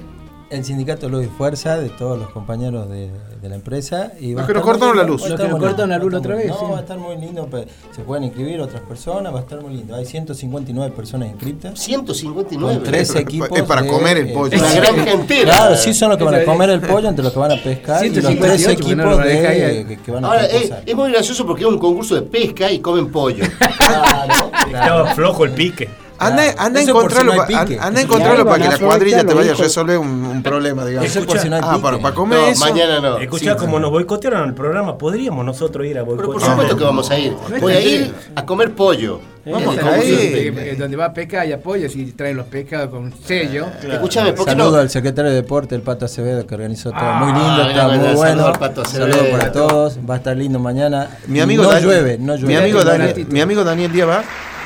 [0.52, 3.10] El sindicato Luz y Fuerza de todos los compañeros de,
[3.42, 4.12] de la empresa.
[4.20, 5.30] Y va Los a que nos estar muy cortaron la luz.
[5.30, 6.66] Los que nos cortaron la luz otra vez, No, sí.
[6.72, 7.50] va a estar muy lindo.
[7.96, 9.96] Se pueden inscribir otras personas, va a estar muy lindo.
[9.96, 11.80] Hay 159 personas inscritas.
[11.80, 12.76] 159.
[12.76, 13.50] Con tres Es para- equipos.
[13.54, 14.58] es para de, comer el eh, pollo.
[14.60, 15.44] Una granja entera.
[15.56, 17.52] Claro, sí son los que van a es- comer el pollo, entre los que van
[17.52, 20.46] a pescar y los 158, tres no equipos lo de, que, que van a Ahora,
[20.48, 23.46] es, es muy gracioso porque es un concurso de pesca y comen pollo.
[23.78, 25.90] Claro, Estaba flojo el pique.
[26.22, 26.58] Anda, Claro.
[26.62, 29.98] anda encontrarlo, si no anda a encontrarlo para que la cuadrilla te vaya a resolver
[29.98, 31.10] un, un problema, digamos.
[31.10, 32.60] Eso por si no hay Ah, para, para comer No, eso.
[32.66, 33.18] mañana no.
[33.18, 36.52] Escuchá, como nos boicotearon el programa, podríamos nosotros ir a Pero por boicotear.
[36.52, 37.34] supuesto que vamos a ir.
[37.60, 39.20] Voy a ir a comer pollo.
[39.44, 40.54] Vamos Eh, a ir.
[40.54, 40.62] pesca.
[40.72, 43.66] Eh, Donde va a pescar y apoyos y traen los pescados con sello.
[43.92, 44.78] Escúchame, ¿por qué Saludo no?
[44.78, 47.00] al secretario de deporte, el Pato Acevedo, que organizó todo.
[47.02, 48.46] Ah, muy lindo, está muy saludo bueno.
[48.46, 49.38] al Pato Saludos Acevedo.
[49.38, 49.98] para todos.
[50.08, 51.10] Va a estar lindo mañana.
[51.26, 52.48] Mi amigo, no Daniel, llueve, no llueve.
[52.48, 54.24] mi, amigo Daniel, mi amigo Daniel Díaz va.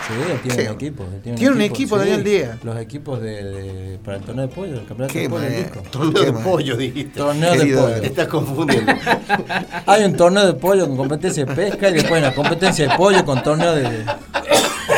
[0.08, 0.14] Sí,
[0.44, 0.68] tiene Sí.
[0.70, 1.04] un equipo.
[1.04, 2.64] él Tiene un equipo, Daniel Díaz.
[2.64, 5.80] Los equipos de, de- para el torneo de pollo, el campeonato Qué de pollo, disco.
[5.92, 7.20] Torneo Qué de pollo, dijiste.
[7.20, 8.08] Torneo Querido, de Te pollo.
[8.10, 8.94] estás confundiendo.
[9.88, 13.26] Hay un torneo de pollo con competencia de pesca y después una competencia de pollo
[13.26, 13.84] con torneo de,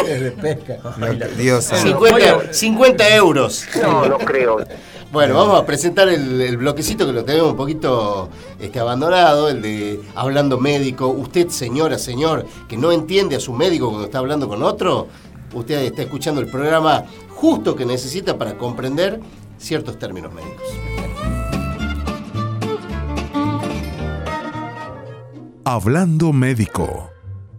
[0.06, 0.78] de- de pesca.
[1.38, 1.88] Dios santo.
[2.06, 3.66] 50, 50 euros.
[3.82, 4.58] No, no creo.
[5.12, 8.30] Bueno, vamos a presentar el, el bloquecito que lo tenemos un poquito
[8.60, 11.08] este, abandonado, el de hablando médico.
[11.08, 15.08] Usted, señora, señor, que no entiende a su médico cuando está hablando con otro,
[15.54, 19.22] usted está escuchando el programa justo que necesita para comprender
[19.58, 20.68] ciertos términos médicos.
[25.64, 27.12] Hablando Médico.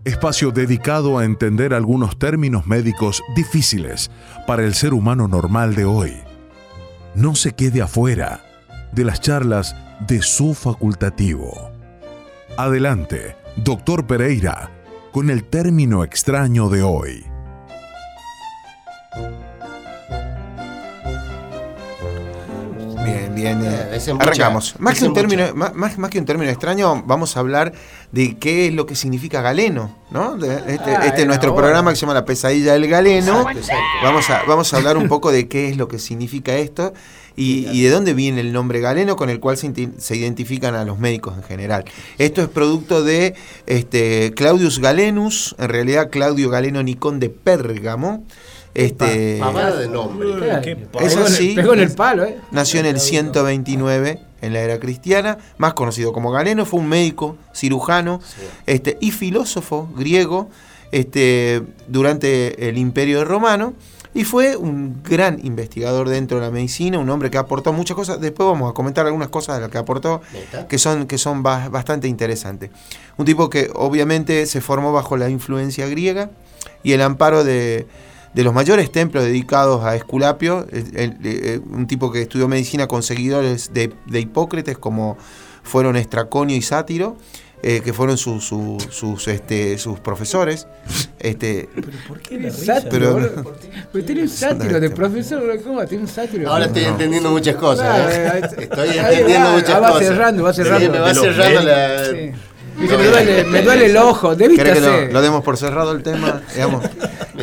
[0.04, 4.10] Espacio dedicado a entender algunos términos médicos difíciles
[4.46, 6.27] para el ser humano normal de hoy.
[7.18, 8.44] No se quede afuera
[8.92, 9.74] de las charlas
[10.06, 11.72] de su facultativo.
[12.56, 14.70] Adelante, doctor Pereira,
[15.10, 17.27] con el término extraño de hoy.
[23.08, 23.62] Bien, bien.
[23.64, 24.12] Eh, eh.
[24.18, 24.74] Arrancamos.
[24.78, 27.72] Más que, un término, más, que un término extraño, vamos a hablar
[28.12, 29.96] de qué es lo que significa galeno.
[30.10, 30.36] ¿no?
[30.36, 33.40] De- Este, Ah, este es nuestro programa que se llama La pesadilla del galeno.
[33.40, 33.82] Exacto, exacto.
[34.02, 36.92] Vamos a, vamos a hablar un poco de qué es lo que significa esto
[37.36, 40.98] y, y de dónde viene el nombre galeno con el cual se identifican a los
[40.98, 41.84] médicos en general.
[42.18, 43.34] Esto es producto de
[43.66, 48.24] este, Claudius Galenus, en realidad Claudio Galeno Nicón de Pérgamo.
[48.84, 50.28] Este, Pavada de nombre.
[51.00, 51.54] Es en el- así.
[51.54, 52.38] Pegó en el palo, ¿eh?
[52.52, 57.36] Nació en el 129 en la era cristiana, más conocido como Galeno, fue un médico,
[57.52, 58.20] cirujano
[58.66, 60.48] este, y filósofo griego
[60.92, 63.74] este, durante el Imperio Romano
[64.14, 68.20] y fue un gran investigador dentro de la medicina, un hombre que aportó muchas cosas.
[68.20, 70.22] Después vamos a comentar algunas cosas de las que aportó
[70.68, 72.70] que son, que son ba- bastante interesantes.
[73.16, 76.30] Un tipo que obviamente se formó bajo la influencia griega
[76.84, 77.86] y el amparo de,
[78.34, 82.86] de los mayores templos dedicados a Esculapio, el- el- eh, un tipo que estudió medicina
[82.86, 85.16] con seguidores de, de Hipócrates como
[85.62, 87.16] fueron Estraconio y Sátiro.
[87.60, 90.68] eh, que fueron sus sus sus, este, sus profesores.
[91.18, 91.68] Este,
[92.06, 92.80] ¿Por qué la risa?
[92.82, 93.54] Sátiro, Pero-.
[93.92, 95.84] Pero tiene un sátiro de profesor, ¿cómo?
[95.84, 96.48] Tiene un sátiro.
[96.52, 98.14] Ahora estoy entendiendo muchas cosas.
[98.14, 98.42] ¿eh?
[98.58, 100.06] Estoy entendiendo muchas ah, va cosas.
[100.06, 100.90] cerrando, va Sí, cerrando.
[100.92, 102.04] me va cerrando la.
[102.04, 102.30] Sí.
[102.80, 105.06] Dice, me duele, me duele el ojo, ¿Querés que devístase.
[105.06, 106.42] lo, lo demos por cerrado el tema?
[106.54, 106.84] Digamos.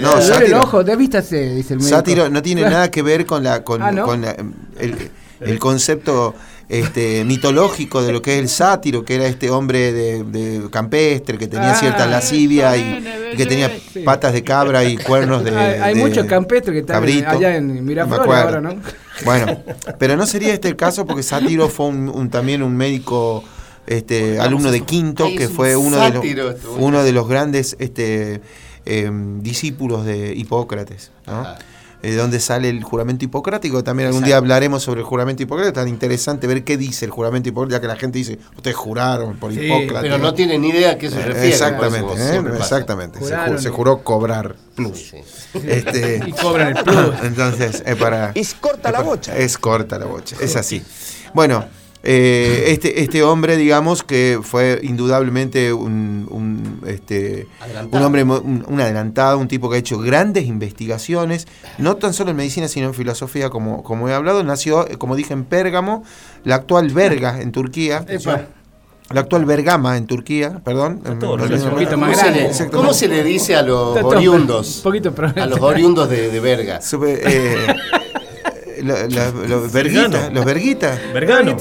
[0.01, 1.95] No, me duele el ojo, devístase, dice el médico.
[1.97, 4.05] sátiro no tiene nada que ver con la con, Ah, ¿no?
[4.05, 4.35] con la-
[4.79, 5.09] el,
[5.41, 6.35] el concepto
[6.67, 11.37] este, mitológico de lo que es el sátiro, que era este hombre de, de campestre
[11.37, 11.75] que tenía Ah.
[11.75, 13.71] cierta lascivia y, y que tenía
[14.03, 15.51] patas de cabra y cuernos de.
[15.55, 17.29] hay hay de muchos campestres que están cabrito.
[17.29, 18.75] allá en Miraflores ahora, ¿no?
[19.23, 19.61] Bueno,
[19.99, 23.43] pero no sería este el caso porque Sátiro fue un, un- también un médico
[23.87, 28.41] este, alumno de Quinto, que fue uno de, los, uno de los grandes este,
[28.85, 31.11] em, discípulos de Hipócrates.
[31.27, 31.41] ¿no?
[31.41, 31.57] Ajá.
[32.03, 33.83] Eh, De donde sale el juramento hipocrático.
[33.83, 34.27] También algún Exacto.
[34.27, 35.73] día hablaremos sobre el juramento hipocrático.
[35.73, 39.37] Tan interesante ver qué dice el juramento hipocrático, ya que la gente dice, ustedes juraron
[39.37, 40.01] por Sí, Hipócrates.
[40.01, 41.47] Pero no tiene ni idea a qué se Eh, refiere.
[41.49, 42.41] Exactamente, ¿eh?
[42.59, 43.19] exactamente.
[43.25, 44.97] Se, ju- se juró cobrar plus.
[44.99, 45.17] Sí,
[45.53, 45.59] sí.
[45.67, 47.15] Este, Y cobran el plus.
[47.23, 48.31] entonces, es para.
[48.35, 49.35] Es corta la para- bocha.
[49.37, 50.83] Es corta la bocha, es así.
[51.33, 51.65] Bueno,
[52.07, 57.47] Eh, este, este hombre, digamos, que fue indudablemente un, un, este,
[57.91, 61.47] un hombre, un, un adelantado, un tipo que ha hecho grandes investigaciones,
[61.79, 64.43] no tan solo en medicina, sino en filosofía, como, como he hablado.
[64.43, 66.03] Nació, eh, como dije, en Pérgamo,
[66.43, 68.05] la actual Berga en Turquía.
[68.07, 68.45] Epa.
[69.11, 70.99] La actual Bergama en Turquía, perdón.
[71.19, 72.69] todo Un poquito ¿Cómo más se, grande.
[72.71, 74.77] cómo se le dice a los oriundos?
[74.77, 76.81] Un poquito A los oriundos de, de Verga.
[76.81, 77.67] Supe, eh,
[78.83, 80.33] la- la- los verguitas, Vergano.
[80.33, 81.55] los verguitas, Vergano.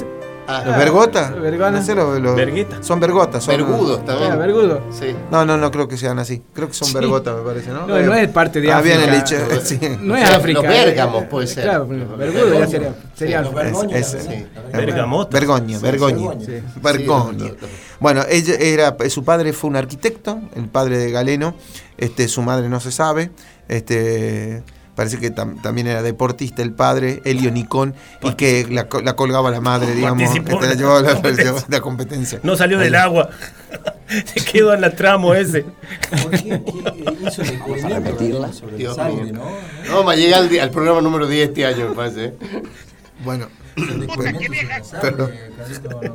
[0.47, 2.83] Los vergotas, no sé, los, los- Verguita.
[2.83, 4.33] son vergotas, son Vergudos también.
[4.33, 4.83] Ah, vergudo.
[4.91, 5.15] Sí.
[5.31, 6.43] No, no, no creo que sean así.
[6.53, 6.95] Creo que son Sí.
[6.95, 7.87] vergotas, me parece, ¿no?
[7.87, 9.61] No, no es parte de Ah, bien el África.
[9.65, 9.79] sí.
[10.01, 10.61] No es África.
[10.63, 11.65] los bérgamos, puede ser.
[11.65, 12.95] Claro, Los vergudo ya sería.
[13.15, 13.41] sería
[13.93, 14.19] Es- sí.
[14.21, 14.47] sí.
[14.73, 15.33] Bergamotas.
[15.41, 16.33] Vergoño, vergoño.
[18.01, 21.55] Bueno, ella era, su padre fue un arquitecto, el padre de Galeno,
[21.97, 23.31] este, su madre no se sabe,
[23.69, 24.63] este,
[24.95, 29.15] parece que tam- también era deportista el padre, Elio Nicón, y que la, co- la
[29.17, 32.39] colgaba la madre, digamos, este, la llevaba a la, competencia.
[32.43, 32.51] la.
[32.51, 33.31] No salió del agua.
[34.35, 35.65] Se quedó en la tramo ese.
[36.23, 39.33] ¿Por qué- qué hizo el descubrimiento sobre Dios la sangre, mío.
[39.35, 39.89] no?
[39.89, 42.35] No, vamos a llegar al, al programa número 10 este año, me parece.
[43.25, 43.49] Bueno,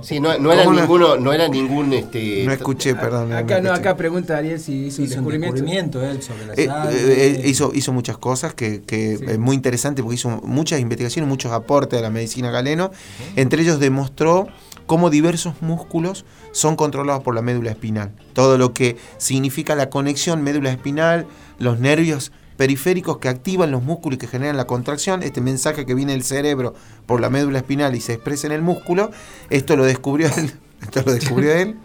[0.01, 2.43] Sí, no, no era ¿Cómo la- ninguno, no era ningún este.
[2.45, 3.33] no escuché, perdón.
[3.33, 3.79] Acá no, escuché.
[3.89, 5.99] acá pregunta Ariel si hizo un Hizo un descubrimiento.
[5.99, 6.95] descubrimiento él sobre la Eh, sangre.
[6.97, 9.25] eh, eh, hizo, hizo muchas cosas que, que Sí.
[9.27, 12.91] es muy interesante porque hizo muchas investigaciones, muchos aportes a la medicina galeno.
[13.35, 14.47] Entre ellos demostró
[14.85, 18.11] cómo diversos músculos son controlados por la médula espinal.
[18.33, 21.27] Todo lo que significa la conexión médula espinal,
[21.59, 25.93] los nervios periféricos que activan los músculos y que generan la contracción, este mensaje que
[25.93, 26.73] viene del cerebro
[27.05, 29.11] por la médula espinal y se expresa en el músculo,
[29.49, 31.77] esto lo descubrió él, esto lo descubrió él.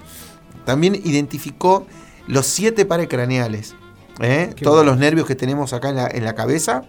[0.65, 1.87] También identificó
[2.27, 3.77] los siete pares craneales,
[4.19, 4.53] ¿eh?
[4.61, 4.91] Todos bueno.
[4.91, 6.83] los nervios que tenemos acá en la, en la cabeza,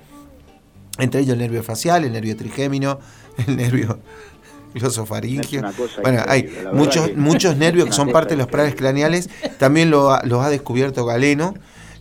[0.97, 2.97] entre ellos el nervio facial, el nervio trigémino,
[3.47, 3.99] el nervio
[4.73, 5.61] glosofaringio.
[6.01, 9.29] Bueno, hay muchos, muchos nervios que son parte de los pares craneales,
[9.59, 11.53] también lo ha- los ha descubierto Galeno.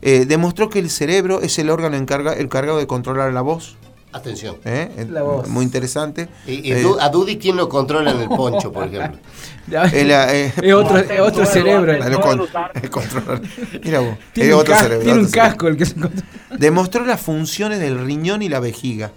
[0.06, 3.76] Eh, demostró que el cerebro es el órgano encarga, encargado de controlar la voz.
[4.12, 4.56] Atención.
[4.64, 5.08] ¿eh?
[5.10, 5.48] La voz.
[5.48, 6.28] Muy interesante.
[6.46, 9.18] Y, y Eh, a Dudy, ¿quién lo controla en el poncho, por ejemplo?
[9.92, 11.90] El, eh, es otro, es otro cerebro.
[12.10, 13.40] Lo con- el controlador.
[13.82, 15.48] Mira vos, Tiene, es un, otro cas- cerebro, tiene un otro cerebro.
[15.50, 16.22] casco el que se encontró.
[16.58, 19.10] Demostró las funciones del riñón y la vejiga.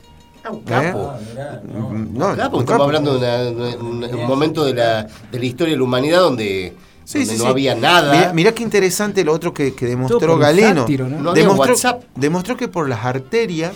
[0.45, 1.11] Ah, un capo.
[1.13, 1.89] Ah, mirá, no.
[1.91, 2.83] No, Capo, un estamos capo.
[2.85, 6.73] hablando de una- un, un momento de la, de la historia de la humanidad donde,
[7.07, 7.49] Sí, donde sí, no sí.
[7.51, 8.13] había nada.
[8.13, 10.81] Mirá, mirá qué interesante lo otro que, que demostró Galeno.
[10.81, 11.21] sátiro, ¿no?
[11.21, 12.03] No demostró, WhatsApp.
[12.15, 13.73] demostró que por las arterias,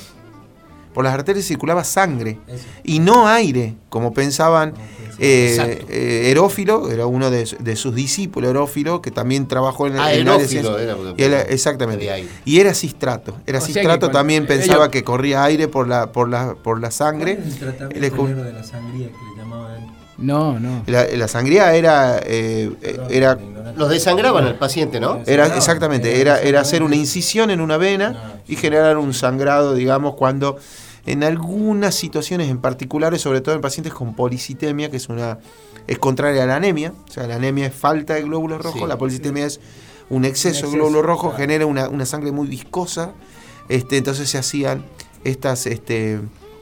[0.94, 2.66] por las arterias circulaba sangre Eso.
[2.84, 4.74] y no aire, como pensaban.
[5.24, 9.98] eh, eh, Herófilo era uno de, su- de sus discípulos, Herófilo, que también trabajó en,
[10.00, 12.26] Ah, en Herófilo era, él- exactamente.
[12.44, 13.38] Y era cistrato.
[13.46, 16.56] Era O que cistrato cuando- también pensaba ellos- que corría aire por la, por la,
[16.56, 17.32] por la ¿Cuál sangre.
[17.34, 20.01] el tratamiento de la sangría que le llamaban?
[20.22, 20.84] No, no.
[20.88, 22.72] La, la sangría era, eh,
[23.10, 23.38] era
[23.76, 25.20] Los desangraban al paciente, ¿no?
[25.26, 30.16] Era exactamente, era, era hacer una incisión en una vena y generar un sangrado, digamos,
[30.16, 30.58] cuando
[31.06, 35.40] en algunas situaciones en particulares, sobre todo en pacientes con policitemia, que es una
[35.88, 38.88] es contraria a la anemia, o sea, la anemia es falta de glóbulos rojos, Sí.
[38.88, 39.60] la policitemia es
[40.10, 41.38] un exceso, Un de glóbulos rojos, claro.
[41.38, 43.14] genera una, una sangre muy viscosa,
[43.68, 44.84] este, entonces se hacían
[45.24, 46.20] estas este,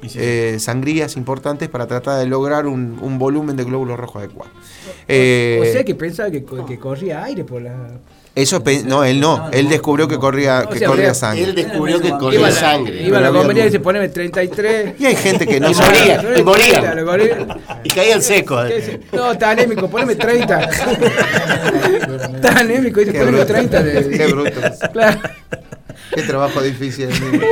[0.08, 0.18] Sí.
[0.22, 4.50] eh, sangrías importantes para tratar de lograr un, un volumen de glóbulos rojos adecuado.
[5.08, 7.74] Eh, o sea que pensaba que, co- que corría aire por la.
[8.34, 11.44] eso no, él no, él descubrió que corría, O que sea, corría sangre.
[11.44, 13.02] Él descubrió que Iba corría a la, sangre.
[13.04, 15.00] iba a la comería y dice: poneme 33.
[15.02, 16.24] Y hay gente que no moría.
[16.38, 16.96] y moría.
[17.84, 18.68] Y caían secos.
[18.68, 18.80] ¿Qué eh.
[18.82, 19.00] dice?
[19.12, 20.60] No, está anémico, poneme 30.
[22.36, 23.46] está anémico, dice: poneme bruto.
[23.48, 23.84] 30.
[23.84, 24.62] de- Qué bruto.
[24.94, 25.20] Claro.
[26.14, 27.10] Qué trabajo difícil.
[27.12, 27.44] amigo.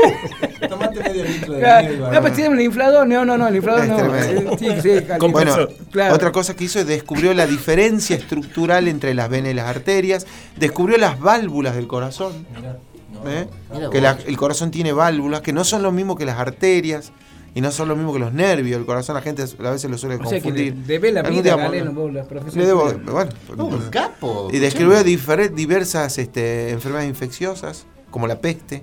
[0.70, 1.88] Tomate medio litro de claro.
[1.90, 3.08] vino y No, pero tiene el inflador.
[3.08, 3.98] No, no, no, el inflador Es no.
[3.98, 4.58] tremendo.
[4.58, 4.90] Sí, sí,
[5.32, 5.56] Bueno,
[5.92, 6.16] Claro.
[6.16, 10.26] otra cosa que hizo es descubrió la diferencia estructural entre las venas y las arterias,
[10.58, 12.78] descubrió las válvulas del corazón, Mirá,
[13.14, 13.30] no.
[13.32, 13.48] ¿eh?
[13.74, 17.12] Mira que la- el corazón tiene válvulas que no son lo mismo que las arterias
[17.56, 18.80] y no son lo mismo que los nervios.
[18.80, 20.76] El corazón la gente a veces lo suele O sea que confundir.
[20.76, 22.62] le debe la vida Galeno, vos, la profesión.
[22.62, 24.50] Le debo, bueno, No, un capo.
[24.52, 27.86] y describió difer- diversas este, enfermedades infecciosas,
[28.18, 28.82] como la peste,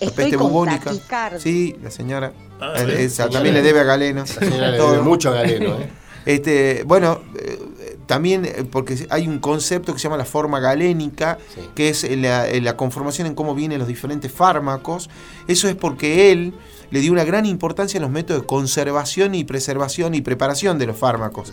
[0.00, 0.84] la Estoy peste con bubónica.
[0.86, 1.38] taquicardia.
[1.38, 2.32] Sí, la señora.
[2.58, 3.02] Ah, eh, sí.
[3.02, 4.20] esa también le debe a Galeno.
[4.20, 5.74] La señora le debe mucho a Galeno.
[5.78, 5.90] ¿eh?
[6.24, 7.58] Este, bueno, eh,
[8.06, 11.60] también porque hay un concepto que se llama la forma galénica, Sí.
[11.74, 15.10] que es la, la conformación en cómo vienen los diferentes fármacos.
[15.48, 16.54] Eso es porque él
[16.90, 20.86] le dio una gran importancia a los métodos de conservación y preservación y preparación de
[20.86, 21.52] los fármacos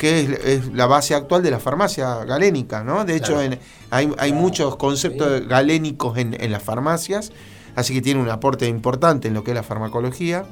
[0.00, 3.04] que es, es la base actual de la farmacia galénica, ¿no?
[3.04, 3.42] De hecho, Claro.
[3.52, 3.58] en-
[3.90, 7.32] hay, hay muchos conceptos galénicos en, en las farmacias,
[7.76, 10.46] así que tiene un aporte importante en lo que es la farmacología.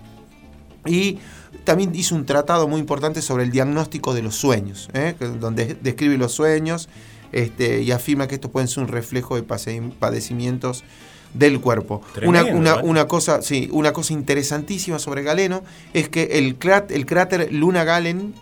[0.85, 1.19] Y
[1.65, 5.15] también hizo un tratado muy importante sobre el diagnóstico de los sueños, ¿eh?
[5.41, 6.91] donde describe los sueños
[7.33, 9.45] este, y afirma que estos pueden ser un reflejo de
[9.99, 10.85] padecimientos
[11.33, 12.03] del cuerpo.
[12.23, 12.81] Una, Tremendo, una- ¿eh?
[12.85, 15.62] una cosa, sí, una cosa interesantísima sobre Galeno
[15.95, 18.35] es que el cráter Luna Galen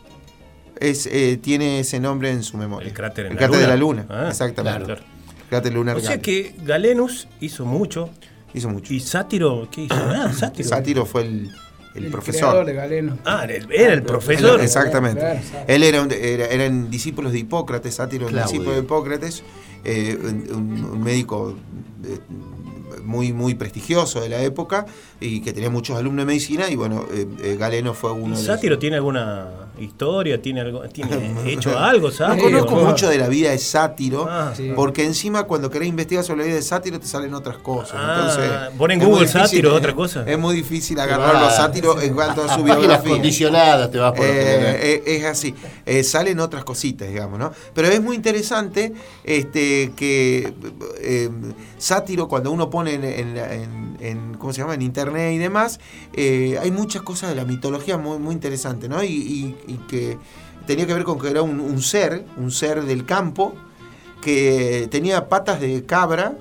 [0.80, 2.88] es, eh, tiene ese nombre en su memoria.
[2.88, 4.06] El cráter en El la cráter de la Luna.
[4.08, 4.84] Ah, exactamente.
[4.84, 5.02] claro.
[5.48, 8.10] Cráter lunar O sea que Galenus hizo mucho.
[8.52, 8.92] Hizo mucho.
[8.92, 9.94] ¿Y Sátiro qué hizo?
[9.94, 10.68] Ah, Sátiro.
[10.68, 11.50] Sátiro fue el,
[11.94, 12.40] el El profesor.
[12.50, 13.18] creador de Galeno.
[13.24, 14.60] Ah, era el, era el profesor.
[14.60, 15.20] Exactamente.
[15.20, 15.64] Claro, claro.
[15.68, 19.42] Él era, un- era- eran discípulos de Hipócrates, Sátiro, discípulo de Hipócrates,
[19.84, 21.56] eh, un, un- un médico
[22.04, 22.18] eh,
[23.04, 24.84] muy, muy prestigioso de la época
[25.20, 26.68] y que tenía muchos alumnos de medicina.
[26.68, 28.80] Y bueno, eh, eh, Galeno fue uno de ¿Sátiro los.
[28.80, 29.48] tiene alguna
[29.78, 30.40] historia?
[30.40, 32.08] ¿Tiene, algo, tiene hecho algo?
[32.08, 32.44] No ¿Sátiro?
[32.44, 34.72] conozco mucho de la vida de Sátiro, Ah, Sí.
[34.74, 37.96] porque encima cuando querés investigar sobre la vida de Sátiro te salen otras cosas.
[37.96, 40.24] Ah, Entonces, pon en Google difícil, Sátiro, otra cosa.
[40.26, 43.10] Es muy difícil agarrar los sátiros en cuanto a su biografía.
[43.10, 44.24] condicionadas te vas por.
[44.26, 45.54] Eh, eh, es así,
[45.84, 47.52] Eh, salen otras cositas, digamos, ¿no?
[47.74, 48.92] Pero es muy interesante
[49.24, 50.52] este, que
[51.00, 51.30] eh,
[51.78, 54.74] sátiro, cuando uno pone en, en la- en- en- ¿cómo se llama?
[54.74, 55.78] en internet y demás,
[56.12, 59.02] eh, hay muchas cosas de la mitología muy, muy interesantes, ¿no?
[59.02, 60.18] Y, y- y que
[60.66, 63.54] tenía que ver con que era un, un ser, un ser del campo,
[64.22, 66.34] que tenía patas de cabra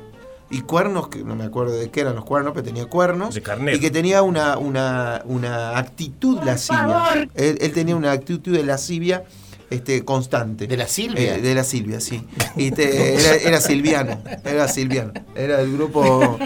[0.49, 3.35] y cuernos, que no me acuerdo de qué eran los cuernos, pero tenía cuernos.
[3.35, 3.77] De carnero.
[3.77, 7.29] Y que tenía una, una, una actitud lascivia.
[7.33, 9.25] Él, él tenía una actitud de lascivia
[9.69, 10.67] este, constante.
[10.67, 11.35] ¿De la Silvia?
[11.37, 12.21] Eh, de la Silvia, sí.
[12.55, 15.11] Y te- era, era silviano, era silviano.
[15.35, 16.37] Era del grupo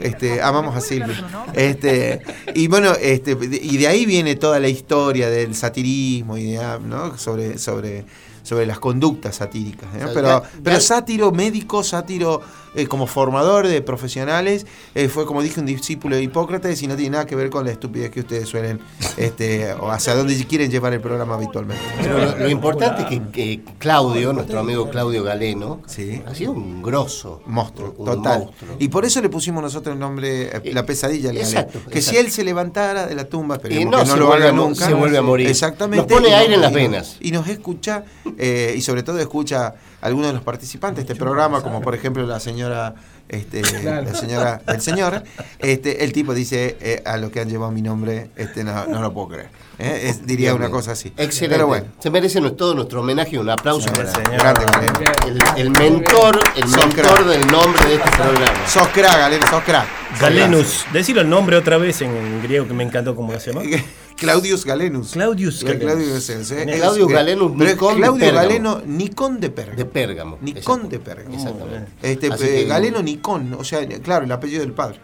[0.00, 1.24] este, Amamos a Silvia.
[1.54, 2.20] Este,
[2.54, 7.16] y bueno, este, y de ahí viene toda la historia del satirismo y de, ¿no?
[7.18, 8.04] sobre, sobre,
[8.44, 9.88] sobre las conductas satíricas.
[9.92, 9.98] ¿no?
[9.98, 12.40] O sea, Pero, pero sátiro médico, sátiro
[12.76, 16.94] eh, como formador de profesionales, eh, fue como dije un discípulo de Hipócrates y no
[16.96, 18.80] tiene nada que ver con la estupidez que ustedes suelen,
[19.16, 21.82] este, o hacia dónde quieren llevar el programa habitualmente.
[22.00, 26.20] Pero lo, lo importante es que, que Claudio, nuestro amigo Claudio Galeno, Sí.
[26.26, 27.42] ha sido un grosso.
[27.46, 28.40] Monstruo, un total.
[28.46, 28.76] monstruo.
[28.78, 31.90] Y por eso le pusimos nosotros el nombre eh, La pesadilla del Exacto, Galeno.
[31.90, 34.48] Que si él se levantara de la tumba, esperemos no que no se lo vuelve
[34.48, 34.86] haga nunca.
[34.86, 35.46] se vuelve a morir.
[35.48, 36.06] Exactamente.
[36.12, 37.16] Nos pone aire en las venas.
[37.20, 38.04] Y nos escucha,
[38.38, 41.94] eh, y sobre todo escucha a algunos de los participantes de este programa, como por
[41.94, 42.94] ejemplo la señora,
[43.28, 44.02] este, Claro.
[44.10, 45.22] la señora del señor.
[45.58, 49.00] Este, el tipo dice, eh, a los que han llevado mi nombre, este, no, no
[49.00, 49.48] lo puedo creer.
[49.78, 50.72] Eh, es- diría Bien, una bien.
[50.72, 51.08] cosa así.
[51.16, 51.56] Excelente.
[51.56, 51.86] Pero bueno.
[51.98, 54.34] Se merece todo nuestro homenaje y un aplauso para señor.
[54.40, 54.98] Grande, Galeno.
[55.26, 57.24] el, el mentor, el Sos mentor crack.
[57.26, 58.68] del nombre de este programa.
[58.68, 59.86] Sos crack, Galeno, sos crack.
[60.20, 60.84] Galenus.
[60.92, 63.62] Decirlo el nombre otra vez en, en griego que me encantó cómo se llama.
[64.24, 65.12] Claudius Galenus.
[65.12, 66.28] Claudius Claudius Galenus.
[66.28, 66.50] Galenus.
[66.50, 68.48] eh, Es Claudius Galenus pero es Nicón de Claudio Pérgamo.
[68.48, 69.76] Galeno Nicón de Pérgamo.
[69.78, 70.38] De Pérgamo.
[70.40, 71.34] Nicón de Pérgamo.
[71.34, 71.90] Exactamente.
[72.02, 75.00] Este, eh, que- Galeno Nicón, o sea, claro, el apellido del padre.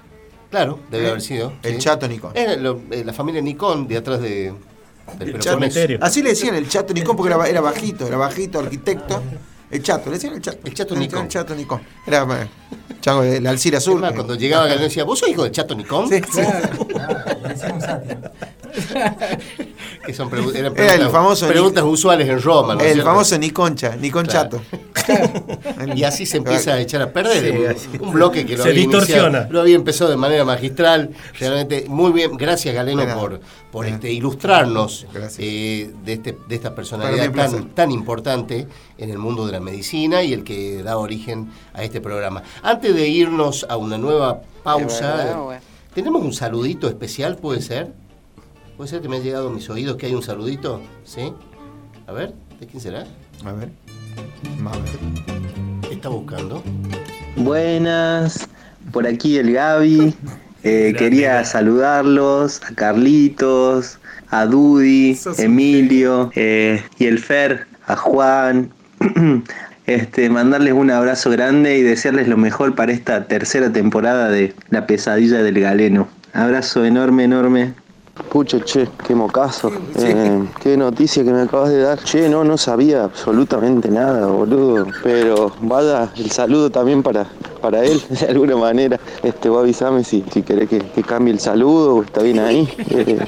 [0.50, 1.52] Claro, debe Eh, haber sido.
[1.62, 2.32] el Chato Nicón.
[2.34, 4.52] Era lo- eh, la familia Nicón de atrás de,
[5.18, 5.98] del El.
[6.02, 9.22] Así le decían el Chato Nicón porque era, era bajito, era bajito, arquitecto.
[9.70, 10.58] El Chato, le decían el Chato.
[10.64, 11.22] El Chato Nicón.
[11.22, 11.80] El Chato Nicón.
[12.06, 12.48] Era eh,
[13.00, 14.00] chango de la Alcira Azul.
[14.00, 16.08] más, cuando llegaba Galeno decía, ¿vos sos hijo de Chato Nicón?
[16.08, 16.40] Sí, sí.
[20.06, 22.74] Que son pregu- eran Era el preguntas- famoso preguntas usuales en Roma.
[22.74, 23.04] ¿no El cierto?
[23.10, 24.60] famoso Niconcha, Nicón Claro.
[24.60, 24.62] Chato.
[25.94, 28.80] Y así se empieza a echar a perder Sí, un, bloque que lo Se había,
[28.82, 29.22] distorsiona.
[29.28, 31.10] iniciado- lo había empezado de manera magistral.
[31.38, 32.36] Realmente muy bien.
[32.36, 33.40] Gracias, Galeno, por,
[33.70, 35.06] por este, ilustrarnos
[35.38, 38.66] eh, de, este, de esta personalidad tan, tan importante
[38.98, 42.42] en el mundo de la medicina y el que da origen a este programa.
[42.62, 45.36] Antes de irnos a una nueva pausa,
[45.94, 47.36] ¿tenemos un saludito especial?
[47.36, 47.92] ¿Puede ser?
[48.76, 50.80] ¿Puede ser que me ha llegado a mis oídos que hay un saludito?
[51.04, 51.32] ¿Sí?
[52.06, 53.06] A ver, ¿de quién será?
[53.44, 53.70] A ver.
[54.66, 55.92] A ver.
[55.92, 56.62] está buscando?
[57.36, 58.48] Buenas,
[58.90, 60.14] por aquí el Gaby.
[60.62, 63.98] Eh, quería saludarlos a Carlitos,
[64.30, 68.70] a Dudy, Emilio eh, y el Fer, a Juan.
[69.86, 74.86] Este, mandarles un abrazo grande y desearles lo mejor para esta tercera temporada de La
[74.86, 76.06] pesadilla del galeno.
[76.32, 77.74] Abrazo enorme, enorme.
[78.28, 79.72] Pucha, che, qué mocazo.
[79.96, 81.98] Eh, qué noticia que me acabas de dar.
[81.98, 84.86] Che, no, no sabía absolutamente nada, boludo.
[85.02, 87.26] Pero vaya el saludo también para,
[87.60, 89.00] para él, de alguna manera.
[89.22, 92.68] Este, vos avisame si, si querés que, que cambie el saludo o está bien ahí.
[92.90, 93.18] Eh,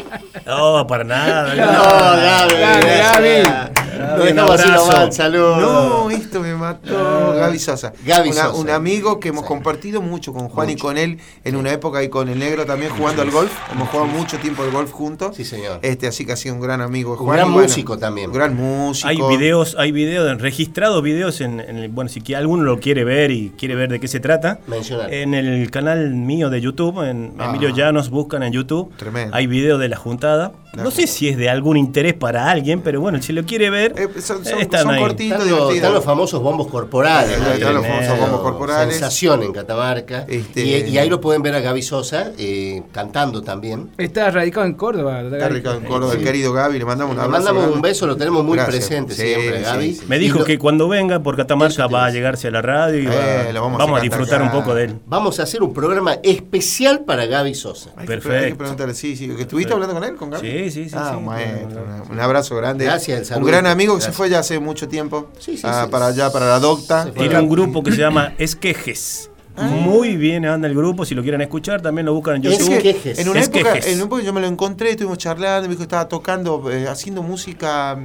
[0.47, 1.55] No, para nada.
[1.55, 1.83] No,
[2.21, 3.92] Gaby, Dale, gracias.
[4.07, 4.19] Gaby.
[4.19, 4.93] Lo dejamos así abrazo.
[4.93, 5.59] nomás, saludos.
[5.59, 7.35] No, esto me mató.
[7.35, 7.93] Gaby Sosa.
[8.05, 8.55] Gaby Una- Sosa.
[8.61, 9.49] Un amigo que hemos Sí.
[9.49, 12.93] compartido mucho con Juan y con él en una época y con el negro también
[12.93, 13.53] jugando al golf.
[13.73, 15.37] Hemos jugado mucho tiempo al golf juntos.
[15.37, 15.79] Sí, señor.
[15.83, 17.13] Este, así que ha sido un gran amigo.
[17.15, 18.31] de Un Juan gran bueno, músico también.
[18.31, 19.09] Un gran músico.
[19.09, 23.31] Hay videos, hay videos, registrados videos en, en el- bueno, si alguno lo quiere ver
[23.31, 24.61] y quiere ver de qué se trata.
[24.67, 25.13] Mencionar.
[25.13, 27.47] En el canal mío de YouTube, en Ah.
[27.49, 28.93] Emilio Llanos, buscan en YouTube.
[28.97, 29.35] Tremendo.
[29.37, 30.53] Hay videos de la juntada.
[30.75, 33.95] No sé si es de algún interés para alguien, pero bueno, si lo quiere ver,
[34.23, 35.01] son, están ahí.
[35.03, 37.39] cortitos, Están los, están los famosos bombos corporales.
[37.39, 38.95] Están los famosos bombos corporales.
[38.95, 40.25] Sensación en Catamarca.
[40.29, 43.91] Este- Y, y ahí lo pueden ver a Gaby Sosa eh, cantando también.
[43.99, 45.21] Está radicado en Córdoba.
[45.21, 47.39] Está radicado en Córdoba, el querido Gaby, le mandamos un Le abrazo.
[47.45, 47.77] mandamos grande.
[47.77, 48.77] un beso, lo tenemos muy Gracias.
[48.87, 49.95] presente Sí, siempre, sí, Gaby.
[49.95, 50.05] sí.
[50.09, 53.07] Me dijo lo- que cuando venga por Catamarca va a llegarse a la radio y
[53.07, 54.45] Eh, vamos, vamos a disfrutar acá.
[54.51, 54.95] un poco de él.
[55.07, 57.91] Vamos a hacer un programa especial para Gaby Sosa.
[57.91, 58.57] Hay que- Hay que Perfecto.
[58.59, 59.29] preguntarle, sí, sí.
[59.29, 60.62] ¿Que ¿Estuviste hablando con él, con Gaby?
[60.71, 61.17] Sí, sí, sí, Ah, sí.
[61.17, 61.85] un maestro.
[62.11, 62.85] Un abrazo grande.
[62.85, 65.29] Gracias, el Un gran amigo que se fue ya hace mucho tiempo.
[65.39, 65.91] Sí, sí, ah, sí.
[65.91, 67.11] para allá, para la docta.
[67.13, 69.29] Tiene un grupo que se llama Esquejes.
[69.55, 69.65] Ah.
[69.65, 72.81] Muy bien anda el grupo, si lo quieren escuchar también lo buscan en Es YouTube.
[72.81, 72.91] que
[73.21, 73.87] en una, época, Esquejes.
[73.89, 76.89] en una época yo me lo encontré, estuvimos charlando, me dijo que estaba tocando, eh,
[76.89, 77.99] haciendo música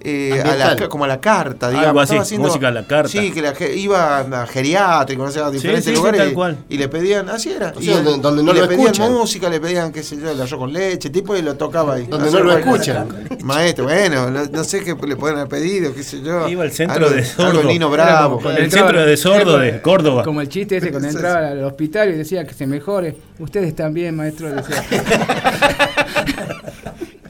[0.00, 1.88] eh, a la, como a la carta, digamos.
[1.88, 3.08] Algo así, Estaba haciendo- música a la carta.
[3.08, 6.34] Sí, que la iba a geriátrico, no sé, a diferentes sí, sí, lugares tal y-
[6.34, 6.58] cual.
[6.68, 7.72] Y, le pedían, así era.
[7.76, 9.12] O sea, donde- donde no y lo le pedían escuchan.
[9.12, 12.06] música, le pedían, qué sé yo, el arroz con leche, tipo, y lo tocaba ahí.
[12.06, 13.08] Donde no lo escuchan.
[13.42, 16.48] Maestro, bueno, no, no sé qué le pueden haber pedido, qué sé yo.
[16.48, 17.64] Iba al centro Algo- de algo sordo.
[17.64, 18.40] Nino Bravo.
[18.40, 20.22] Con el centro de sordo de Córdoba.
[20.22, 23.16] Como el chiste ese cuando entraba al hospital y decía que se mejore.
[23.38, 24.50] Ustedes también, maestro.
[24.52, 24.84] Decía.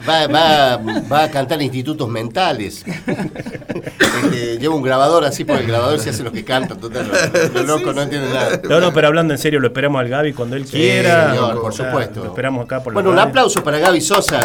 [0.08, 0.76] Va, va,
[1.10, 2.84] va a cantar institutos mentales.
[4.24, 6.74] Este, lleva un grabador así, porque el grabador se hace lo que canta.
[6.76, 7.06] Total,
[7.52, 8.60] lo, lo loco no entiende nada.
[8.68, 11.30] No, no, pero hablando en serio, lo esperamos al Gaby cuando él quiera.
[11.30, 12.20] señor, por supuesto.
[12.24, 13.28] Lo esperamos acá por Bueno, un radio.
[13.28, 14.40] aplauso para Gaby Sosa,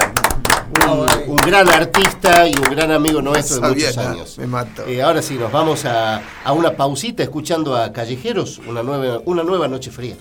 [0.88, 4.38] un, un gran artista y un gran amigo nuestro de Sabía muchos años.
[4.38, 4.84] me mato.
[4.88, 9.44] Eh, ahora sí, nos vamos a, a una pausita escuchando a Callejeros, una nueva, una
[9.44, 10.16] nueva noche fría.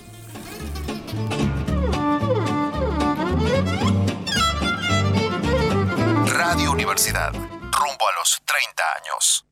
[6.53, 7.33] Radio Universidad.
[7.33, 9.43] Rumbo a los 30 años.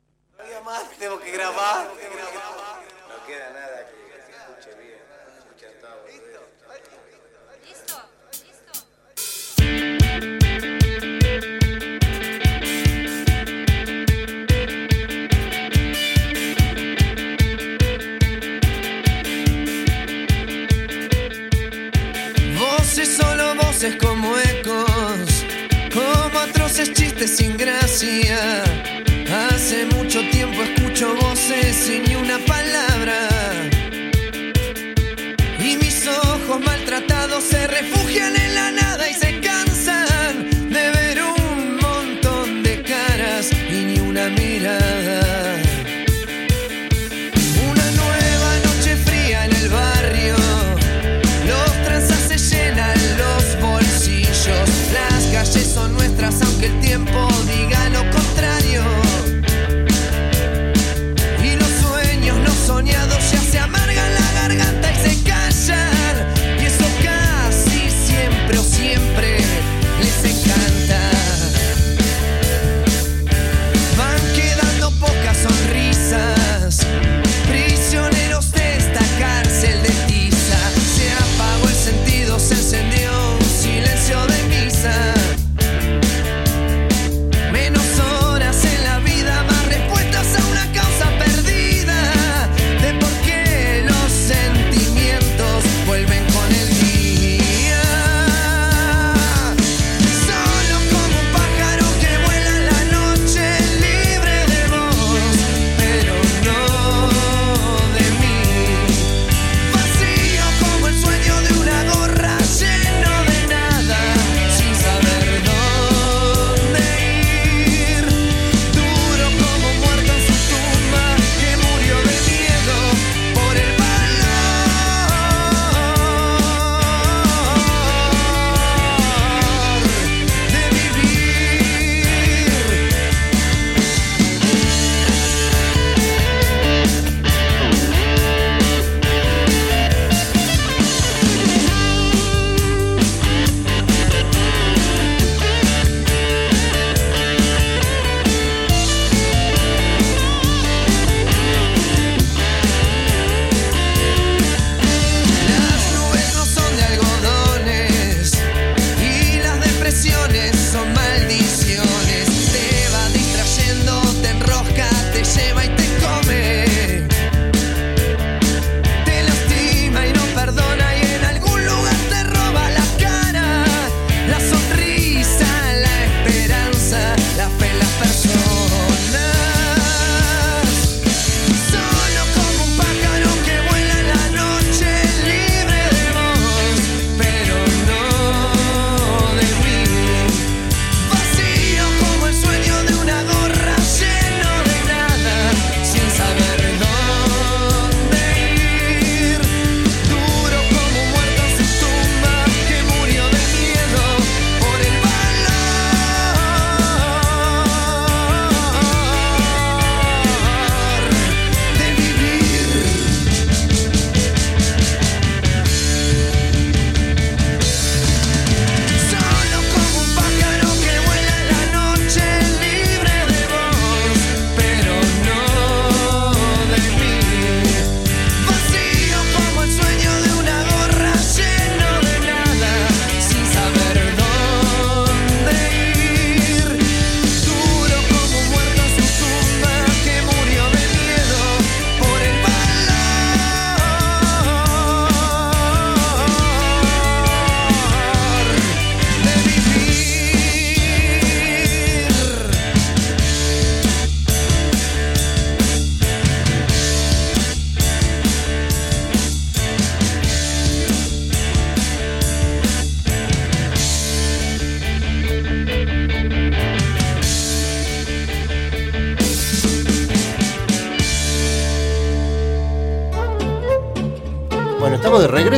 [1.00, 1.88] Tengo que grabar.
[1.88, 5.02] No queda nada que se escuche bien.
[5.36, 6.06] Escucha todo.
[22.60, 24.91] Voces solo voces como ecos, como
[26.42, 28.62] atroces chistes sin gracia.
[29.48, 33.28] Hace mucho tiempo escucho voces sin ni una palabra.
[35.58, 39.31] Y mis ojos maltratados se refugian en la nada y se
[56.62, 57.61] aunque el tiempo diga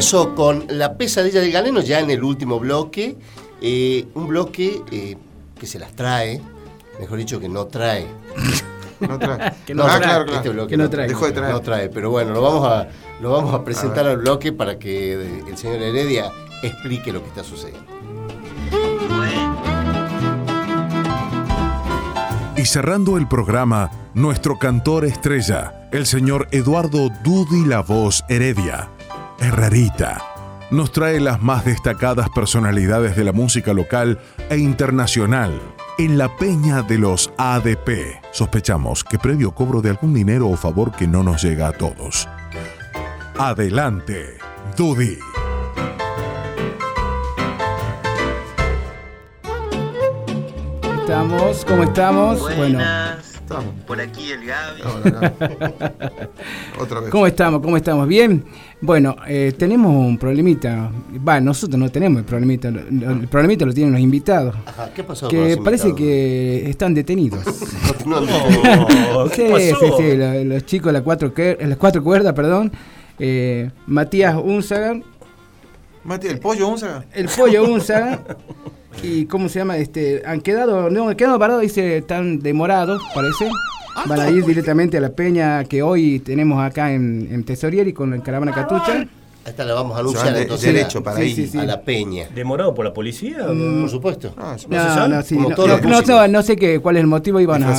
[0.04, 3.16] de con La pesadilla del galeno, ya en el último bloque.
[3.60, 5.16] Eh, un bloque eh,
[5.58, 6.40] que se las trae,
[7.00, 8.06] mejor dicho, que no trae.
[9.00, 9.52] No trae.
[9.66, 10.00] Que no Ah, trae.
[10.02, 10.38] claro, claro.
[10.38, 11.08] Este bloque Que no trae.
[11.08, 11.52] Dejó de traer.
[11.52, 12.88] No trae, pero bueno, lo vamos a,
[13.20, 16.30] lo vamos a presentar al bloque para que eh, el señor Heredia
[16.62, 17.84] explique lo que está sucediendo.
[22.56, 28.88] Y cerrando el programa, nuestro cantor estrella, el señor Eduardo Dudi La Voz Heredia,
[29.38, 30.22] Herrerita,
[30.70, 35.60] nos trae las más destacadas personalidades de la música local e internacional
[35.98, 38.20] en la peña de los ADP.
[38.32, 42.28] Sospechamos que previo cobro de algún dinero o favor que no nos llega a todos.
[43.38, 44.38] Adelante,
[44.76, 45.18] Dudi.
[51.00, 52.40] Estamos, ¿cómo estamos?
[52.56, 52.78] Bueno,
[53.44, 53.74] Estamos.
[53.86, 54.80] Por aquí el Gaby.
[56.80, 57.10] Otra vez.
[57.10, 57.60] ¿cómo estamos?
[57.60, 58.08] ¿Cómo estamos?
[58.08, 58.42] ¿Bien?
[58.80, 60.90] Bueno, eh, tenemos un problemita.
[61.26, 62.70] Va, nosotros no tenemos el problemita.
[62.70, 64.54] lo- lo- El problemita lo tienen los invitados.
[64.64, 66.10] Ajá, ¿qué pasó con Que los parece invitados?
[66.10, 67.44] que están detenidos.
[68.06, 68.26] No, no,
[69.28, 69.96] sí, ¿Qué sí, pasó?
[69.98, 72.72] sí, la- los chicos de las cuatro, las cuatro cuerdas, perdón.
[73.18, 75.00] eh, Matías Unzaga,
[76.04, 77.04] Mati, el pollo, Unzaga.
[77.14, 78.20] el pollo Unzaga.
[79.02, 79.76] ¿Y cómo se llama?
[79.76, 83.48] Este, han quedado, no, han quedado parados, dice, están demorados, parece.
[84.06, 88.10] Van a ir directamente a la peña que hoy tenemos acá en, en Tesorieri con
[88.10, 89.06] la caravana Catucha.
[89.46, 91.34] Esta la vamos a anunciar entonces derecho para Sí, ahí.
[91.34, 91.58] sí, sí.
[91.58, 92.28] a la peña.
[92.34, 93.46] ¿Demorado por la policía?
[93.46, 94.32] Por supuesto.
[94.38, 94.56] Ah.
[94.68, 94.78] ¿No
[96.00, 97.78] No, no, sé qué, cuál es el motivo, iban a,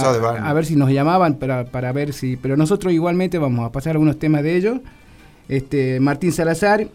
[0.50, 3.94] a ver si nos llamaban para, para ver si, pero nosotros igualmente vamos a pasar
[3.94, 4.78] algunos temas de ellos.
[5.50, 6.88] Este, Martín Salazar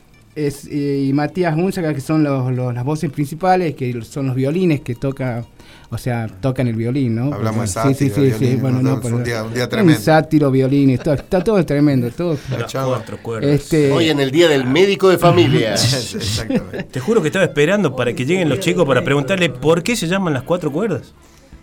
[0.47, 4.37] es, eh, y Matías Unzaga, que son los, los- las voces principales, que son los
[4.37, 5.45] violines que toca,
[5.91, 7.33] o sea, tocan el violín, ¿no?
[7.35, 8.97] Hablamos de sí, sátiro, sí, sí, sí, violín, bueno, ¿no?
[8.97, 10.01] no, Fue un pero- día- un día tremendo.
[10.01, 12.37] sátiro, violín, está, está todo tremendo, todo.
[13.43, 15.75] Este, Hoy en el Día del Médico de Familia.
[15.75, 16.85] Exactamente.
[16.85, 20.07] Te juro que estaba esperando para que lleguen los chicos para preguntarle por qué se
[20.07, 21.13] llaman las cuatro cuerdas.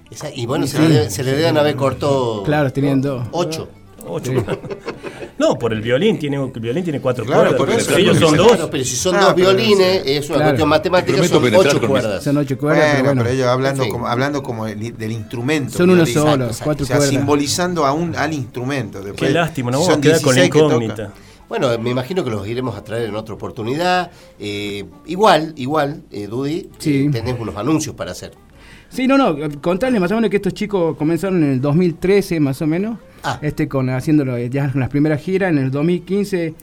[0.10, 3.28] Esa- y bueno, se le, debe- se le deben haber cortado claro, tenían dos.
[3.32, 3.70] ocho.
[4.08, 4.32] Ocho.
[5.40, 7.58] No, por el violín tiene, el violín tiene cuatro Claro, cuerdas.
[7.60, 7.86] por eso.
[7.90, 8.70] pero ellos son Claro, dos.
[8.72, 10.50] pero si son Ah, dos pero violines, es una Claro.
[10.50, 12.24] cuestión matemática, son ocho cuerdas.
[12.24, 13.22] Son ocho cuerdas, Bueno, pero bueno.
[13.24, 15.78] pero ellos hablando como, hablando como del, del instrumento.
[15.78, 17.10] Son uno solo, cuatro o sea, cuerdas.
[17.10, 19.00] simbolizando a un, al instrumento.
[19.16, 20.82] Qué lástima, si vamos a son quedar con la 16 que tocan.
[20.84, 21.14] incógnita.
[21.48, 24.10] Bueno, me imagino que los iremos a traer en otra oportunidad.
[24.40, 27.06] Eh, igual, igual, eh, Dudy, Sí.
[27.06, 28.32] eh, tenés unos anuncios para hacer.
[28.90, 32.62] Sí, no, no, contarles más o menos que estos chicos comenzaron en el 2013 más
[32.62, 33.40] o menos, Ah.
[33.42, 36.54] este con haciéndolo ya en las primeras giras, en el 2015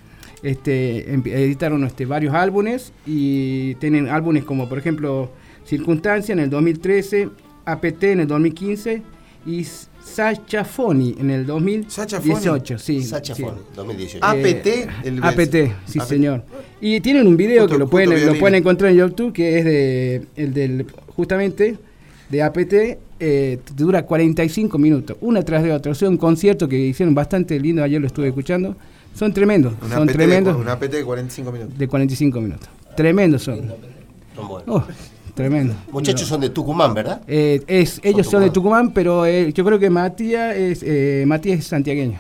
[0.42, 5.30] este editaron este varios álbumes y tienen álbumes como por ejemplo
[5.66, 7.30] Circunstancia en el 2013,
[7.64, 9.02] APT en el 2015
[9.46, 9.64] y
[10.02, 13.02] Sacha Foni en el 2018, sí.
[13.02, 13.42] Sacha sí.
[13.42, 14.24] Foni, 2018.
[14.26, 16.09] APT, el- APT, sí APT.
[16.09, 16.44] señor.
[16.80, 20.22] Y tienen un video que lo pueden, lo pueden encontrar en YouTube que es de
[20.36, 20.86] el del
[21.16, 21.78] justamente
[22.28, 22.72] de APT
[23.20, 25.92] eh, dura 45 minutos, una tras de otra.
[25.92, 28.76] O sea, un concierto que hicieron bastante lindo, ayer lo estuve escuchando.
[29.14, 31.78] Son tremendos, Un son APT de tremendos un APT de 45 minutos.
[31.78, 32.68] de 45 minutos.
[32.96, 33.72] Tremendos son.
[34.34, 34.68] Son buenos.
[34.68, 34.84] Oh,
[35.34, 35.74] tremendo.
[35.92, 37.22] Muchachos son de Tucumán, ¿verdad?
[37.26, 41.60] Eh, es, ellos son de Tucumán, pero eh, yo creo que Matías es, eh, Matías
[41.60, 42.18] es santiagueño.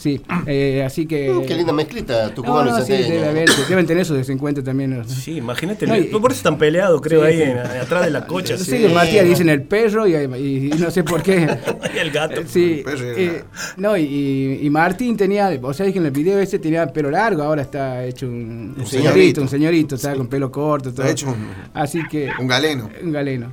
[0.00, 1.30] Sí, eh, así que...
[1.30, 4.22] Uh, qué linda mezclita, Tucumán No, no, y sí, debe haber, deben tener eso de
[4.22, 4.96] ese encuentro también.
[4.96, 5.04] ¿no?
[5.04, 5.86] Sí, imagínate.
[5.86, 7.42] No, el- y- por eso están peleados, creo, Sí, ahí sí.
[7.42, 8.56] en- atrás de la cocha.
[8.56, 11.46] Sí, que Matías dicen el perro y, y- y no sé por qué.
[11.94, 12.40] Y el gato.
[12.46, 13.44] Sí, El perro era- eh,
[13.76, 17.10] no, y- y, y Martín tenía, o sea, que en el video ese tenía pelo
[17.10, 19.10] largo, ahora está hecho un, un señorito.
[19.12, 21.02] señorito, un señorito, está con pelo corto, todo.
[21.02, 22.88] Está hecho un- Así que un galeno.
[23.02, 23.52] Un galeno.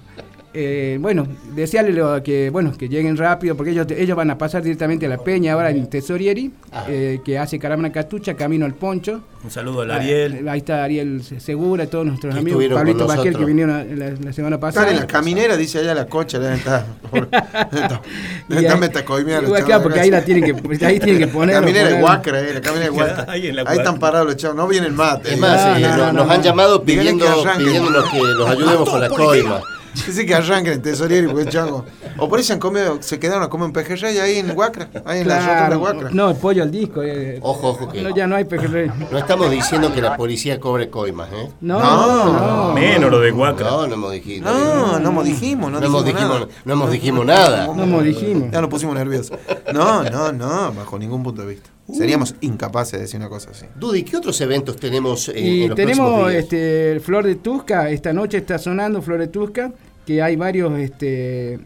[0.53, 4.63] Eh, bueno, desearle lo que bueno que lleguen rápido porque ellos ellos van a pasar
[4.63, 6.51] directamente a la peña ahora en Tesorieri
[6.87, 10.47] eh, que hace Caramana Catucha camino al Poncho Un saludo al Ariel.
[10.47, 14.33] Ah, ahí está Ariel Segura todos nuestros Que amigos Pablito Baquel que vinieron la, la
[14.33, 16.85] semana pasada Están en la caminera, dice allá la cocha, deben estar.
[18.47, 18.65] Deben
[19.65, 22.53] claro, porque ahí la tienen que ahí tienen que poner La caminera de Huacra, eh,
[22.53, 23.25] la caminera de Huacra.
[23.27, 23.83] Ahí en la Ahí Huacra.
[23.83, 25.33] están parados los chavos, no vienen mate.
[25.33, 26.33] Es más, No, eh, no, nos, no, nos no.
[26.33, 27.25] han llamado pidiendo,
[27.57, 29.61] pidiéndonos que los ayudemos con la coima.
[30.05, 31.85] Dice que arranquen en Tesorieri, porque chango.
[32.17, 35.21] O por se, han comido, se quedaron a comer un pejerrey ahí en Huacra, ahí
[35.21, 36.09] en la Claro, Huacra.
[36.11, 37.01] no, el pollo al disco.
[37.03, 37.39] eh.
[37.41, 38.89] Ojo, ojo que No, ya no hay pejerrey.
[39.11, 41.49] no estamos diciendo que la policía cobre coimas, ¿eh?
[41.61, 42.67] No, No.
[42.67, 42.73] no.
[42.73, 43.69] Menos lo de Huacra.
[43.69, 44.43] No, no hemos dicho.
[44.43, 46.47] No, no hemos dijimos, no, No hemos dijimos dijimos- nada.
[46.65, 47.67] no hemos dijimos nada.
[47.67, 48.51] No hemos dijimos.
[48.51, 49.37] Ya nos pusimos nerviosos.
[49.73, 51.69] No, no, no, bajo ningún punto de vista.
[51.87, 51.95] Uh.
[51.95, 53.65] Seríamos incapaces de decir una cosa así.
[53.75, 56.43] Dudy, ¿qué otros eventos tenemos en, Y en los próximos tenemos días?
[56.43, 59.71] este Flor de Tusca, esta noche está sonando Flor de Tusca,
[60.07, 61.59] que hay varios este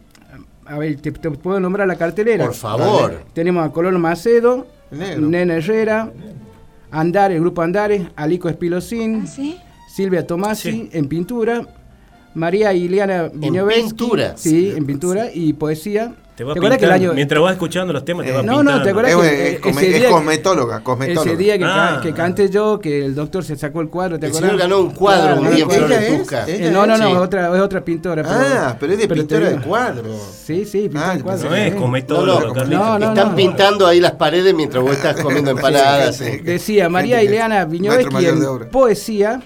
[0.66, 2.46] a ver, te, te puedo nombrar la cartelera.
[2.46, 3.22] Por favor.
[3.32, 5.28] Tenemos a Colón Macedo, negro.
[5.28, 6.12] Nena Herrera,
[6.90, 9.58] Andar, el grupo Andares, Alico Espilosín, ¿Sí?
[9.88, 11.66] Silvia Tomasi en pintura,
[12.34, 13.90] María Ileana Viñovetsky.
[13.90, 14.36] pintura?
[14.36, 16.14] Sí, en pintura y poesía.
[16.42, 18.72] Te va acuerdas que el año Mientras vas escuchando los temas, te va no, pintando.
[18.78, 21.30] no, ¿te acuerdas Es, que es eh, come- ese es día- cosmetóloga, cosmetóloga.
[21.30, 22.00] Ese día que, Ah.
[22.02, 24.50] que canté yo, que el doctor se sacó el cuadro, ¿te El acuerdas?
[24.50, 25.70] señor ganó un cuadro un día ¿no?
[25.70, 26.22] Flor de ¿Ella es?
[26.22, 26.44] Tuca.
[26.48, 27.12] ¿Ella Eh, no, no, no, Sí.
[27.12, 28.22] es otra, es otra pintora.
[28.26, 30.16] Ah, pero es de pero te pintora de cuadros.
[30.44, 31.44] Sí, sí, pintora Ah, de cuadros.
[31.50, 31.74] No es.
[31.74, 32.64] No, no.
[32.64, 33.36] No, no, Están no.
[33.36, 36.16] pintando ahí las paredes mientras vos estás comiendo empanadas.
[36.16, 36.38] Sí.
[36.42, 37.64] Decía María Ileana
[38.46, 38.68] obra.
[38.68, 39.40] poesía,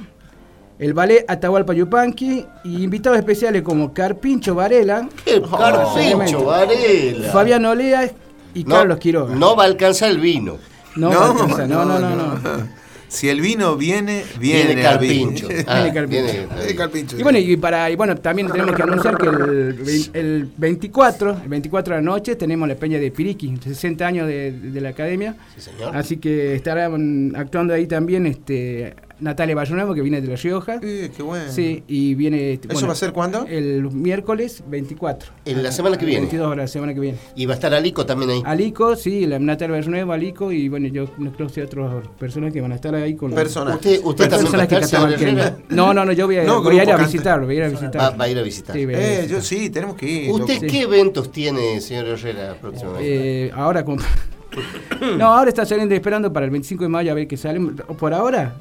[0.79, 7.31] el ballet Atahualpa Yupanqui y invitados especiales como Carpincho Varela, ¡Qué carpincho, Varela!
[7.33, 8.11] Fabián Olea
[8.55, 9.35] y No, Carlos Quiroga.
[9.35, 10.57] No va a alcanzar el vino.
[10.97, 12.87] no, No, va a alcanzar, no, no, no, no.
[13.09, 15.49] Si el vino viene, viene, Viene carpincho.
[15.69, 16.23] Ah, Viene carpincho.
[16.25, 17.17] viene- Viene carpincho.
[17.19, 21.49] Y bueno, y para y bueno, también tenemos que anunciar que el, el 24, el
[21.49, 25.37] 24 de la noche tenemos la peña de Piriqui, 60 años de, de la academia.
[25.55, 25.97] Sí, señor.
[25.97, 30.79] Así que estarán actuando ahí también este Natalia Bayonemo, que viene de La Rioja.
[30.83, 31.51] Eh, qué bueno.
[31.51, 32.53] Sí, y viene.
[32.53, 33.47] este, ¿Eso va a ser cuándo?
[33.49, 35.33] El miércoles 24.
[35.47, 36.21] En la semana que viene.
[36.23, 37.19] 22 horas, la semana que viene.
[37.35, 38.43] Y va a estar Alico también ahí.
[38.45, 42.61] Alico, sí, la Natalia Bayonemo, Alico, y bueno, yo no creo que otras personas que
[42.61, 43.77] van a estar ahí con Personas.
[43.77, 45.57] Usted, usted también va a personas que Herrera.
[45.71, 47.07] No, no, no, yo voy a, No, voy a ir a canta.
[47.07, 48.01] visitarlo, voy a ir a visitar.
[48.01, 48.77] Va, va a ir a visitar.
[48.77, 49.37] Sí, voy a ir a Eh, visitar.
[49.39, 50.31] yo sí, tenemos que ir.
[50.31, 53.47] ¿Usted qué eventos tiene, señor Herrera, próximamente?
[53.47, 53.99] Eh, ahora con-
[55.19, 57.61] No, ahora está saliendo esperando para el 25 de mayo a ver qué sale.
[57.99, 58.57] Por ahora,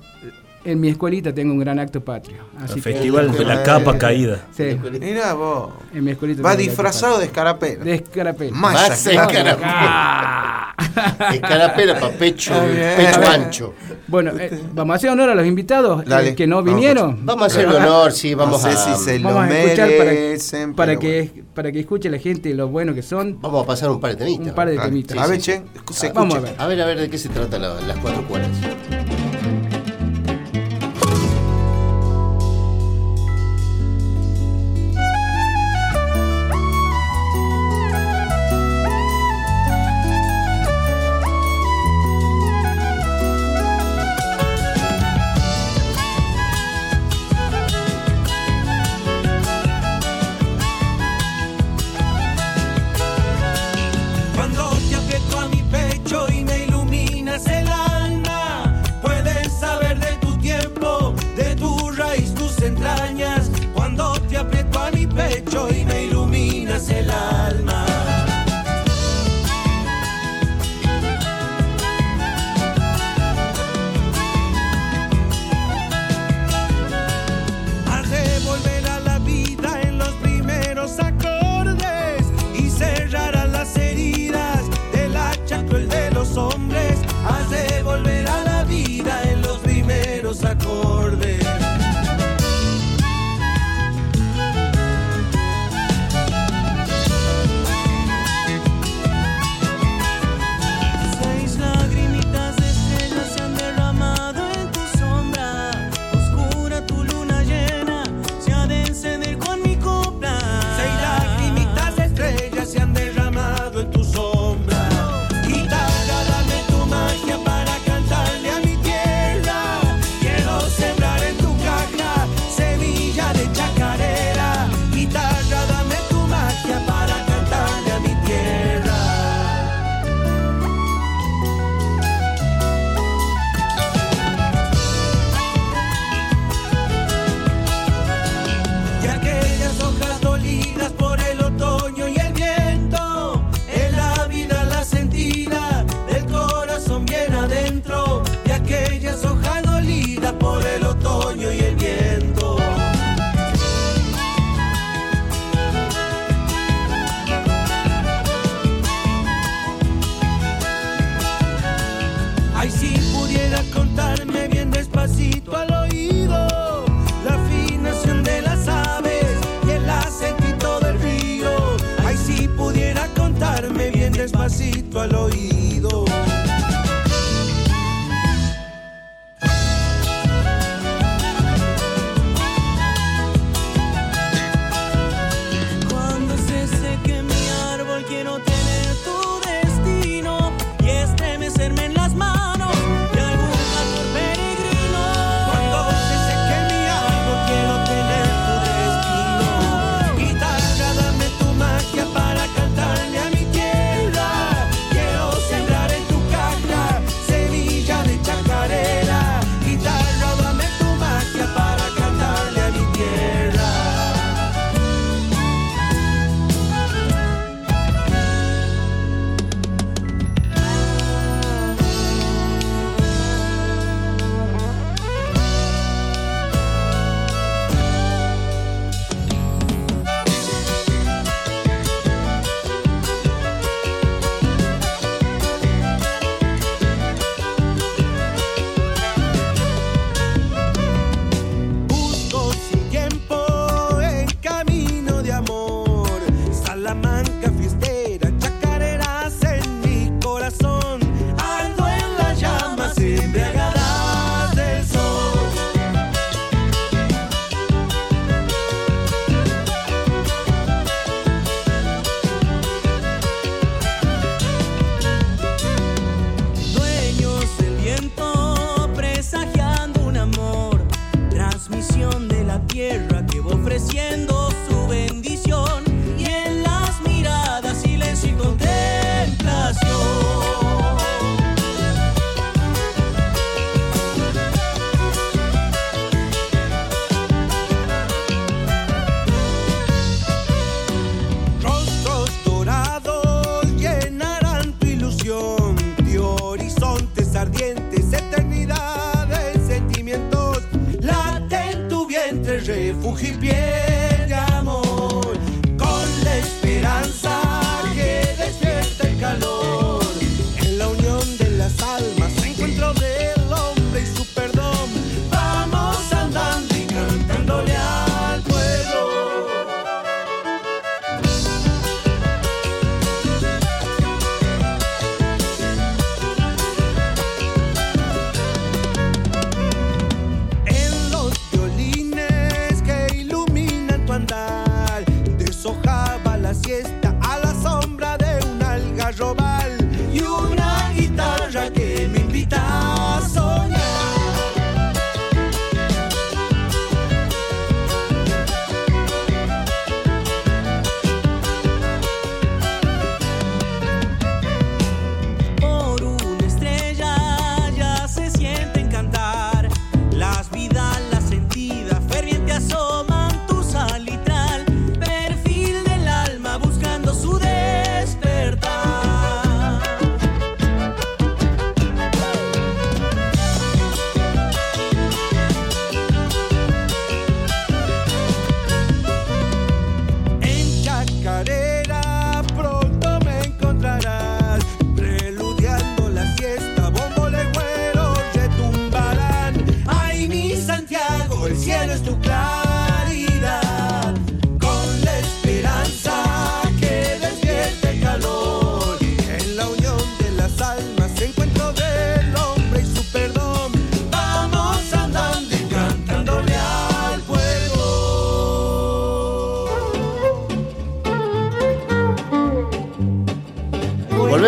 [0.66, 2.38] en mi escuelita tengo un gran acto patrio.
[2.58, 4.46] Así El que- festival de la Eh, capa caída.
[4.56, 5.74] Sí, Mirá vos.
[5.94, 7.84] en mi escuelita Va disfrazado de escarapela.
[7.84, 8.56] de escarapela.
[8.58, 10.62] Más escarapela.
[11.34, 12.54] Escarapela para pecho,
[12.98, 13.74] pecho ancho.
[14.08, 17.26] Bueno, eh, vamos a hacer honor a los invitados eh, que no vinieron.
[17.26, 18.82] Vamos a hacerle honor, sí, vamos no sé a...
[18.98, 20.74] si se lo Vamos a escuchar merecen.
[20.76, 23.40] para, que, para que escuche la gente lo bueno que son.
[23.42, 24.48] Vamos a pasar un par de temitas.
[24.48, 24.90] Un par de bueno.
[24.90, 25.18] temitas.
[25.18, 25.62] A ver, sí, che,
[25.94, 26.56] se Vamos a ver.
[26.58, 28.50] A ver, a ver, ¿de qué se trata la- las cuatro cuerdas?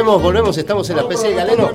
[0.08, 1.70] Volvemos, volvemos, estamos en la PC de Galeno.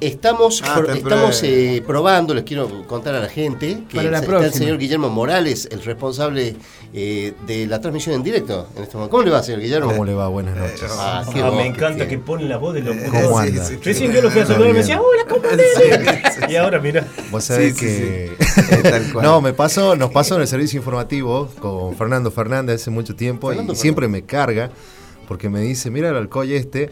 [0.00, 1.56] Estamos, Ah, pro- estamos prueba.
[1.56, 5.10] eh, probando, les quiero contar a la gente que Para la está el señor Guillermo
[5.10, 6.54] Morales, el responsable
[6.92, 9.10] eh, de la transmisión en directo en este momento.
[9.10, 9.90] ¿Cómo le va, señor Guillermo?
[9.90, 10.28] ¿Cómo le va?
[10.28, 10.84] Buenas noches.
[10.96, 13.68] Ah, qué Ah, me encanta que ponen la voz de los ¿Cómo anda?
[13.82, 16.48] Recién yo lo fui a saludar y me decía, hola, ¿cómo andás?
[16.48, 17.04] Y ahora, mira.
[17.32, 18.36] Vos sabés Sí, sí, que.
[18.38, 18.82] sí.
[18.84, 19.24] Tal cual.
[19.24, 23.48] no, me pasó, nos pasó en el servicio informativo con Fernando Fernández hace mucho tiempo
[23.48, 24.70] Fernando y siempre me carga
[25.26, 26.90] porque me dice, mira el alcohol este.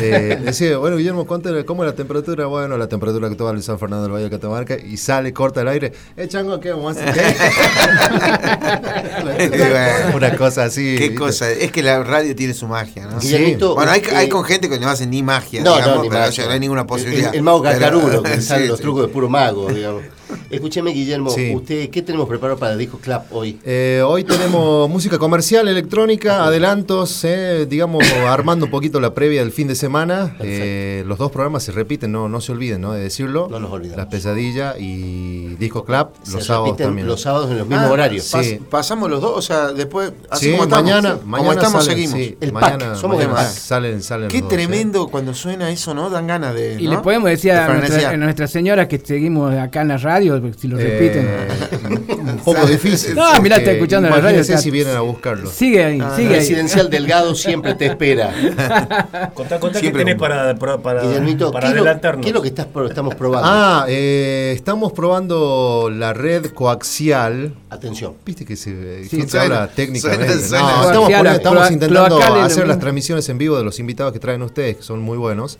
[0.00, 2.46] Eh, decía, bueno, Guillermo, ¿cuánto, era- ¿cómo es la temperatura?
[2.46, 5.60] Bueno, la temperatura que toma el San Fernando del Valle de Catamarca y sale, corta
[5.62, 5.92] el aire.
[6.16, 7.24] Eh, chango, ¿qué vamos a hacer?
[10.14, 10.94] Una cosa así.
[10.96, 11.14] Qué ¿viste?
[11.16, 13.18] cosa, es que la radio tiene su magia, ¿no?
[13.20, 16.02] Guillermito, Bueno, hay, usted- hay con gente que no hacen ni magia, No, digamos, no,
[16.02, 16.30] ni pero magia.
[16.30, 17.30] o sea, no hay ninguna posibilidad.
[17.30, 18.82] El, el mago cacarulo, que Sí, salen los sí.
[18.82, 20.02] trucos de puro mago, digamos.
[20.50, 21.54] Escúcheme, Guillermo, Sí.
[21.54, 23.58] ¿usted qué tenemos preparado para el disco Club hoy?
[23.64, 29.52] Eh, hoy tenemos música comercial, electrónica, adelantos, eh, digamos, armando un poquito la previa del
[29.52, 30.36] fin de semana.
[30.40, 32.92] Eh, los dos programas se repiten, no, no se olviden ¿no?
[32.92, 33.46] de decirlo.
[33.48, 33.96] No nos olvidamos.
[33.98, 37.06] Las pesadillas y Disco Club, Se los sábados también.
[37.06, 38.34] los sábados en los mismos Ah, horarios.
[38.34, 38.58] pas- Sí.
[38.68, 41.96] pasamos los dos, o sea, después, así Sí, como estamos, mañana, como mañana estamos, salen,
[42.08, 42.18] seguimos.
[42.26, 43.54] sí, El mañana, pack, somos mañana el pack.
[43.54, 46.10] salen, salen Qué los dos, tremendo cuando suena eso, ¿no?
[46.10, 46.76] Dan ganas de.
[46.80, 46.90] Y ¿no?
[46.92, 50.39] le podemos decir De a nuestra, a nuestra señora que seguimos acá en la radio,
[50.40, 51.26] porque si lo repiten.
[51.28, 51.48] Eh,
[52.20, 53.14] un poco difícil.
[53.14, 55.50] No, mirá, está escuchando la radio, está- si vienen a buscarlo.
[55.50, 56.34] Sigue ahí, Ah, sigue ahí.
[56.36, 58.32] Residencial Delgado siempre te espera.
[59.34, 62.22] Contá, contá qué Siempre tenés para, para, para, Guillermito, para ¿qué, lo, adelantarnos.
[62.22, 63.48] qué es lo que estás, estamos probando?
[63.50, 67.54] Ah, eh, estamos probando la red coaxial.
[67.70, 68.14] Atención.
[68.24, 70.38] Viste que se, Sí, que se habla técnicamente.
[70.40, 70.46] suena,
[70.84, 70.92] suena.
[70.92, 74.82] No, estamos, intentando hacer las transmisiones en vivo de los invitados que traen ustedes, que
[74.82, 75.58] son muy buenos.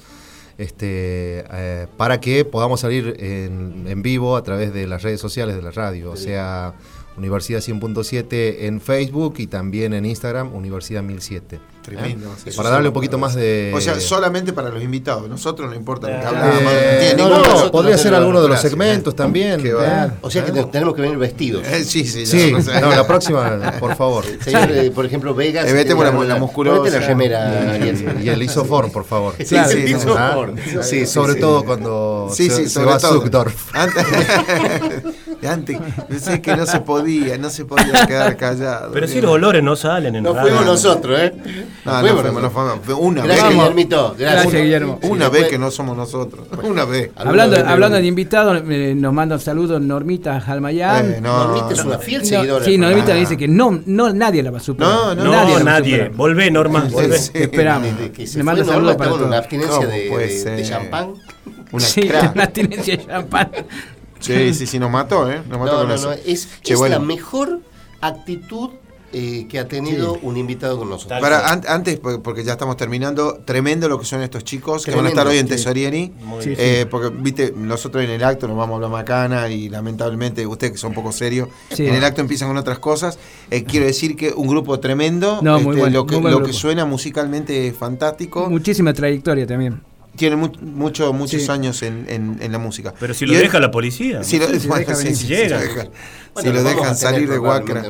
[0.60, 5.56] Este, eh, para que podamos salir en, en vivo a través de las redes sociales
[5.56, 6.74] de la radio, o sea,
[7.16, 11.60] Universidad 100.7 en Facebook y también en Instagram, Universidad 1007.
[11.82, 12.34] Tremendo.
[12.44, 12.52] ¿Eh?
[12.54, 13.72] Para darle un poquito más de...
[13.74, 15.28] O sea, solamente para los invitados.
[15.28, 16.28] Nosotros no importa lo que
[17.10, 19.60] Eh, no Eh, no, podría ser alguno de los segmentos también.
[19.66, 19.72] ¿eh?
[20.20, 21.66] O sea que te- tenemos que venir vestidos.
[21.66, 24.24] Eh, sí, sí, Sí, no, la próxima, por favor.
[24.44, 25.68] Señor, eh, por ejemplo, Vegas.
[25.68, 26.90] Eh, metemos tiene la- la musculosa.
[27.00, 27.78] La remera.
[27.78, 29.34] Y, y el isoform, por favor.
[29.38, 29.94] Sí, Claro, sí,
[30.34, 31.40] por- Sí, sobre sí.
[31.40, 33.82] todo cuando Sí, se, sí, se sobre va a.
[33.82, 34.06] Antes,
[35.48, 38.92] antes, pensé que no se podía, no se podía quedar callado.
[38.92, 40.48] Pero si los olores no salen en No radio.
[40.48, 41.32] fuimos nosotros, ¿eh?
[41.84, 42.78] No, no fuimos no fuimos.
[43.00, 43.56] Una Gracias, vez.
[43.56, 44.14] Guillermito.
[44.18, 44.98] Gracias, Gracias, Guillermo.
[45.02, 46.46] Una Sí, vez que no somos nosotros.
[46.62, 47.10] Una vez.
[47.16, 51.12] Hablando, hablando de- invitados, eh, nos manda un saludo Normita Jalmayán.
[51.14, 52.02] Eh, no, Normita es no, una no.
[52.02, 52.64] fiel No, seguidora.
[52.64, 54.90] sí, Normita dice que no, no nadie la va a superar.
[54.92, 56.08] No, no, No, va a nadie.
[56.08, 56.84] Volvé, Norma.
[56.88, 57.18] Sí, volvé.
[57.18, 57.30] sí.
[57.34, 57.88] Esperamos.
[58.34, 59.38] Le mando saludos para en una todos.
[59.38, 59.76] abstinencia
[60.08, 61.14] ¿Cómo de, champán.
[61.72, 63.50] Una Sí, una abstinencia de champán.
[64.20, 65.42] Sí, sí, sí, nos mató, ¿eh?
[65.48, 66.08] Nos mató No, con no, eso.
[66.10, 66.16] no.
[66.24, 66.98] Es, Che, es bueno.
[66.98, 67.60] la mejor
[68.00, 68.70] actitud
[69.12, 71.20] eh, que ha tenido un invitado con nosotros.
[71.20, 74.94] Para, an- antes, por- porque ya estamos terminando, tremendo lo que son estos chicos que
[74.94, 75.48] van a estar hoy en
[76.40, 76.54] sí.
[76.56, 80.74] Eh, porque, viste, nosotros en el acto nos vamos a hablar macana y lamentablemente ustedes
[80.74, 81.86] que son un poco serios, Sí.
[81.88, 83.18] en el acto empiezan con otras cosas.
[83.50, 86.34] Eh, quiero decir que un grupo tremendo, No, muy este, bueno, lo, que, muy buen
[86.34, 88.48] lo que suena musicalmente es fantástico.
[88.48, 89.80] Muchísima trayectoria también.
[90.16, 91.50] Tiene mu- mucho, muchos Sí.
[91.50, 92.92] años en, en- en la música.
[92.98, 94.24] Pero si lo deja la policía.
[94.24, 95.16] Si lo, Sí, si bueno, deja sí, venir.
[95.16, 95.60] sí, Si sí, llega.
[95.60, 95.90] si lo dejan-
[96.34, 97.82] Bueno, si lo salir de Huacra.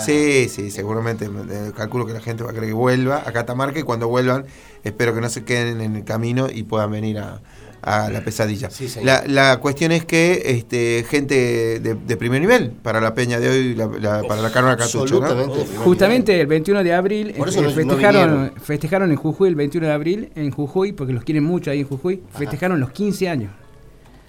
[0.00, 1.26] Sí, sí, seguramente.
[1.26, 4.46] eh, calculo que la gente va a querer que vuelva a Catamarca y cuando vuelvan,
[4.84, 7.40] espero que no se queden en el camino y puedan venir a,
[7.82, 8.68] a la pesadilla.
[9.02, 13.48] la, la cuestión es que este, gente de, de primer nivel para la peña de
[13.48, 15.20] hoy, la- la- para la Carona Cartucho.
[15.20, 15.48] ¿no?
[15.82, 20.30] Justamente el 21 de abril eh, no- festejaron, festejaron en Jujuy el 21 de abril,
[20.34, 23.50] en Jujuy, porque los quieren mucho ahí en Jujuy, festejaron los 15 años.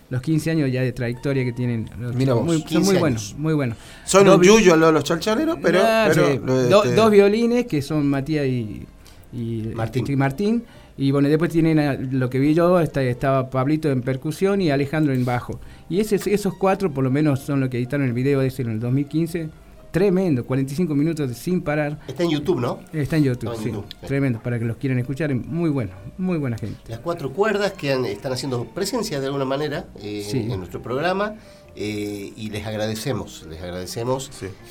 [0.09, 1.89] Los 15 años ya de trayectoria que tienen.
[1.97, 2.35] los Mira chicos.
[2.35, 2.99] vos, Muy- son 15 muy años.
[2.99, 3.77] buenos, muy buenos.
[4.05, 5.79] Son Dos un yuyo de los chalchaleros, pero.
[5.81, 6.39] Ah, pero sí.
[6.43, 8.85] lo- Do- este, dos violines que son Matías y,
[9.31, 10.05] y Martín.
[10.09, 10.63] y Martín.
[11.01, 15.13] Y bueno, después tienen lo que vi yo, está- estaba Pablito en percusión y Alejandro
[15.15, 15.59] en bajo.
[15.89, 18.69] Y ese, esos cuatro por lo menos son los que editaron el video ese en
[18.69, 19.49] el 2015.
[19.89, 21.97] Tremendo, 45 minutos de sin parar.
[22.07, 22.79] Está en YouTube, ¿no?
[22.93, 23.75] Está en YouTube, Está en sí.
[23.75, 24.07] YouTube, sí.
[24.07, 25.31] Tremendo, para que los quieran escuchar.
[25.31, 26.77] es Muy bueno, muy buena gente.
[26.87, 30.37] Las cuatro cuerdas que han- están haciendo presencia de alguna manera eh, Sí.
[30.51, 31.33] en nuestro programa
[31.75, 34.29] eh, y les agradecemos, les agradecemos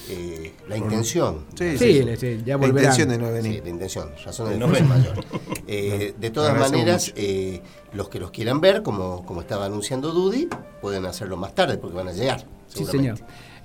[0.08, 1.44] eh, la intención.
[1.58, 3.54] Sí, Sí, sí, sí, ya La intención de no venir.
[3.54, 5.24] Sí, la intención, razones de No mayor.
[5.72, 7.62] Eh, de todas maneras, eh,
[7.92, 10.48] los que los quieran ver, como, como estaba anunciando Dudy,
[10.80, 12.44] pueden hacerlo más tarde porque van a llegar.
[12.66, 13.18] Sí, señor.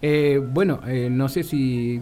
[0.03, 1.99] Eh, bueno, eh, no sé si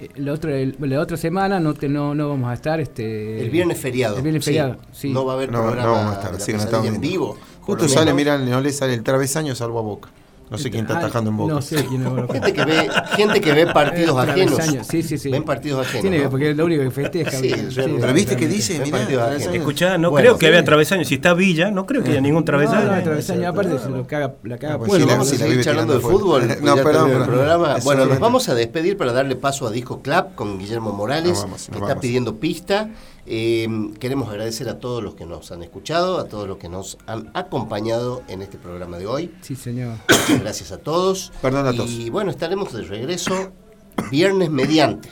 [0.00, 2.80] eh, la otra, el- la otra semana no, te, no, no vamos a estar.
[2.80, 4.16] Este, El viernes feriado.
[4.16, 4.50] El viernes sí.
[4.50, 5.10] feriado, sí.
[5.10, 7.38] No va a haber No, programa no vamos a estar, que no en vivo.
[7.60, 10.10] Justo sale, mira, no le sale el travesaño salvo a Boca.
[10.50, 11.54] No sé quién está Ah, atajando en Boca.
[11.54, 14.58] No sé quién es Gente que ve, gente que ve partidos Eh, ajenos.
[14.88, 15.30] Sí, sí, sí.
[15.30, 16.02] Ven partidos ajenos.
[16.02, 16.30] Tiene, ¿no?
[16.30, 17.30] porque es lo único que festeja.
[17.30, 17.70] Sí, bien.
[17.74, 18.00] realmente.
[18.02, 19.34] Pero viste que dice, mirá.
[19.36, 20.52] Escuchá, no Bueno, creo que sí.
[20.52, 21.04] haya travesaño.
[21.04, 22.94] Si está Villa, no creo que haya ningún No, travesaño.
[22.94, 25.64] no, travesaño, aparte se lo caga, la caga pues sí, la- Vamos sí, a seguir
[25.64, 26.42] charlando de fútbol.
[26.46, 27.76] pues No, perdón, el programa.
[27.82, 31.78] Bueno, nos vamos a despedir para darle paso a Disco Club con Guillermo Morales, que
[31.78, 32.90] está pidiendo pista.
[33.26, 33.66] Eh,
[33.98, 37.30] queremos agradecer a todos los que nos han escuchado, a todos los que nos han
[37.34, 39.34] acompañado en este programa de hoy.
[39.40, 39.96] Sí, señor.
[40.08, 41.32] Muchas gracias a todos.
[41.40, 42.10] Perdón a y todos.
[42.10, 43.52] bueno, estaremos de regreso
[44.10, 45.08] viernes mediante.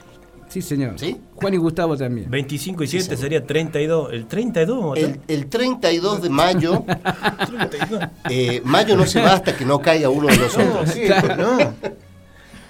[0.52, 0.98] Sí, señor.
[0.98, 1.18] ¿Sí?
[1.36, 2.30] Juan y Gustavo también.
[2.30, 4.12] 25 y 7 sería 32.
[4.12, 6.84] ¿El 32 vamos a El, el 32 de mayo,
[8.28, 10.92] eh, mayo no se va hasta que no caiga uno de nosotros.
[10.92, 11.08] ¿Qué?
[11.38, 11.72] No.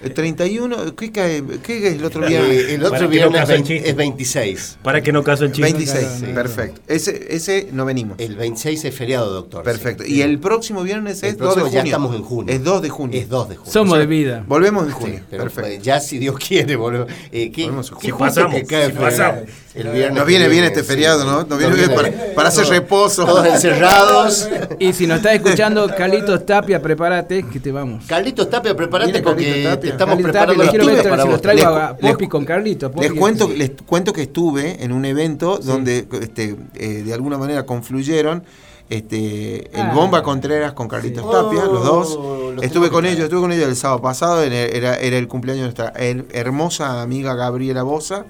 [0.03, 2.69] El 31, ¿qué, cae, qué es el otro Eh, viernes?
[2.71, 4.77] el otro no viernes es 26.
[4.83, 5.71] Para que no caso el chiste.
[5.73, 6.25] 26, Sí.
[6.33, 6.81] perfecto.
[6.87, 8.19] Ese, ese no venimos.
[8.19, 9.63] El 26 es feriado, doctor.
[9.63, 10.03] Perfecto.
[10.03, 10.15] sí.
[10.15, 11.81] Y el próximo viernes El es 2 de próximo junio.
[11.83, 12.53] ya estamos en junio.
[12.53, 13.19] Es 2 de junio.
[13.19, 13.71] Es 2 de junio.
[13.71, 14.43] Somos O sea, de vida.
[14.47, 15.19] Volvemos en Sí, junio.
[15.29, 15.69] pero Perfecto.
[15.69, 17.07] pues, ya si Dios quiere, volvemos.
[17.31, 19.09] Eh, ¿qué, Volvemos en qué pasamos, que cae si feriado.
[19.17, 19.43] pasamos.
[19.73, 20.85] El viernes Nos viene bien este sí.
[20.87, 21.37] feriado, ¿no?
[21.45, 23.25] Nos viene Nos bien viene para, para hacer reposo.
[23.25, 24.47] Todos encerrados.
[24.79, 28.05] Y si nos estás escuchando, Carlitos Tapia, prepárate que te vamos.
[28.05, 29.92] Carlitos Tapia, prepárate porque Tapia.
[29.93, 32.91] Estamos Carlitos preparando quiero para si los traigo Les- a Poppy con Carlitos.
[32.91, 37.37] Poppy Les cuento, les cuento que estuve en un evento donde este, eh, de alguna
[37.37, 38.43] manera confluyeron
[38.89, 39.91] este, el Ah.
[39.95, 41.31] Bomba Contreras con Carlitos Sí.
[41.31, 42.15] Tapia, los dos.
[42.19, 45.27] Oh, los estuve con ellos, estuve con ellos el sábado pasado, era, era, era el
[45.27, 48.25] cumpleaños de nuestra her- hermosa amiga Gabriela Bosa.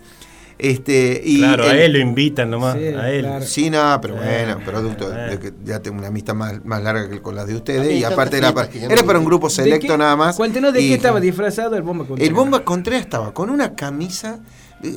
[0.64, 2.78] Este, y Claro, a él lo invitan nomás.
[2.78, 3.22] Sí, a él.
[3.26, 3.46] claro.
[3.46, 5.32] Sí, nada, pero Eh, bueno, producto eh.
[5.32, 7.92] de que ya tengo una amistad más, más larga que con las de ustedes.
[8.00, 10.38] Y aparte era para, era un grupo ¿De selecto qué- nada más.
[10.38, 12.30] Cuéntenos de y- qué estaba disfrazado el Bomba Contreras.
[12.30, 14.40] el Bomba Contreras estaba con una camisa, eh,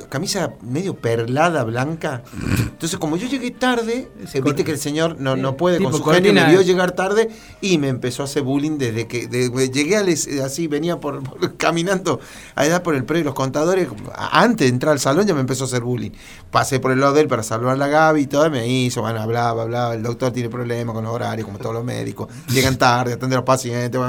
[0.08, 2.22] camisa medio perlada blanca.
[2.58, 4.08] Entonces, como yo llegué tarde,
[4.44, 6.48] viste que el señor no, no puede con su genio, me cortina.
[6.50, 7.28] vio llegar tarde
[7.60, 9.26] y me empezó a hacer bullying desde que
[9.72, 10.08] llegué al
[10.44, 12.20] así, venía por, por- caminando
[12.54, 13.88] allá por el predio los contadores.
[14.14, 16.10] Antes de entrar al salón ya me empezó a hacer bullying.
[16.50, 19.02] Pasé por el lado de él para salvar a la Gaby y todo, me hizo,
[19.02, 22.76] bueno, hablaba, hablaba, el doctor tiene problemas con los horarios, como todos los médicos, llegan
[22.78, 24.00] tarde, atender a los pacientes,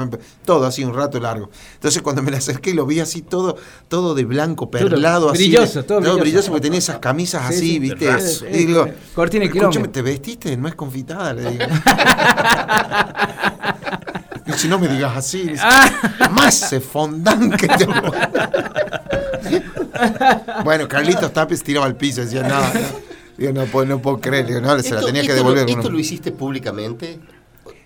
[0.44, 1.50] todo así un rato largo.
[1.74, 3.56] Entonces cuando me le acerqué y lo vi así todo,
[3.88, 5.44] todo de blanco, perlado, así.
[5.44, 6.48] brilloso, de- todo brilloso.
[6.50, 7.78] porque tenía esas camisas Sí, así, sí.
[7.78, 8.10] ¿viste?
[8.10, 8.46] Raso.
[8.48, 9.88] Y digo, Cortina y escúchame.
[9.88, 10.56] ¿te vestiste?
[10.56, 11.64] No es confitada, le digo.
[14.46, 15.62] y si no me digas así, dice,
[16.30, 17.86] más se fondan que te...
[20.64, 23.08] bueno, Carlitos Tapes tiraba al piso, decía, no, no.
[23.36, 25.68] Digo, no puedo, no puedo creer, digo, no, se la Esto- tenía que lo- devolver.
[25.70, 27.20] ¿Esto lo hiciste públicamente?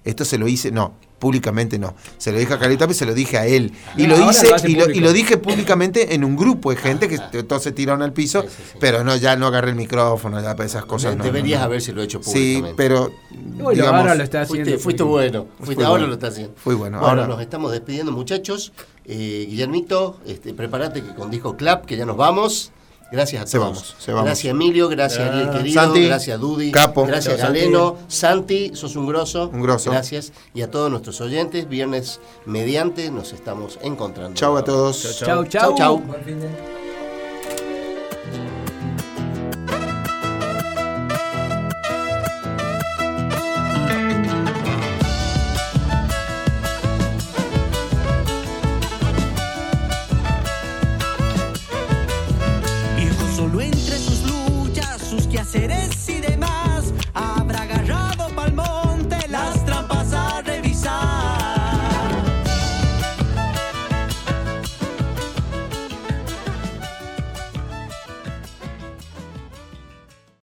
[0.05, 0.95] Esto se lo hice, no.
[1.23, 1.95] Públicamente no.
[2.19, 3.73] Se lo dije a Carlito Tapia y se lo dije a él.
[3.97, 7.07] Y lo hice lo y lo, y lo dije públicamente en un grupo de gente
[7.09, 8.45] que todos se tiraron al piso,
[8.81, 11.17] pero no, ya no agarré el micrófono, ya para esas cosas.
[11.17, 11.67] no, Deberías no, no.
[11.67, 12.75] habérselo hecho Sí, públicamente.
[12.77, 13.13] pero.
[13.31, 14.65] Bueno, digamos, ahora lo está haciendo.
[14.65, 16.07] Fuiste, fuiste bueno, fuiste, Fui ahora bueno.
[16.09, 16.55] lo está haciendo.
[16.57, 18.73] Fui bueno, Bueno, ahora- nos estamos despidiendo, muchachos.
[19.05, 22.73] Eh, Guillermito, este, prepárate que con disco clap, que ya nos vamos.
[23.13, 23.71] Gracias a Se todos.
[23.71, 24.25] vamos, se vamos.
[24.27, 25.29] Gracias Emilio, gracias.
[25.31, 27.05] Ariel querido, Santi, gracias Dudi, capo.
[27.07, 27.61] gracias Santi.
[27.61, 29.51] Galeno, Santi, sos un grosso.
[29.53, 29.91] Un grosso.
[29.91, 30.33] Gracias.
[30.55, 34.35] Y a todos nuestros oyentes, viernes mediante, nos estamos encontrando.
[34.35, 35.19] Chau a todos.
[35.19, 35.77] Chau, Chau, chau.
[35.77, 35.99] chau.
[36.25, 36.82] Viejo